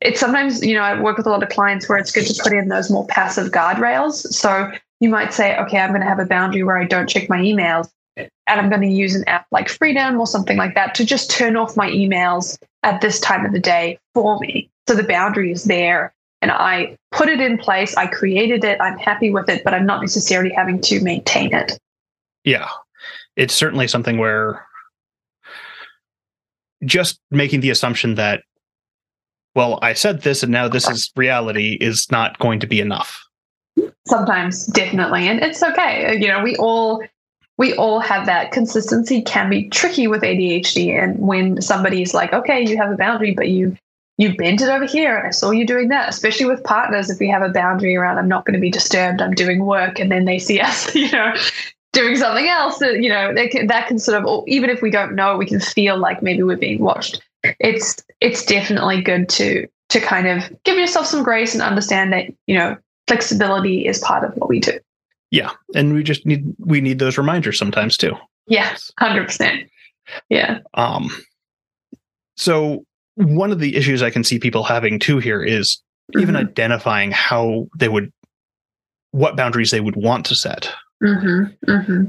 it's 0.00 0.20
sometimes, 0.20 0.64
you 0.64 0.74
know, 0.74 0.82
I 0.82 1.00
work 1.00 1.16
with 1.16 1.26
a 1.26 1.30
lot 1.30 1.42
of 1.42 1.48
clients 1.48 1.88
where 1.88 1.98
it's 1.98 2.10
good 2.10 2.26
to 2.26 2.42
put 2.42 2.52
in 2.52 2.68
those 2.68 2.90
more 2.90 3.06
passive 3.06 3.52
guardrails. 3.52 4.14
So 4.32 4.70
you 5.00 5.08
might 5.08 5.32
say, 5.32 5.56
okay, 5.58 5.78
I'm 5.78 5.90
going 5.90 6.00
to 6.00 6.08
have 6.08 6.18
a 6.18 6.26
boundary 6.26 6.62
where 6.62 6.78
I 6.78 6.84
don't 6.84 7.08
check 7.08 7.28
my 7.28 7.38
emails. 7.38 7.90
And 8.16 8.28
I'm 8.46 8.68
going 8.68 8.82
to 8.82 8.88
use 8.88 9.14
an 9.14 9.22
app 9.28 9.46
like 9.52 9.68
Freedom 9.68 10.18
or 10.18 10.26
something 10.26 10.56
like 10.56 10.74
that 10.74 10.94
to 10.96 11.04
just 11.04 11.30
turn 11.30 11.56
off 11.56 11.76
my 11.76 11.88
emails 11.88 12.58
at 12.82 13.00
this 13.00 13.20
time 13.20 13.44
of 13.44 13.52
the 13.52 13.60
day 13.60 13.98
for 14.14 14.38
me. 14.40 14.70
So 14.88 14.94
the 14.94 15.04
boundary 15.04 15.52
is 15.52 15.64
there 15.64 16.14
and 16.40 16.50
I 16.50 16.96
put 17.10 17.28
it 17.28 17.40
in 17.40 17.58
place. 17.58 17.96
I 17.96 18.06
created 18.06 18.64
it. 18.64 18.80
I'm 18.80 18.98
happy 18.98 19.30
with 19.30 19.48
it, 19.48 19.64
but 19.64 19.74
I'm 19.74 19.86
not 19.86 20.00
necessarily 20.00 20.50
having 20.50 20.80
to 20.82 21.00
maintain 21.02 21.52
it. 21.52 21.78
Yeah. 22.44 22.68
It's 23.36 23.54
certainly 23.54 23.88
something 23.88 24.18
where 24.18 24.66
just 26.84 27.20
making 27.30 27.60
the 27.60 27.70
assumption 27.70 28.14
that, 28.14 28.42
well, 29.54 29.78
I 29.82 29.94
said 29.94 30.22
this 30.22 30.42
and 30.42 30.52
now 30.52 30.68
this 30.68 30.88
is 30.88 31.10
reality 31.16 31.76
is 31.80 32.10
not 32.10 32.38
going 32.38 32.60
to 32.60 32.66
be 32.66 32.80
enough. 32.80 33.24
Sometimes, 34.06 34.66
definitely. 34.66 35.28
And 35.28 35.40
it's 35.40 35.62
okay. 35.62 36.06
Uh, 36.06 36.12
you 36.12 36.28
know, 36.28 36.42
we 36.42 36.56
all 36.56 37.02
we 37.58 37.74
all 37.74 37.98
have 37.98 38.26
that 38.26 38.52
consistency 38.52 39.20
can 39.20 39.50
be 39.50 39.68
tricky 39.68 40.06
with 40.06 40.22
ADHD. 40.22 40.96
And 40.96 41.18
when 41.18 41.60
somebody's 41.60 42.14
like, 42.14 42.32
okay, 42.32 42.64
you 42.64 42.76
have 42.76 42.92
a 42.92 42.96
boundary, 42.96 43.34
but 43.34 43.48
you 43.48 43.76
you 44.18 44.36
bent 44.36 44.60
it 44.60 44.68
over 44.68 44.84
here 44.84 45.16
and 45.16 45.28
I 45.28 45.30
saw 45.30 45.50
you 45.50 45.64
doing 45.64 45.88
that, 45.88 46.08
especially 46.08 46.46
with 46.46 46.62
partners, 46.64 47.08
if 47.08 47.20
we 47.20 47.28
have 47.28 47.42
a 47.42 47.48
boundary 47.48 47.96
around 47.96 48.18
I'm 48.18 48.28
not 48.28 48.44
going 48.44 48.54
to 48.54 48.60
be 48.60 48.70
disturbed, 48.70 49.22
I'm 49.22 49.34
doing 49.34 49.64
work, 49.64 49.98
and 49.98 50.10
then 50.10 50.24
they 50.24 50.38
see 50.38 50.60
us, 50.60 50.94
you 50.94 51.10
know, 51.10 51.34
doing 51.92 52.16
something 52.16 52.46
else 52.46 52.78
that, 52.78 53.00
you 53.00 53.08
know, 53.08 53.32
that 53.32 53.50
can, 53.50 53.68
that 53.68 53.86
can 53.86 53.98
sort 53.98 54.18
of 54.20 54.26
or 54.26 54.44
even 54.46 54.68
if 54.68 54.82
we 54.82 54.90
don't 54.90 55.14
know, 55.14 55.36
we 55.36 55.46
can 55.46 55.60
feel 55.60 55.96
like 55.96 56.22
maybe 56.22 56.42
we're 56.42 56.56
being 56.56 56.82
watched. 56.82 57.22
It's 57.60 57.96
it's 58.20 58.44
definitely 58.44 59.00
good 59.00 59.28
to 59.30 59.68
to 59.90 60.00
kind 60.00 60.26
of 60.26 60.52
give 60.64 60.76
yourself 60.76 61.06
some 61.06 61.22
grace 61.22 61.54
and 61.54 61.62
understand 61.62 62.12
that, 62.12 62.26
you 62.46 62.58
know, 62.58 62.76
flexibility 63.06 63.86
is 63.86 64.00
part 64.00 64.24
of 64.24 64.34
what 64.34 64.48
we 64.48 64.58
do. 64.58 64.78
Yeah. 65.30 65.52
And 65.74 65.94
we 65.94 66.02
just 66.02 66.26
need 66.26 66.44
we 66.58 66.80
need 66.80 66.98
those 66.98 67.16
reminders 67.16 67.58
sometimes 67.58 67.96
too. 67.96 68.16
Yeah, 68.48 68.76
hundred 68.98 69.26
percent. 69.26 69.70
Yeah. 70.28 70.58
Um 70.74 71.08
so 72.36 72.84
one 73.18 73.50
of 73.52 73.58
the 73.58 73.76
issues 73.76 74.02
I 74.02 74.10
can 74.10 74.24
see 74.24 74.38
people 74.38 74.62
having 74.62 74.98
too 74.98 75.18
here 75.18 75.42
is 75.42 75.82
even 76.18 76.34
Mhm. 76.34 76.48
identifying 76.48 77.10
how 77.10 77.66
they 77.78 77.88
would 77.88 78.12
what 79.12 79.36
boundaries 79.36 79.70
they 79.70 79.80
would 79.80 79.96
want 79.96 80.24
to 80.26 80.34
set. 80.34 80.72
Mm-hmm. 81.02 81.70
Mm-hmm. 81.70 82.04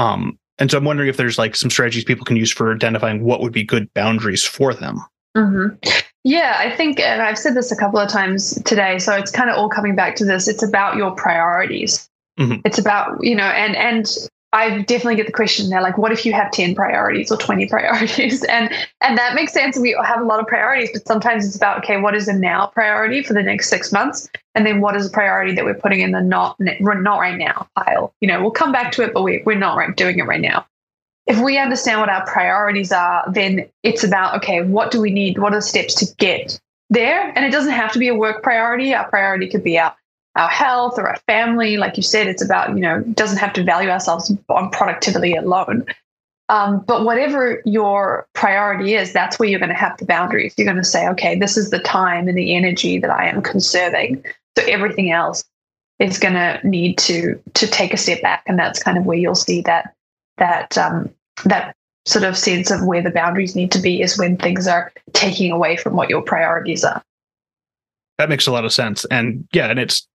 Um 0.00 0.38
and 0.58 0.70
so 0.70 0.76
I'm 0.76 0.84
wondering 0.84 1.08
if 1.08 1.16
there's 1.16 1.38
like 1.38 1.56
some 1.56 1.70
strategies 1.70 2.04
people 2.04 2.24
can 2.26 2.36
use 2.36 2.50
for 2.52 2.72
identifying 2.74 3.24
what 3.24 3.40
would 3.40 3.52
be 3.52 3.64
good 3.64 3.92
boundaries 3.94 4.44
for 4.44 4.74
them. 4.74 4.98
Mm-hmm. 5.36 5.76
Yeah, 6.22 6.56
I 6.58 6.70
think, 6.76 7.00
and 7.00 7.22
I've 7.22 7.38
said 7.38 7.54
this 7.54 7.72
a 7.72 7.76
couple 7.76 7.98
of 7.98 8.10
times 8.10 8.60
today, 8.64 8.98
so 8.98 9.14
it's 9.14 9.30
kind 9.30 9.48
of 9.48 9.56
all 9.56 9.70
coming 9.70 9.96
back 9.96 10.16
to 10.16 10.24
this. 10.26 10.48
It's 10.48 10.62
about 10.62 10.96
your 10.96 11.12
priorities. 11.12 12.06
Mhm. 12.38 12.60
It's 12.66 12.78
about 12.78 13.24
you 13.24 13.34
know, 13.34 13.44
and 13.44 13.74
and 13.74 14.06
I 14.52 14.82
definitely 14.82 15.14
get 15.14 15.26
the 15.26 15.32
question 15.32 15.70
there, 15.70 15.80
like, 15.80 15.96
what 15.96 16.10
if 16.10 16.26
you 16.26 16.32
have 16.32 16.50
ten 16.50 16.74
priorities 16.74 17.30
or 17.30 17.36
twenty 17.36 17.66
priorities? 17.68 18.44
And 18.44 18.70
and 19.00 19.16
that 19.16 19.34
makes 19.34 19.52
sense. 19.52 19.78
We 19.78 19.96
have 20.04 20.20
a 20.20 20.24
lot 20.24 20.40
of 20.40 20.46
priorities, 20.46 20.90
but 20.92 21.06
sometimes 21.06 21.46
it's 21.46 21.56
about 21.56 21.78
okay, 21.78 21.98
what 21.98 22.14
is 22.14 22.28
a 22.28 22.32
now 22.32 22.66
priority 22.66 23.22
for 23.22 23.32
the 23.32 23.42
next 23.42 23.68
six 23.68 23.92
months, 23.92 24.28
and 24.54 24.66
then 24.66 24.80
what 24.80 24.96
is 24.96 25.06
a 25.06 25.10
priority 25.10 25.54
that 25.54 25.64
we're 25.64 25.74
putting 25.74 26.00
in 26.00 26.12
the 26.12 26.20
not 26.20 26.56
not 26.58 27.18
right 27.18 27.38
now 27.38 27.68
pile. 27.76 28.12
You 28.20 28.28
know, 28.28 28.40
we'll 28.40 28.50
come 28.50 28.72
back 28.72 28.92
to 28.92 29.02
it, 29.02 29.14
but 29.14 29.22
we 29.22 29.42
we're 29.44 29.58
not 29.58 29.76
right 29.76 29.96
doing 29.96 30.18
it 30.18 30.26
right 30.26 30.40
now 30.40 30.66
if 31.30 31.38
we 31.40 31.58
understand 31.58 32.00
what 32.00 32.08
our 32.08 32.26
priorities 32.26 32.90
are, 32.90 33.24
then 33.32 33.68
it's 33.84 34.02
about 34.02 34.34
okay, 34.38 34.62
what 34.62 34.90
do 34.90 35.00
we 35.00 35.12
need? 35.12 35.38
What 35.38 35.52
are 35.52 35.56
the 35.58 35.62
steps 35.62 35.94
to 35.96 36.14
get 36.16 36.58
there? 36.88 37.32
And 37.36 37.44
it 37.44 37.52
doesn't 37.52 37.72
have 37.72 37.92
to 37.92 38.00
be 38.00 38.08
a 38.08 38.14
work 38.14 38.42
priority. 38.42 38.92
Our 38.92 39.08
priority 39.08 39.48
could 39.48 39.62
be 39.62 39.78
our 39.78 39.94
our 40.36 40.48
health 40.48 40.98
or 40.98 41.08
our 41.08 41.18
family. 41.26 41.76
Like 41.76 41.96
you 41.96 42.02
said, 42.02 42.26
it's 42.26 42.42
about 42.42 42.70
you 42.70 42.80
know 42.80 43.00
doesn't 43.14 43.38
have 43.38 43.52
to 43.54 43.64
value 43.64 43.90
ourselves 43.90 44.32
on 44.48 44.70
productivity 44.70 45.34
alone. 45.34 45.84
Um, 46.48 46.80
but 46.80 47.04
whatever 47.04 47.62
your 47.64 48.26
priority 48.32 48.94
is, 48.94 49.12
that's 49.12 49.38
where 49.38 49.48
you're 49.48 49.60
going 49.60 49.68
to 49.68 49.74
have 49.76 49.96
the 49.98 50.04
boundaries. 50.04 50.52
You're 50.56 50.64
going 50.64 50.76
to 50.78 50.84
say, 50.84 51.08
okay, 51.10 51.38
this 51.38 51.56
is 51.56 51.70
the 51.70 51.78
time 51.78 52.26
and 52.26 52.36
the 52.36 52.56
energy 52.56 52.98
that 52.98 53.10
I 53.10 53.28
am 53.28 53.40
conserving. 53.40 54.24
So 54.58 54.64
everything 54.66 55.12
else 55.12 55.44
is 56.00 56.18
going 56.18 56.34
to 56.34 56.58
need 56.64 56.98
to 56.98 57.40
to 57.54 57.66
take 57.68 57.94
a 57.94 57.96
step 57.96 58.20
back, 58.22 58.42
and 58.46 58.58
that's 58.58 58.82
kind 58.82 58.98
of 58.98 59.06
where 59.06 59.18
you'll 59.18 59.34
see 59.34 59.60
that 59.62 59.94
that 60.38 60.76
um, 60.76 61.10
that 61.44 61.76
sort 62.06 62.24
of 62.24 62.36
sense 62.36 62.70
of 62.70 62.84
where 62.84 63.02
the 63.02 63.10
boundaries 63.10 63.54
need 63.54 63.70
to 63.72 63.78
be 63.78 64.02
is 64.02 64.18
when 64.18 64.36
things 64.36 64.66
are 64.66 64.92
taking 65.12 65.52
away 65.52 65.76
from 65.76 65.94
what 65.94 66.08
your 66.08 66.22
priorities 66.22 66.82
are. 66.82 67.02
That 68.18 68.28
makes 68.28 68.46
a 68.46 68.52
lot 68.52 68.64
of 68.64 68.72
sense. 68.72 69.04
And 69.06 69.46
yeah, 69.52 69.70
and 69.70 69.78
it's 69.78 70.06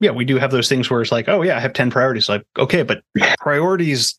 yeah, 0.00 0.10
we 0.10 0.24
do 0.24 0.36
have 0.36 0.50
those 0.50 0.68
things 0.68 0.90
where 0.90 1.00
it's 1.00 1.12
like, 1.12 1.28
oh 1.28 1.42
yeah, 1.42 1.56
I 1.56 1.60
have 1.60 1.72
10 1.72 1.90
priorities. 1.90 2.28
Like, 2.28 2.44
okay, 2.58 2.82
but 2.82 3.02
priorities 3.38 4.18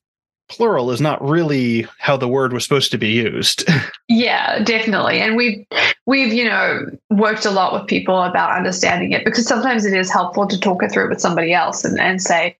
plural 0.49 0.91
is 0.91 1.01
not 1.01 1.21
really 1.21 1.85
how 1.99 2.17
the 2.17 2.27
word 2.27 2.53
was 2.53 2.63
supposed 2.63 2.91
to 2.91 2.97
be 2.97 3.09
used. 3.09 3.67
Yeah, 4.09 4.63
definitely. 4.63 5.19
And 5.19 5.35
we've 5.35 5.65
we've, 6.05 6.31
you 6.31 6.45
know, 6.45 6.85
worked 7.09 7.45
a 7.45 7.51
lot 7.51 7.73
with 7.73 7.87
people 7.87 8.23
about 8.23 8.55
understanding 8.55 9.11
it 9.11 9.25
because 9.25 9.45
sometimes 9.45 9.85
it 9.85 9.93
is 9.93 10.09
helpful 10.09 10.47
to 10.47 10.57
talk 10.57 10.81
it 10.81 10.93
through 10.93 11.09
with 11.09 11.19
somebody 11.19 11.53
else 11.53 11.83
and, 11.83 11.99
and 11.99 12.21
say, 12.21 12.57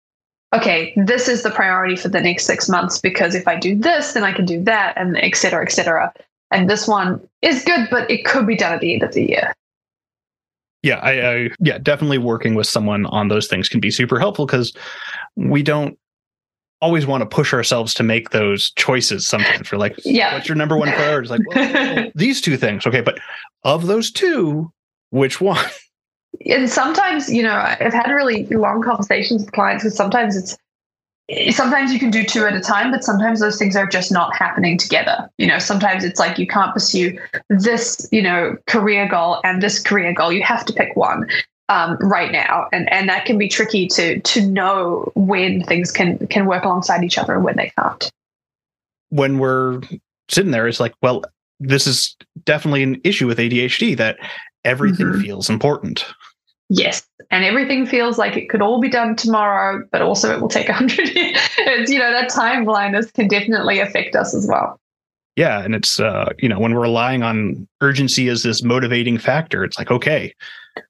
okay, 0.54 0.94
this 0.98 1.30
is 1.30 1.44
the 1.44 1.50
priority 1.50 1.96
for 1.96 2.10
the 2.10 2.20
next 2.20 2.46
six 2.46 2.68
months 2.68 3.00
because 3.00 3.34
if 3.34 3.48
I 3.48 3.58
do 3.58 3.78
this, 3.78 4.12
then 4.12 4.26
I 4.26 4.34
can 4.34 4.44
do 4.44 4.62
that, 4.66 4.94
and 4.98 5.18
et 5.18 5.38
cetera, 5.38 5.64
et 5.64 5.72
cetera. 5.72 6.14
And 6.52 6.70
this 6.70 6.86
one 6.86 7.26
is 7.42 7.64
good, 7.64 7.88
but 7.90 8.12
it 8.12 8.26
could 8.26 8.46
be 8.46 8.58
done 8.58 8.74
at 8.74 8.82
the 8.82 8.94
end 8.94 9.04
of 9.04 9.14
the 9.14 9.24
year. 9.24 9.54
Yeah, 10.84 10.98
I, 10.98 11.12
I 11.34 11.50
yeah, 11.60 11.78
definitely 11.78 12.18
working 12.18 12.56
with 12.56 12.68
someone 12.68 13.06
on 13.08 13.28
those 13.28 13.48
things 13.48 13.68
can 13.70 13.80
be 13.80 13.92
super 13.92 14.20
helpful 14.20 14.46
because 14.46 14.74
we 15.36 15.64
don't 15.64 15.98
always 16.82 17.08
want 17.08 17.22
to 17.22 17.26
push 17.26 17.54
ourselves 17.54 17.94
to 17.96 18.04
make 18.04 18.30
those 18.30 18.72
choices 18.78 19.28
sometimes. 19.28 19.72
We're 19.72 19.80
like 19.80 19.96
Yeah. 20.06 20.34
what's 20.36 20.48
your 20.48 20.56
number 20.56 20.78
one 20.78 20.90
priority? 20.90 21.26
It's 21.26 21.32
like 21.32 21.56
well, 21.56 21.96
well, 21.96 22.12
these 22.16 22.42
two 22.42 22.58
things. 22.58 22.86
Okay 22.86 23.02
but 23.02 23.18
of 23.64 23.88
those 23.88 24.12
two 24.12 24.72
which 25.10 25.42
one? 25.42 25.66
And 26.46 26.70
sometimes 26.70 27.34
you 27.34 27.42
know 27.42 27.56
i've 27.56 27.94
had 27.94 28.12
really 28.12 28.46
long 28.48 28.84
conversations 28.84 29.44
with 29.44 29.52
clients 29.54 29.84
because 29.84 29.96
sometimes 29.98 30.36
it's 30.38 30.56
sometimes 31.52 31.92
you 31.92 32.00
can 32.00 32.10
do 32.10 32.24
two 32.24 32.46
at 32.46 32.54
a 32.56 32.62
time 32.62 32.92
but 32.92 33.04
sometimes 33.04 33.40
those 33.40 33.58
things 33.58 33.76
are 33.76 33.86
just 33.86 34.12
not 34.12 34.36
happening 34.36 34.78
together. 34.78 35.30
You 35.38 35.48
know 35.48 35.60
sometimes 35.60 36.04
it's 36.04 36.20
like 36.20 36.38
you 36.38 36.48
can't 36.48 36.74
pursue 36.74 37.18
this 37.50 38.08
you 38.12 38.22
know 38.22 38.58
career 38.68 39.08
goal 39.08 39.42
and 39.44 39.62
this 39.62 39.80
career 39.82 40.14
goal. 40.14 40.32
You 40.32 40.44
have 40.44 40.66
to 40.66 40.74
pick 40.74 40.96
one 40.96 41.28
um, 41.70 41.98
right 42.00 42.32
now. 42.32 42.68
And 42.72 42.92
and 42.92 43.10
that 43.10 43.26
can 43.26 43.38
be 43.38 43.48
tricky 43.50 43.88
to 43.88 44.20
to 44.20 44.42
know 44.46 45.12
when 45.16 45.64
things 45.64 45.92
can 45.92 46.26
can 46.28 46.46
work 46.46 46.64
alongside 46.64 47.04
each 47.04 47.18
other 47.18 47.36
and 47.36 47.44
when 47.44 47.58
they 47.58 47.72
can't. 47.78 48.10
When 49.10 49.38
we're 49.38 49.82
sitting 50.30 50.52
there 50.52 50.68
it's 50.68 50.80
like 50.80 50.94
well 51.02 51.24
this 51.60 51.88
is 51.88 52.16
definitely 52.46 52.84
an 52.84 53.02
issue 53.04 53.26
with 53.26 53.40
adhd 53.40 53.98
that 53.98 54.18
everything 54.66 55.08
Mhm. 55.08 55.22
feels 55.22 55.50
important 55.50 56.06
Yes. 56.70 57.08
And 57.32 57.46
everything 57.46 57.86
feels 57.86 58.18
like 58.18 58.36
it 58.36 58.50
could 58.50 58.62
all 58.62 58.80
be 58.82 58.90
done 58.90 59.16
tomorrow, 59.16 59.84
but 59.92 60.02
also 60.02 60.34
it 60.36 60.42
will 60.42 60.50
take 60.50 60.68
a 60.70 60.74
hundred 60.74 61.10
years. 61.16 61.38
It's, 61.60 61.92
you 61.92 62.00
know, 62.00 62.12
that 62.12 62.30
time 62.30 62.66
blindness 62.66 63.10
can 63.12 63.28
definitely 63.28 63.80
affect 63.80 64.16
us 64.16 64.36
as 64.36 64.48
well. 64.50 64.80
yeah 65.38 65.64
and 65.64 65.76
it's 65.76 66.00
uh 66.00 66.30
you 66.40 66.50
know 66.50 66.60
when 66.60 66.74
we're 66.74 66.82
relying 66.82 67.22
on 67.24 67.68
urgency 67.82 68.28
as 68.28 68.42
this 68.44 68.64
motivating 68.64 69.18
factor 69.20 69.64
it's 69.64 69.78
like 69.78 69.92
okay 69.92 70.34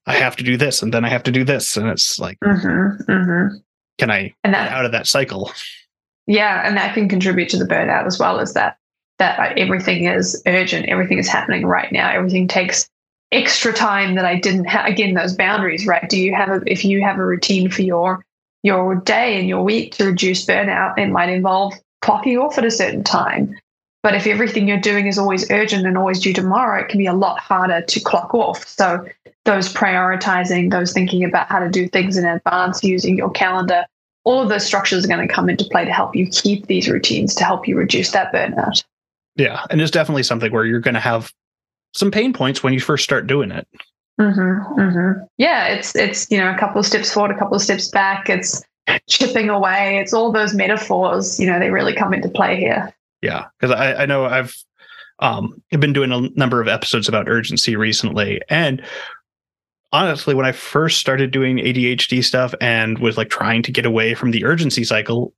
i 0.06 0.14
have 0.16 0.36
to 0.38 0.44
do 0.44 0.56
this 0.56 0.82
and 0.82 0.94
then 0.94 1.04
i 1.04 1.10
have 1.10 1.22
to 1.24 1.32
do 1.32 1.44
this 1.44 1.76
and 1.78 1.88
it's 1.90 2.18
like 2.18 2.38
Mm-hmm, 2.40 3.12
mm-hmm. 3.12 3.58
can 3.98 4.10
i 4.10 4.34
And 4.46 4.54
get 4.54 4.64
that, 4.64 4.72
out 4.72 4.86
of 4.86 4.92
that 4.94 5.06
cycle 5.08 5.52
yeah, 6.28 6.68
and 6.68 6.76
that 6.78 6.94
can 6.94 7.08
contribute 7.08 7.50
to 7.50 7.58
the 7.58 7.66
burnout 7.66 8.06
as 8.06 8.20
well 8.20 8.40
as 8.40 8.54
that, 8.54 8.78
that 9.18 9.40
uh, 9.40 9.54
everything 9.56 10.06
is 10.06 10.42
urgent. 10.46 10.86
Everything 10.90 11.18
is 11.20 11.30
happening 11.30 11.66
right 11.66 11.90
now. 11.92 12.10
Everything 12.12 12.48
takes 12.50 12.90
extra 13.32 13.74
time 13.74 14.16
that 14.16 14.26
I 14.26 14.40
didn't 14.40 14.66
have. 14.66 14.86
Again, 14.86 15.14
those 15.14 15.36
boundaries, 15.36 15.86
right? 15.86 16.08
Do 16.10 16.20
you 16.20 16.34
have 16.34 16.50
a, 16.50 16.62
if 16.66 16.86
you 16.86 17.02
have 17.02 17.18
a 17.18 17.26
routine 17.26 17.70
for 17.70 17.82
your, 17.82 18.26
your 18.64 18.96
day 18.96 19.40
and 19.40 19.48
your 19.48 19.64
week 19.64 19.96
to 19.96 20.06
reduce 20.06 20.46
burnout, 20.46 20.98
it 20.98 21.08
might 21.08 21.30
involve 21.30 21.74
clocking 22.04 22.42
off 22.42 22.58
at 22.58 22.66
a 22.66 22.72
certain 22.72 23.04
time. 23.04 23.56
But 24.04 24.16
if 24.16 24.28
everything 24.28 24.68
you're 24.68 24.80
doing 24.80 25.08
is 25.08 25.18
always 25.18 25.50
urgent 25.52 25.86
and 25.86 25.98
always 25.98 26.22
due 26.22 26.34
tomorrow, 26.34 26.82
it 26.82 26.88
can 26.88 26.98
be 26.98 27.08
a 27.08 27.14
lot 27.14 27.40
harder 27.40 27.82
to 27.82 28.00
clock 28.00 28.34
off. 28.34 28.66
So 28.66 29.06
those 29.44 29.74
prioritizing, 29.74 30.72
those 30.72 30.94
thinking 30.94 31.24
about 31.24 31.48
how 31.48 31.60
to 31.60 31.70
do 31.70 31.88
things 31.88 32.16
in 32.16 32.26
advance, 32.26 32.84
using 32.84 33.18
your 33.18 33.32
calendar, 33.32 33.86
all 34.24 34.42
of 34.42 34.50
those 34.50 34.66
structures 34.66 35.04
are 35.04 35.08
going 35.08 35.28
to 35.28 35.34
come 35.34 35.50
into 35.50 35.66
play 35.66 35.84
to 35.84 35.92
help 35.92 36.16
you 36.16 36.28
keep 36.28 36.68
these 36.68 36.90
routines 36.90 37.34
to 37.36 37.44
help 37.44 37.68
you 37.68 37.78
reduce 37.78 38.12
that 38.12 38.32
burnout. 38.32 38.84
Yeah. 39.36 39.66
And 39.70 39.82
it's 39.82 39.92
definitely 39.92 40.24
something 40.24 40.52
where 40.52 40.66
you're 40.66 40.80
going 40.80 40.94
to 40.94 41.00
have 41.00 41.34
some 41.98 42.12
pain 42.12 42.34
points 42.34 42.64
when 42.64 42.74
you 42.74 42.80
first 42.80 43.04
start 43.04 43.28
doing 43.28 43.52
it. 43.52 43.68
Mm-hmm, 44.20 44.80
mm-hmm. 44.80 45.24
Yeah, 45.38 45.68
it's 45.68 45.96
it's 45.96 46.30
you 46.32 46.38
know 46.38 46.52
a 46.52 46.58
couple 46.58 46.80
of 46.80 46.86
steps 46.86 47.14
forward, 47.14 47.36
a 47.36 47.38
couple 47.38 47.56
of 47.56 47.62
steps 47.62 47.88
back. 47.90 48.30
It's 48.30 48.64
chipping 49.08 49.50
away. 49.50 50.00
It's 50.00 50.14
all 50.14 50.32
those 50.32 50.54
metaphors. 50.54 51.40
You 51.40 51.48
know, 51.48 51.60
they 51.60 51.70
really 51.70 51.94
come 51.94 52.14
into 52.14 52.30
play 52.30 52.58
here. 52.58 52.94
Yeah, 53.22 53.46
because 53.60 53.76
I, 53.76 54.04
I 54.04 54.06
know 54.06 54.26
I've 54.26 54.56
um 55.20 55.62
I've 55.74 55.80
been 55.80 55.94
doing 55.94 56.12
a 56.12 56.30
number 56.38 56.62
of 56.62 56.68
episodes 56.68 57.08
about 57.08 57.30
urgency 57.30 57.76
recently, 57.76 58.42
and 58.50 58.84
honestly, 59.92 60.34
when 60.34 60.46
I 60.46 60.52
first 60.52 61.00
started 61.00 61.32
doing 61.32 61.58
ADHD 61.58 62.24
stuff 62.24 62.54
and 62.60 63.00
was 63.00 63.18
like 63.18 63.30
trying 63.30 63.64
to 63.64 63.72
get 63.72 63.86
away 63.86 64.14
from 64.14 64.32
the 64.32 64.46
urgency 64.46 64.84
cycle, 64.84 65.34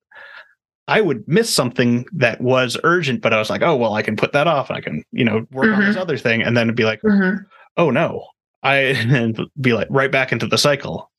I 0.90 1.02
would 1.02 1.28
miss 1.28 1.54
something 1.54 2.06
that 2.14 2.42
was 2.42 2.78
urgent, 2.84 3.22
but 3.22 3.34
I 3.34 3.40
was 3.40 3.50
like, 3.50 3.62
oh 3.62 3.76
well, 3.76 3.94
I 3.94 4.02
can 4.02 4.16
put 4.16 4.34
that 4.34 4.48
off. 4.48 4.70
And 4.70 4.78
I 4.78 4.82
can 4.82 5.04
you 5.12 5.24
know 5.24 5.46
work 5.52 5.68
mm-hmm. 5.68 5.82
on 5.82 5.86
this 5.86 5.96
other 5.96 6.18
thing, 6.18 6.42
and 6.42 6.58
then 6.58 6.68
it'd 6.68 6.76
be 6.76 6.86
like, 6.86 7.02
mm-hmm. 7.02 7.44
oh 7.78 7.92
no, 7.92 8.26
I 8.64 8.76
and 8.78 9.40
be 9.62 9.74
like 9.74 9.88
right 9.90 10.12
back 10.12 10.32
into 10.32 10.48
the 10.48 10.58
cycle. 10.58 11.12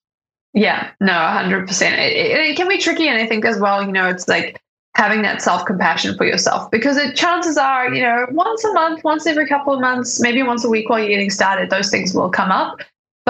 Yeah, 0.53 0.91
no, 1.01 1.13
hundred 1.13 1.69
percent. 1.69 2.01
It, 2.01 2.17
it, 2.17 2.57
can 2.57 2.69
be 2.69 2.79
tricky, 2.79 3.07
and 3.07 3.17
I 3.17 3.27
think 3.27 3.45
as 3.45 3.59
well, 3.61 3.85
you 3.85 3.93
know, 3.93 4.09
it's 4.09 4.27
like 4.27 4.61
having 4.97 5.23
that 5.23 5.41
self 5.41 5.65
compassion 5.65 6.17
for 6.17 6.27
yourself 6.27 6.71
because 6.71 6.97
it, 6.97 7.15
chances 7.15 7.57
are, 7.57 7.95
you 7.95 8.03
know, 8.03 8.27
once 8.33 8.65
a 8.65 8.73
month, 8.73 9.05
once 9.05 9.27
every 9.27 9.47
couple 9.47 9.73
of 9.73 9.81
months, 9.81 10.21
maybe 10.21 10.43
once 10.43 10.65
a 10.65 10.69
week 10.69 10.89
while 10.89 10.99
you're 10.99 11.09
getting 11.09 11.31
started, 11.31 11.71
those 11.71 11.91
things 11.91 12.15
will 12.15 12.31
come 12.31 12.51
up. 12.51 12.79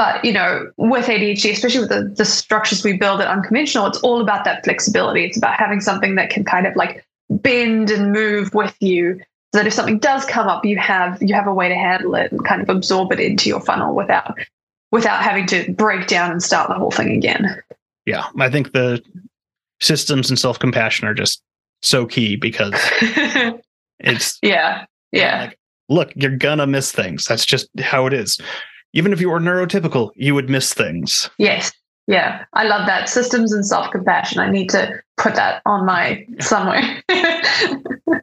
But 0.01 0.25
you 0.25 0.33
know, 0.33 0.73
with 0.79 1.09
ADHD, 1.09 1.53
especially 1.53 1.81
with 1.81 1.91
the, 1.91 2.05
the 2.17 2.25
structures 2.25 2.83
we 2.83 2.97
build 2.97 3.21
at 3.21 3.27
unconventional, 3.27 3.85
it's 3.85 3.99
all 3.99 4.23
about 4.23 4.47
that 4.47 4.65
flexibility. 4.65 5.27
It's 5.27 5.37
about 5.37 5.59
having 5.59 5.83
something 5.83 6.15
that 6.15 6.31
can 6.31 6.43
kind 6.43 6.67
of 6.67 6.75
like 6.75 7.05
bend 7.29 7.91
and 7.91 8.11
move 8.11 8.55
with 8.55 8.75
you 8.81 9.19
so 9.53 9.59
that 9.59 9.67
if 9.67 9.75
something 9.75 9.99
does 9.99 10.25
come 10.25 10.49
up, 10.49 10.65
you 10.65 10.79
have 10.79 11.21
you 11.21 11.35
have 11.35 11.47
a 11.47 11.53
way 11.53 11.69
to 11.69 11.75
handle 11.75 12.15
it 12.15 12.33
and 12.33 12.43
kind 12.47 12.63
of 12.63 12.71
absorb 12.71 13.13
it 13.13 13.21
into 13.21 13.51
your 13.51 13.61
funnel 13.61 13.95
without 13.95 14.39
without 14.91 15.23
having 15.23 15.47
to 15.49 15.71
break 15.73 16.07
down 16.07 16.31
and 16.31 16.43
start 16.43 16.71
the 16.71 16.77
whole 16.77 16.91
thing 16.91 17.11
again. 17.11 17.61
Yeah, 18.07 18.25
I 18.39 18.49
think 18.49 18.73
the 18.73 19.03
systems 19.83 20.31
and 20.31 20.39
self 20.39 20.59
compassion 20.59 21.09
are 21.09 21.15
just 21.15 21.43
so 21.83 22.07
key 22.07 22.37
because 22.37 22.73
it's 23.99 24.39
yeah 24.41 24.87
yeah. 25.13 25.41
Like, 25.43 25.59
look, 25.91 26.13
you're 26.17 26.39
gonna 26.39 26.67
miss 26.67 26.91
things. 26.91 27.27
That's 27.27 27.45
just 27.45 27.69
how 27.81 28.07
it 28.07 28.15
is. 28.15 28.41
Even 28.93 29.13
if 29.13 29.21
you 29.21 29.31
were 29.31 29.41
neurotypical, 29.41 30.11
you 30.17 30.35
would 30.35 30.51
miss 30.51 30.75
things. 30.75 31.31
Yes. 31.39 31.73
Yeah. 32.07 32.45
I 32.55 32.65
love 32.65 32.87
that. 32.87 33.09
Systems 33.09 33.53
and 33.53 33.65
self 33.65 33.91
compassion. 33.91 34.41
I 34.41 34.51
need 34.51 34.71
to 34.71 35.01
put 35.17 35.35
that 35.37 35.63
on 35.67 35.87
my 35.87 36.27
somewhere. 36.41 37.03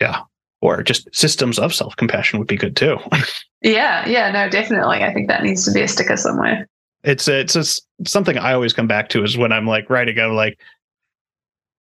yeah 0.00 0.22
or 0.60 0.82
just 0.82 1.08
systems 1.14 1.58
of 1.58 1.74
self 1.74 1.96
compassion 1.96 2.38
would 2.38 2.48
be 2.48 2.56
good 2.56 2.76
too. 2.76 2.98
yeah, 3.62 4.06
yeah, 4.08 4.30
no, 4.30 4.48
definitely. 4.48 4.98
I 4.98 5.12
think 5.12 5.28
that 5.28 5.42
needs 5.42 5.64
to 5.64 5.72
be 5.72 5.82
a 5.82 5.88
sticker 5.88 6.16
somewhere. 6.16 6.68
It's 7.02 7.28
it's 7.28 7.80
something 8.06 8.36
I 8.36 8.52
always 8.52 8.72
come 8.72 8.86
back 8.86 9.08
to 9.10 9.24
is 9.24 9.38
when 9.38 9.52
I'm 9.52 9.66
like 9.66 9.88
writing, 9.88 10.18
I'm 10.18 10.34
like 10.34 10.60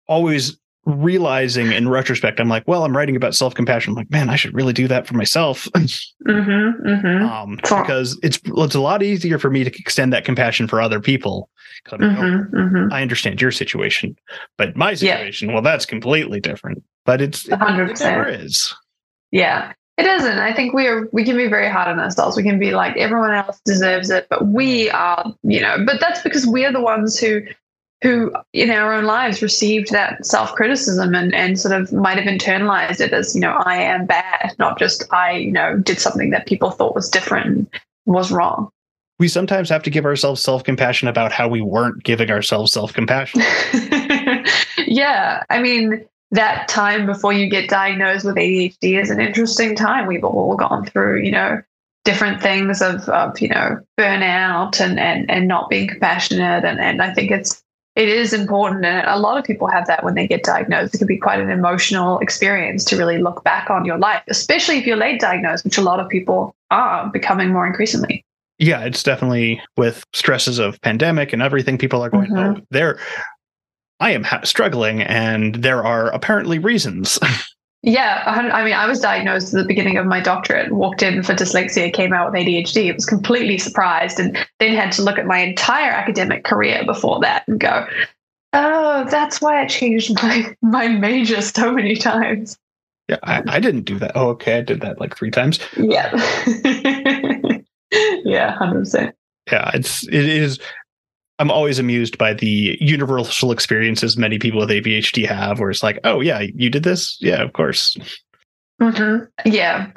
always 0.07 0.57
realizing 0.85 1.71
in 1.71 1.89
retrospect, 1.89 2.39
I'm 2.39 2.49
like, 2.49 2.67
well, 2.67 2.83
I'm 2.83 2.95
writing 2.95 3.15
about 3.15 3.35
self 3.35 3.53
compassion. 3.53 3.91
I'm 3.91 3.95
like, 3.95 4.11
man, 4.11 4.29
I 4.29 4.35
should 4.35 4.53
really 4.53 4.73
do 4.73 4.87
that 4.87 5.07
for 5.07 5.15
myself. 5.15 5.65
mm-hmm, 5.75 6.87
mm-hmm. 6.87 7.25
Um, 7.25 7.55
because 7.57 8.19
it's 8.23 8.39
it's 8.45 8.75
a 8.75 8.81
lot 8.81 9.03
easier 9.03 9.39
for 9.39 9.49
me 9.49 9.63
to 9.63 9.79
extend 9.79 10.13
that 10.13 10.25
compassion 10.25 10.67
for 10.67 10.81
other 10.81 10.99
people. 10.99 11.49
Like, 11.91 12.01
mm-hmm, 12.01 12.21
oh, 12.21 12.59
mm-hmm. 12.59 12.93
I 12.93 13.01
understand 13.01 13.41
your 13.41 13.51
situation, 13.51 14.15
but 14.57 14.75
my 14.75 14.93
situation, 14.95 15.47
yeah. 15.47 15.53
well, 15.53 15.63
that's 15.63 15.85
completely 15.85 16.39
different 16.39 16.83
but 17.09 17.21
it's 17.21 17.47
100%. 17.47 17.89
It 17.89 17.99
never 18.01 18.27
is. 18.27 18.71
Yeah, 19.31 19.73
it 19.97 20.05
isn't. 20.05 20.37
I 20.37 20.53
think 20.53 20.75
we 20.75 20.85
are. 20.85 21.07
We 21.11 21.23
can 21.23 21.35
be 21.35 21.47
very 21.47 21.67
hard 21.67 21.87
on 21.87 21.99
ourselves. 21.99 22.37
We 22.37 22.43
can 22.43 22.59
be 22.59 22.71
like 22.71 22.95
everyone 22.97 23.33
else 23.33 23.59
deserves 23.65 24.11
it, 24.11 24.27
but 24.29 24.45
we 24.45 24.91
are, 24.91 25.33
you 25.41 25.59
know. 25.59 25.83
But 25.83 25.99
that's 25.99 26.21
because 26.21 26.45
we 26.45 26.65
are 26.65 26.71
the 26.71 26.81
ones 26.81 27.17
who, 27.17 27.41
who 28.01 28.31
in 28.53 28.69
our 28.69 28.93
own 28.93 29.03
lives 29.03 29.41
received 29.41 29.91
that 29.91 30.25
self 30.25 30.53
criticism 30.53 31.13
and 31.13 31.33
and 31.33 31.59
sort 31.59 31.79
of 31.79 31.91
might 31.91 32.17
have 32.17 32.25
internalized 32.25 33.01
it 33.01 33.13
as 33.13 33.35
you 33.35 33.41
know 33.41 33.61
I 33.65 33.77
am 33.77 34.05
bad, 34.05 34.55
not 34.59 34.79
just 34.79 35.03
I 35.11 35.33
you 35.33 35.51
know 35.51 35.77
did 35.77 35.99
something 35.99 36.29
that 36.29 36.47
people 36.47 36.71
thought 36.71 36.95
was 36.95 37.09
different 37.09 37.69
was 38.05 38.31
wrong. 38.31 38.69
We 39.19 39.27
sometimes 39.27 39.69
have 39.69 39.83
to 39.83 39.89
give 39.89 40.05
ourselves 40.05 40.41
self 40.41 40.63
compassion 40.63 41.07
about 41.07 41.31
how 41.31 41.47
we 41.47 41.61
weren't 41.61 42.03
giving 42.03 42.31
ourselves 42.31 42.71
self 42.71 42.93
compassion. 42.93 43.41
yeah, 44.87 45.43
I 45.49 45.61
mean, 45.61 46.05
that 46.31 46.67
time 46.67 47.05
before 47.05 47.33
you 47.33 47.49
get 47.49 47.69
diagnosed 47.69 48.25
with 48.25 48.35
ADHD 48.35 49.01
is 49.01 49.09
an 49.09 49.19
interesting 49.19 49.75
time. 49.75 50.07
We've 50.07 50.23
all 50.23 50.55
gone 50.55 50.85
through, 50.85 51.21
you 51.21 51.31
know, 51.31 51.61
different 52.05 52.41
things 52.41 52.81
of, 52.81 53.07
of 53.09 53.39
you 53.39 53.49
know, 53.49 53.79
burnout 53.99 54.79
and, 54.79 54.99
and, 54.99 55.29
and 55.29 55.47
not 55.47 55.69
being 55.69 55.87
compassionate. 55.87 56.63
And, 56.63 56.79
and 56.79 57.01
I 57.01 57.13
think 57.13 57.31
it's, 57.31 57.63
it 57.99 58.07
is 58.07 58.31
important. 58.31 58.85
And 58.85 59.05
a 59.05 59.19
lot 59.19 59.37
of 59.37 59.43
people 59.43 59.67
have 59.67 59.85
that 59.87 60.05
when 60.05 60.15
they 60.15 60.25
get 60.25 60.43
diagnosed. 60.43 60.95
It 60.95 60.99
can 60.99 61.07
be 61.07 61.17
quite 61.17 61.41
an 61.41 61.49
emotional 61.49 62.17
experience 62.19 62.85
to 62.85 62.97
really 62.97 63.17
look 63.17 63.43
back 63.43 63.69
on 63.69 63.83
your 63.83 63.97
life, 63.97 64.23
especially 64.29 64.77
if 64.77 64.87
you're 64.87 64.95
late 64.95 65.19
diagnosed, 65.19 65.65
which 65.65 65.77
a 65.77 65.81
lot 65.81 65.99
of 65.99 66.07
people 66.07 66.55
are 66.71 67.09
becoming 67.09 67.51
more 67.51 67.67
increasingly. 67.67 68.23
Yeah, 68.57 68.85
it's 68.85 69.03
definitely 69.03 69.61
with 69.75 70.05
stresses 70.13 70.59
of 70.59 70.79
pandemic 70.81 71.33
and 71.33 71.41
everything. 71.41 71.77
People 71.77 72.01
are 72.01 72.09
going, 72.09 72.31
mm-hmm. 72.31 72.59
oh, 72.59 72.65
they're 72.71 72.99
I 73.99 74.11
am 74.11 74.23
ha- 74.23 74.43
struggling, 74.45 75.01
and 75.01 75.55
there 75.55 75.83
are 75.83 76.07
apparently 76.11 76.57
reasons. 76.57 77.19
yeah, 77.81 78.23
I 78.25 78.63
mean, 78.65 78.73
I 78.73 78.87
was 78.87 78.99
diagnosed 78.99 79.53
at 79.53 79.61
the 79.61 79.67
beginning 79.67 79.95
of 79.95 80.05
my 80.05 80.19
doctorate, 80.19 80.71
walked 80.71 81.01
in 81.01 81.23
for 81.23 81.33
dyslexia, 81.33 81.93
came 81.93 82.11
out 82.11 82.31
with 82.31 82.41
ADHD. 82.41 82.87
It 82.87 82.95
was 82.95 83.05
completely 83.05 83.57
surprised, 83.57 84.19
and 84.19 84.37
then 84.59 84.75
had 84.75 84.91
to 84.93 85.01
look 85.01 85.17
at 85.17 85.25
my 85.25 85.37
entire 85.37 85.91
academic 85.91 86.43
career 86.43 86.83
before 86.85 87.21
that 87.21 87.47
and 87.47 87.57
go, 87.57 87.87
"Oh, 88.51 89.05
that's 89.09 89.39
why 89.39 89.61
I 89.61 89.65
changed 89.65 90.13
my 90.21 90.53
my 90.61 90.89
major 90.89 91.41
so 91.41 91.71
many 91.71 91.95
times." 91.95 92.57
Yeah, 93.07 93.17
I, 93.23 93.43
I 93.47 93.59
didn't 93.61 93.83
do 93.83 93.97
that. 93.99 94.11
Oh, 94.13 94.29
okay, 94.31 94.57
I 94.57 94.61
did 94.61 94.81
that 94.81 94.99
like 94.99 95.15
three 95.15 95.31
times. 95.31 95.59
Yeah, 95.77 96.11
yeah, 98.25 98.57
hundred 98.57 98.79
percent. 98.79 99.15
Yeah, 99.49 99.71
it's 99.73 100.05
it 100.09 100.25
is 100.25 100.59
I'm 101.39 101.49
always 101.49 101.79
amused 101.79 102.17
by 102.17 102.33
the 102.33 102.77
universal 102.81 103.51
experiences 103.51 104.17
many 104.17 104.37
people 104.37 104.59
with 104.59 104.69
ADHD 104.69 105.25
have, 105.25 105.59
where 105.59 105.69
it's 105.69 105.81
like, 105.81 105.99
oh 106.03 106.19
yeah, 106.19 106.41
you 106.41 106.69
did 106.69 106.83
this, 106.83 107.17
yeah, 107.21 107.41
of 107.41 107.53
course. 107.53 107.95
Mm-hmm. 108.81 109.25
Yeah, 109.49 109.91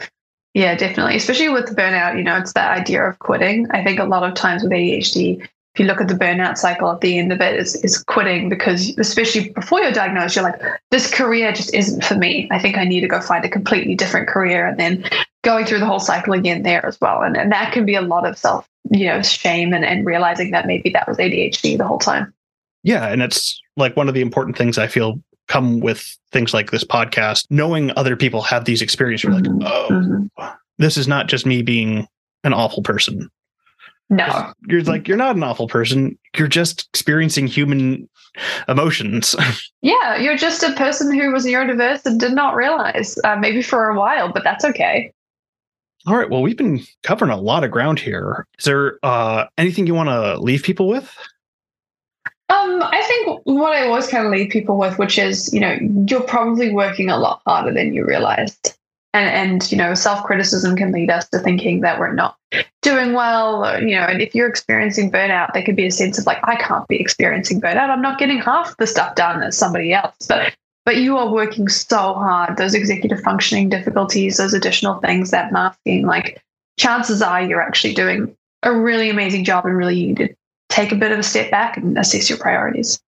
yeah, 0.55 0.74
definitely. 0.76 1.16
Especially 1.16 1.49
with 1.49 1.76
burnout, 1.76 2.16
you 2.16 2.22
know, 2.22 2.36
it's 2.36 2.53
that 2.53 2.78
idea 2.78 3.05
of 3.05 3.18
quitting. 3.18 3.66
I 3.72 3.82
think 3.82 3.99
a 3.99 4.05
lot 4.05 4.22
of 4.22 4.34
times 4.34 4.62
with 4.62 4.72
ADHD, 4.72 5.40
if 5.40 5.80
you 5.80 5.86
look 5.86 6.01
at 6.01 6.09
the 6.09 6.14
burnout 6.14 6.59
cycle 6.59 6.90
at 6.90 7.01
the 7.01 7.18
end 7.18 7.32
of 7.32 7.40
it, 7.40 7.59
is 7.59 7.74
is 7.82 8.03
quitting 8.05 8.49
because 8.49 8.97
especially 8.99 9.49
before 9.51 9.80
you're 9.80 9.93
diagnosed, 9.93 10.36
you're 10.36 10.45
like, 10.45 10.61
this 10.90 11.12
career 11.12 11.53
just 11.53 11.74
isn't 11.74 12.05
for 12.05 12.14
me. 12.14 12.49
I 12.51 12.59
think 12.59 12.76
I 12.76 12.84
need 12.84 13.01
to 13.01 13.09
go 13.09 13.20
find 13.20 13.45
a 13.45 13.49
completely 13.49 13.95
different 13.95 14.28
career, 14.28 14.66
and 14.66 14.78
then 14.78 15.05
going 15.43 15.66
through 15.66 15.80
the 15.80 15.86
whole 15.86 16.01
cycle 16.01 16.32
again 16.32 16.62
there 16.62 16.84
as 16.86 17.01
well. 17.01 17.22
And 17.22 17.36
and 17.36 17.53
that 17.53 17.72
can 17.72 17.84
be 17.84 17.95
a 17.95 18.03
lot 18.03 18.26
of 18.26 18.38
self 18.38 18.68
you 18.90 19.07
know 19.07 19.22
shame 19.22 19.72
and, 19.72 19.84
and 19.84 20.05
realizing 20.05 20.51
that 20.51 20.66
maybe 20.66 20.90
that 20.90 21.07
was 21.07 21.16
adhd 21.18 21.78
the 21.78 21.86
whole 21.86 21.99
time 21.99 22.32
yeah 22.82 23.09
and 23.09 23.22
it's 23.22 23.61
like 23.76 23.97
one 23.97 24.09
of 24.09 24.14
the 24.14 24.20
important 24.20 24.57
things 24.57 24.78
i 24.78 24.86
feel 24.86 25.20
come 25.49 25.80
with 25.80 26.16
things 26.30 26.55
like 26.55 26.70
this 26.70 26.84
podcast 26.84 27.47
knowing 27.51 27.90
other 27.97 28.16
people 28.16 28.43
have 28.43 28.64
these 28.64 28.82
experiences 28.82 29.24
you're 29.24 29.32
mm-hmm. 29.32 29.59
like 29.59 29.72
oh 29.72 29.88
mm-hmm. 29.90 30.55
this 30.78 30.97
is 30.97 31.07
not 31.07 31.28
just 31.28 31.47
me 31.47 31.62
being 31.62 32.07
an 32.45 32.53
awful 32.53 32.82
person 32.82 33.28
no 34.11 34.53
you're 34.66 34.82
like 34.82 35.07
you're 35.07 35.16
not 35.16 35.36
an 35.36 35.43
awful 35.43 35.68
person 35.68 36.18
you're 36.36 36.49
just 36.49 36.88
experiencing 36.93 37.47
human 37.47 38.09
emotions 38.68 39.36
yeah 39.82 40.16
you're 40.16 40.36
just 40.36 40.62
a 40.62 40.72
person 40.72 41.12
who 41.12 41.30
was 41.30 41.47
neurodiverse 41.47 42.05
and 42.05 42.18
did 42.18 42.32
not 42.32 42.55
realize 42.57 43.16
uh, 43.24 43.36
maybe 43.36 43.62
for 43.62 43.88
a 43.88 43.99
while 43.99 44.30
but 44.30 44.43
that's 44.43 44.64
okay 44.64 45.12
all 46.07 46.16
right. 46.16 46.28
Well, 46.28 46.42
we've 46.42 46.57
been 46.57 46.80
covering 47.03 47.30
a 47.30 47.36
lot 47.36 47.64
of 47.64 47.70
ground 47.70 48.00
here. 48.00 48.46
Is 48.59 48.64
there 48.64 48.98
uh, 49.03 49.46
anything 49.57 49.86
you 49.86 49.94
want 49.94 50.09
to 50.09 50.38
leave 50.38 50.62
people 50.62 50.88
with? 50.88 51.16
Um, 52.48 52.82
I 52.82 53.03
think 53.03 53.40
what 53.44 53.72
I 53.72 53.86
always 53.86 54.09
kind 54.09 54.26
of 54.26 54.32
leave 54.32 54.50
people 54.50 54.76
with, 54.76 54.98
which 54.98 55.18
is, 55.18 55.53
you 55.55 55.61
know, 55.61 55.78
you're 56.09 56.22
probably 56.22 56.72
working 56.72 57.09
a 57.09 57.16
lot 57.16 57.40
harder 57.46 57.72
than 57.72 57.94
you 57.94 58.05
realized. 58.05 58.76
And, 59.14 59.28
and 59.28 59.72
you 59.72 59.78
know, 59.78 59.94
self 59.94 60.24
criticism 60.24 60.74
can 60.74 60.90
lead 60.90 61.11
us 61.11 61.28
to 61.30 61.38
thinking 61.38 61.82
that 61.82 61.98
we're 61.98 62.14
not 62.14 62.36
doing 62.80 63.12
well. 63.12 63.64
Or, 63.64 63.78
you 63.78 63.94
know, 63.94 64.03
and 64.03 64.20
if 64.20 64.34
you're 64.34 64.48
experiencing 64.48 65.11
burnout, 65.11 65.53
there 65.53 65.62
could 65.62 65.76
be 65.76 65.86
a 65.86 65.90
sense 65.90 66.18
of 66.18 66.26
like, 66.26 66.38
I 66.44 66.57
can't 66.57 66.88
be 66.88 66.96
experiencing 66.96 67.61
burnout. 67.61 67.90
I'm 67.90 68.03
not 68.03 68.18
getting 68.18 68.38
half 68.38 68.76
the 68.78 68.86
stuff 68.86 69.14
done 69.14 69.42
as 69.42 69.57
somebody 69.57 69.92
else. 69.92 70.14
But 70.28 70.55
but 70.85 70.97
you 70.97 71.16
are 71.16 71.33
working 71.33 71.68
so 71.68 72.14
hard 72.14 72.57
those 72.57 72.74
executive 72.74 73.20
functioning 73.20 73.68
difficulties 73.68 74.37
those 74.37 74.55
additional 74.55 75.01
things 75.01 75.30
that 75.30 75.53
masking 75.53 76.07
like 76.07 76.43
chances 76.78 77.22
are 77.22 77.43
you're 77.43 77.62
actually 77.62 77.95
doing 77.95 78.35
a 78.62 78.74
really 78.74 79.11
amazing 79.11 79.45
job 79.45 79.64
and 79.64 79.76
really 79.76 79.97
you 79.97 80.07
need 80.09 80.16
to 80.16 80.35
take 80.68 80.93
a 80.93 80.97
bit 80.97 81.12
of 81.12 81.18
a 81.18 81.22
step 81.22 81.51
back 81.51 81.76
and 81.76 81.99
assess 81.99 82.28
your 82.28 82.39
priorities 82.39 83.01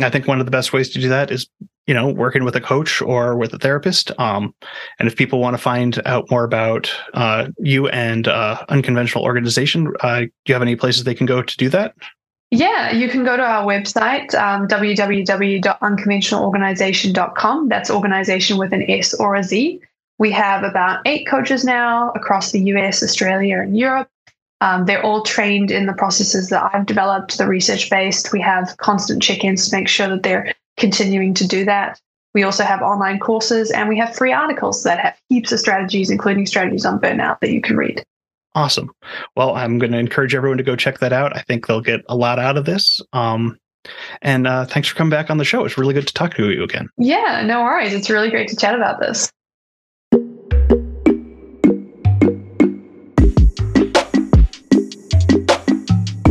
i 0.00 0.10
think 0.10 0.26
one 0.26 0.40
of 0.40 0.46
the 0.46 0.52
best 0.52 0.72
ways 0.72 0.88
to 0.88 1.00
do 1.00 1.08
that 1.08 1.30
is 1.30 1.48
you 1.88 1.94
know, 1.94 2.06
working 2.06 2.44
with 2.44 2.54
a 2.54 2.60
coach 2.60 3.00
or 3.00 3.34
with 3.34 3.54
a 3.54 3.58
therapist. 3.58 4.12
Um, 4.20 4.54
and 4.98 5.08
if 5.08 5.16
people 5.16 5.40
want 5.40 5.54
to 5.54 5.58
find 5.58 6.00
out 6.04 6.30
more 6.30 6.44
about 6.44 6.94
uh, 7.14 7.48
you 7.58 7.88
and 7.88 8.28
uh, 8.28 8.62
unconventional 8.68 9.24
organization, 9.24 9.94
uh, 10.00 10.20
do 10.20 10.30
you 10.46 10.54
have 10.54 10.60
any 10.60 10.76
places 10.76 11.04
they 11.04 11.14
can 11.14 11.24
go 11.24 11.40
to 11.40 11.56
do 11.56 11.70
that? 11.70 11.94
Yeah, 12.50 12.92
you 12.92 13.10
can 13.10 13.24
go 13.24 13.36
to 13.36 13.42
our 13.42 13.66
website, 13.66 14.34
um, 14.34 14.66
www.unconventionalorganization.com. 14.68 17.68
That's 17.68 17.90
organization 17.90 18.56
with 18.56 18.72
an 18.72 18.90
S 18.90 19.12
or 19.14 19.34
a 19.34 19.42
Z. 19.42 19.82
We 20.18 20.30
have 20.32 20.64
about 20.64 21.00
eight 21.06 21.26
coaches 21.26 21.64
now 21.64 22.10
across 22.12 22.50
the 22.50 22.60
US, 22.60 23.02
Australia, 23.02 23.60
and 23.60 23.76
Europe. 23.76 24.08
Um, 24.60 24.86
they're 24.86 25.04
all 25.04 25.22
trained 25.22 25.70
in 25.70 25.86
the 25.86 25.92
processes 25.92 26.48
that 26.48 26.70
I've 26.72 26.86
developed, 26.86 27.38
the 27.38 27.46
research 27.46 27.90
based. 27.90 28.32
We 28.32 28.40
have 28.40 28.76
constant 28.78 29.22
check 29.22 29.44
ins 29.44 29.68
to 29.68 29.76
make 29.76 29.86
sure 29.86 30.08
that 30.08 30.22
they're 30.22 30.54
continuing 30.76 31.34
to 31.34 31.46
do 31.46 31.64
that. 31.66 32.00
We 32.34 32.42
also 32.42 32.64
have 32.64 32.82
online 32.82 33.20
courses 33.20 33.70
and 33.70 33.88
we 33.88 33.98
have 33.98 34.16
free 34.16 34.32
articles 34.32 34.82
that 34.84 34.98
have 34.98 35.16
heaps 35.28 35.52
of 35.52 35.60
strategies, 35.60 36.10
including 36.10 36.46
strategies 36.46 36.84
on 36.84 37.00
burnout 37.00 37.40
that 37.40 37.50
you 37.50 37.60
can 37.60 37.76
read. 37.76 38.04
Awesome. 38.54 38.90
Well, 39.36 39.54
I'm 39.54 39.78
going 39.78 39.92
to 39.92 39.98
encourage 39.98 40.34
everyone 40.34 40.58
to 40.58 40.64
go 40.64 40.76
check 40.76 40.98
that 40.98 41.12
out. 41.12 41.36
I 41.36 41.42
think 41.42 41.66
they'll 41.66 41.80
get 41.80 42.00
a 42.08 42.16
lot 42.16 42.38
out 42.38 42.56
of 42.56 42.64
this. 42.64 43.00
Um, 43.12 43.58
and 44.22 44.46
uh, 44.46 44.64
thanks 44.64 44.88
for 44.88 44.94
coming 44.96 45.10
back 45.10 45.30
on 45.30 45.38
the 45.38 45.44
show. 45.44 45.64
It's 45.64 45.78
really 45.78 45.94
good 45.94 46.06
to 46.06 46.14
talk 46.14 46.34
to 46.34 46.50
you 46.50 46.62
again. 46.62 46.88
Yeah, 46.98 47.42
no 47.46 47.62
worries. 47.62 47.94
It's 47.94 48.10
really 48.10 48.30
great 48.30 48.48
to 48.48 48.56
chat 48.56 48.74
about 48.74 49.00
this. 49.00 49.30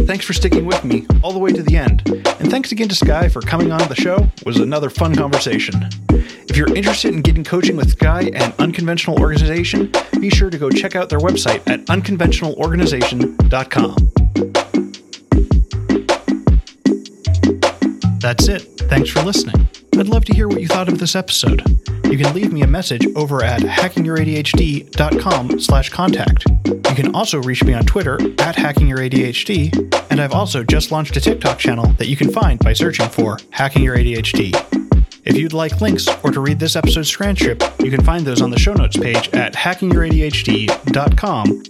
Thanks 0.08 0.26
for 0.26 0.32
sticking 0.32 0.66
with 0.66 0.86
me 0.86 1.05
all 1.22 1.34
the 1.34 1.39
way 1.39 1.51
to 1.51 1.62
the 1.62 1.76
end. 1.76 2.08
And 2.39 2.49
thanks 2.49 2.72
again 2.72 2.88
to 2.88 2.95
Skye 2.95 3.28
for 3.28 3.41
coming 3.41 3.74
on 3.74 3.86
the 3.89 3.95
show. 3.95 4.30
It 4.38 4.45
was 4.45 4.58
another 4.58 4.89
fun 4.89 5.14
conversation. 5.14 5.89
If 6.10 6.55
you're 6.55 6.74
interested 6.74 7.14
in 7.14 7.22
getting 7.22 7.43
coaching 7.43 7.76
with 7.76 7.91
Skye 7.91 8.32
and 8.34 8.53
Unconventional 8.58 9.20
Organization, 9.20 9.91
be 10.22 10.30
sure 10.30 10.49
to 10.49 10.58
go 10.58 10.70
check 10.70 10.95
out 10.95 11.10
their 11.10 11.20
website 11.20 11.62
at 11.68 11.84
unconventionalorganization.com. 11.88 13.97
That's 18.20 18.47
it. 18.47 18.62
Thanks 18.89 19.10
for 19.10 19.22
listening. 19.24 19.68
I'd 20.00 20.10
love 20.10 20.26
to 20.26 20.34
hear 20.34 20.48
what 20.48 20.62
you 20.62 20.68
thought 20.68 20.89
of 20.89 21.00
this 21.00 21.16
episode. 21.16 21.64
You 22.06 22.20
can 22.20 22.36
leave 22.36 22.54
me 22.54 22.62
a 22.62 22.68
message 22.68 23.08
over 23.16 23.43
at 23.43 23.62
hackingyouradhd.com 23.62 25.60
slash 25.60 25.89
contact. 25.89 26.45
You 26.66 26.95
can 26.95 27.16
also 27.16 27.41
reach 27.41 27.64
me 27.64 27.74
on 27.74 27.84
Twitter 27.84 28.14
at 28.39 28.56
hackingyouradhd, 28.56 30.12
and 30.12 30.22
I've 30.22 30.34
also 30.34 30.64
just 30.64 30.91
launched 30.91 31.18
a 31.18 31.20
TikTok 31.20 31.58
channel 31.58 31.93
that 31.93 32.06
you 32.08 32.16
can 32.16 32.32
find 32.32 32.60
by 32.60 32.74
searching 32.74 33.10
for 33.10 33.39
Hacking 33.50 33.82
Your 33.82 33.98
ADHD. 33.98 34.54
If 35.26 35.36
you'd 35.36 35.54
like 35.54 35.82
links 35.82 36.08
or 36.24 36.30
to 36.32 36.41
read 36.41 36.60
this 36.60 36.76
episode's 36.76 37.10
transcript, 37.10 37.64
you 37.80 37.89
can 37.89 38.04
find 38.04 38.24
those 38.26 38.43
on 38.43 38.52
the 38.52 38.60
show 38.60 38.74
notes 38.74 38.98
page 38.98 39.30
at 39.30 39.54
hackingyouradhd.com. 39.54 41.64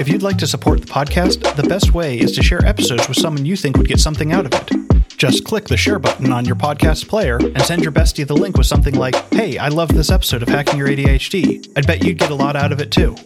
If 0.00 0.08
you'd 0.08 0.22
like 0.22 0.38
to 0.38 0.46
support 0.46 0.82
the 0.82 0.86
podcast, 0.86 1.56
the 1.56 1.64
best 1.64 1.92
way 1.92 2.16
is 2.18 2.30
to 2.36 2.44
share 2.44 2.64
episodes 2.64 3.08
with 3.08 3.18
someone 3.18 3.44
you 3.44 3.56
think 3.56 3.76
would 3.76 3.88
get 3.88 3.98
something 3.98 4.32
out 4.32 4.46
of 4.46 4.52
it. 4.54 4.70
Just 5.16 5.44
click 5.44 5.64
the 5.64 5.76
share 5.78 5.98
button 5.98 6.30
on 6.30 6.44
your 6.44 6.56
podcast 6.56 7.08
player 7.08 7.38
and 7.38 7.62
send 7.62 7.82
your 7.82 7.92
bestie 7.92 8.26
the 8.26 8.36
link 8.36 8.58
with 8.58 8.66
something 8.66 8.94
like, 8.94 9.14
Hey, 9.32 9.56
I 9.56 9.68
love 9.68 9.88
this 9.88 10.10
episode 10.10 10.42
of 10.42 10.48
Hacking 10.48 10.78
Your 10.78 10.88
ADHD. 10.88 11.66
I'd 11.76 11.86
bet 11.86 12.04
you'd 12.04 12.18
get 12.18 12.30
a 12.30 12.34
lot 12.34 12.54
out 12.54 12.70
of 12.70 12.80
it 12.80 12.90
too. 12.90 13.16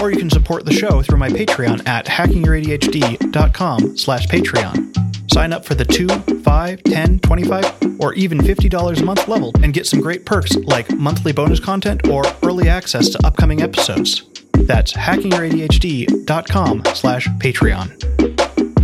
Or 0.00 0.10
you 0.10 0.16
can 0.16 0.30
support 0.30 0.64
the 0.64 0.72
show 0.72 1.02
through 1.02 1.18
my 1.18 1.28
Patreon 1.28 1.86
at 1.86 2.06
hackingyouradhd.com 2.06 3.98
slash 3.98 4.26
Patreon. 4.28 5.32
Sign 5.32 5.52
up 5.52 5.66
for 5.66 5.74
the 5.74 5.84
2, 5.84 6.08
5, 6.40 6.82
10, 6.84 7.18
25, 7.18 8.00
or 8.00 8.14
even 8.14 8.38
$50 8.38 9.00
a 9.00 9.04
month 9.04 9.28
level 9.28 9.52
and 9.62 9.74
get 9.74 9.86
some 9.86 10.00
great 10.00 10.24
perks 10.24 10.56
like 10.56 10.90
monthly 10.92 11.32
bonus 11.32 11.60
content 11.60 12.08
or 12.08 12.22
early 12.42 12.70
access 12.70 13.10
to 13.10 13.26
upcoming 13.26 13.60
episodes. 13.60 14.22
That's 14.52 14.94
hackingyouradhd.com 14.94 16.82
slash 16.94 17.28
Patreon. 17.28 18.35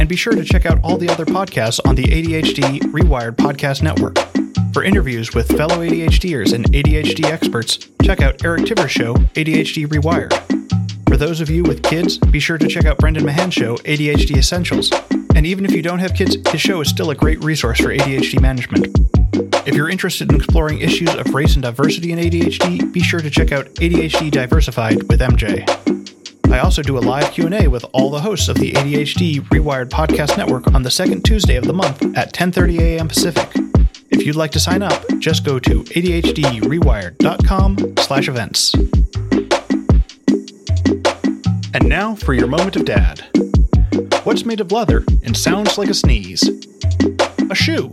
And 0.02 0.08
be 0.08 0.16
sure 0.16 0.32
to 0.32 0.42
check 0.42 0.66
out 0.66 0.80
all 0.82 0.98
the 0.98 1.08
other 1.08 1.24
podcasts 1.24 1.78
on 1.86 1.94
the 1.94 2.02
ADHD 2.02 2.80
Rewired 2.90 3.36
Podcast 3.36 3.82
Network. 3.82 4.18
For 4.72 4.82
interviews 4.82 5.32
with 5.32 5.46
fellow 5.56 5.76
ADHDers 5.76 6.52
and 6.54 6.64
ADHD 6.72 7.26
experts, 7.26 7.88
check 8.02 8.20
out 8.20 8.44
Eric 8.44 8.62
Tivers' 8.62 8.88
show, 8.88 9.14
ADHD 9.14 9.86
Rewired. 9.86 10.32
For 11.08 11.16
those 11.16 11.40
of 11.40 11.50
you 11.50 11.62
with 11.62 11.84
kids, 11.84 12.18
be 12.18 12.40
sure 12.40 12.58
to 12.58 12.66
check 12.66 12.84
out 12.84 12.98
Brendan 12.98 13.24
Mahan's 13.24 13.54
show, 13.54 13.76
ADHD 13.76 14.36
Essentials. 14.36 14.90
And 15.36 15.46
even 15.46 15.64
if 15.64 15.70
you 15.70 15.82
don't 15.82 16.00
have 16.00 16.14
kids, 16.14 16.36
his 16.50 16.60
show 16.60 16.80
is 16.80 16.88
still 16.88 17.10
a 17.10 17.14
great 17.14 17.44
resource 17.44 17.78
for 17.78 17.96
ADHD 17.96 18.40
management. 18.40 18.88
If 19.68 19.76
you're 19.76 19.88
interested 19.88 20.32
in 20.32 20.34
exploring 20.34 20.80
issues 20.80 21.14
of 21.14 21.32
race 21.32 21.54
and 21.54 21.62
diversity 21.62 22.10
in 22.10 22.18
ADHD, 22.18 22.92
be 22.92 22.98
sure 23.04 23.20
to 23.20 23.30
check 23.30 23.52
out 23.52 23.66
ADHD 23.76 24.32
Diversified 24.32 25.04
with 25.04 25.20
MJ. 25.20 26.01
I 26.52 26.58
also 26.58 26.82
do 26.82 26.98
a 26.98 27.00
live 27.00 27.32
Q&A 27.32 27.66
with 27.66 27.86
all 27.94 28.10
the 28.10 28.20
hosts 28.20 28.48
of 28.48 28.56
the 28.56 28.72
ADHD 28.72 29.40
Rewired 29.48 29.88
Podcast 29.88 30.36
Network 30.36 30.74
on 30.74 30.82
the 30.82 30.90
second 30.90 31.24
Tuesday 31.24 31.56
of 31.56 31.64
the 31.64 31.72
month 31.72 32.02
at 32.14 32.34
10:30 32.34 32.78
a.m. 32.78 33.08
Pacific. 33.08 33.48
If 34.10 34.26
you'd 34.26 34.36
like 34.36 34.50
to 34.50 34.60
sign 34.60 34.82
up, 34.82 35.02
just 35.18 35.46
go 35.46 35.58
to 35.58 35.82
adhdrewired.com/events. 35.84 38.74
And 41.72 41.88
now 41.88 42.16
for 42.16 42.34
your 42.34 42.48
moment 42.48 42.76
of 42.76 42.84
dad. 42.84 43.24
What's 44.24 44.44
made 44.44 44.60
of 44.60 44.70
leather 44.70 45.06
and 45.24 45.34
sounds 45.34 45.78
like 45.78 45.88
a 45.88 45.94
sneeze? 45.94 46.46
A 47.50 47.54
shoe. 47.54 47.90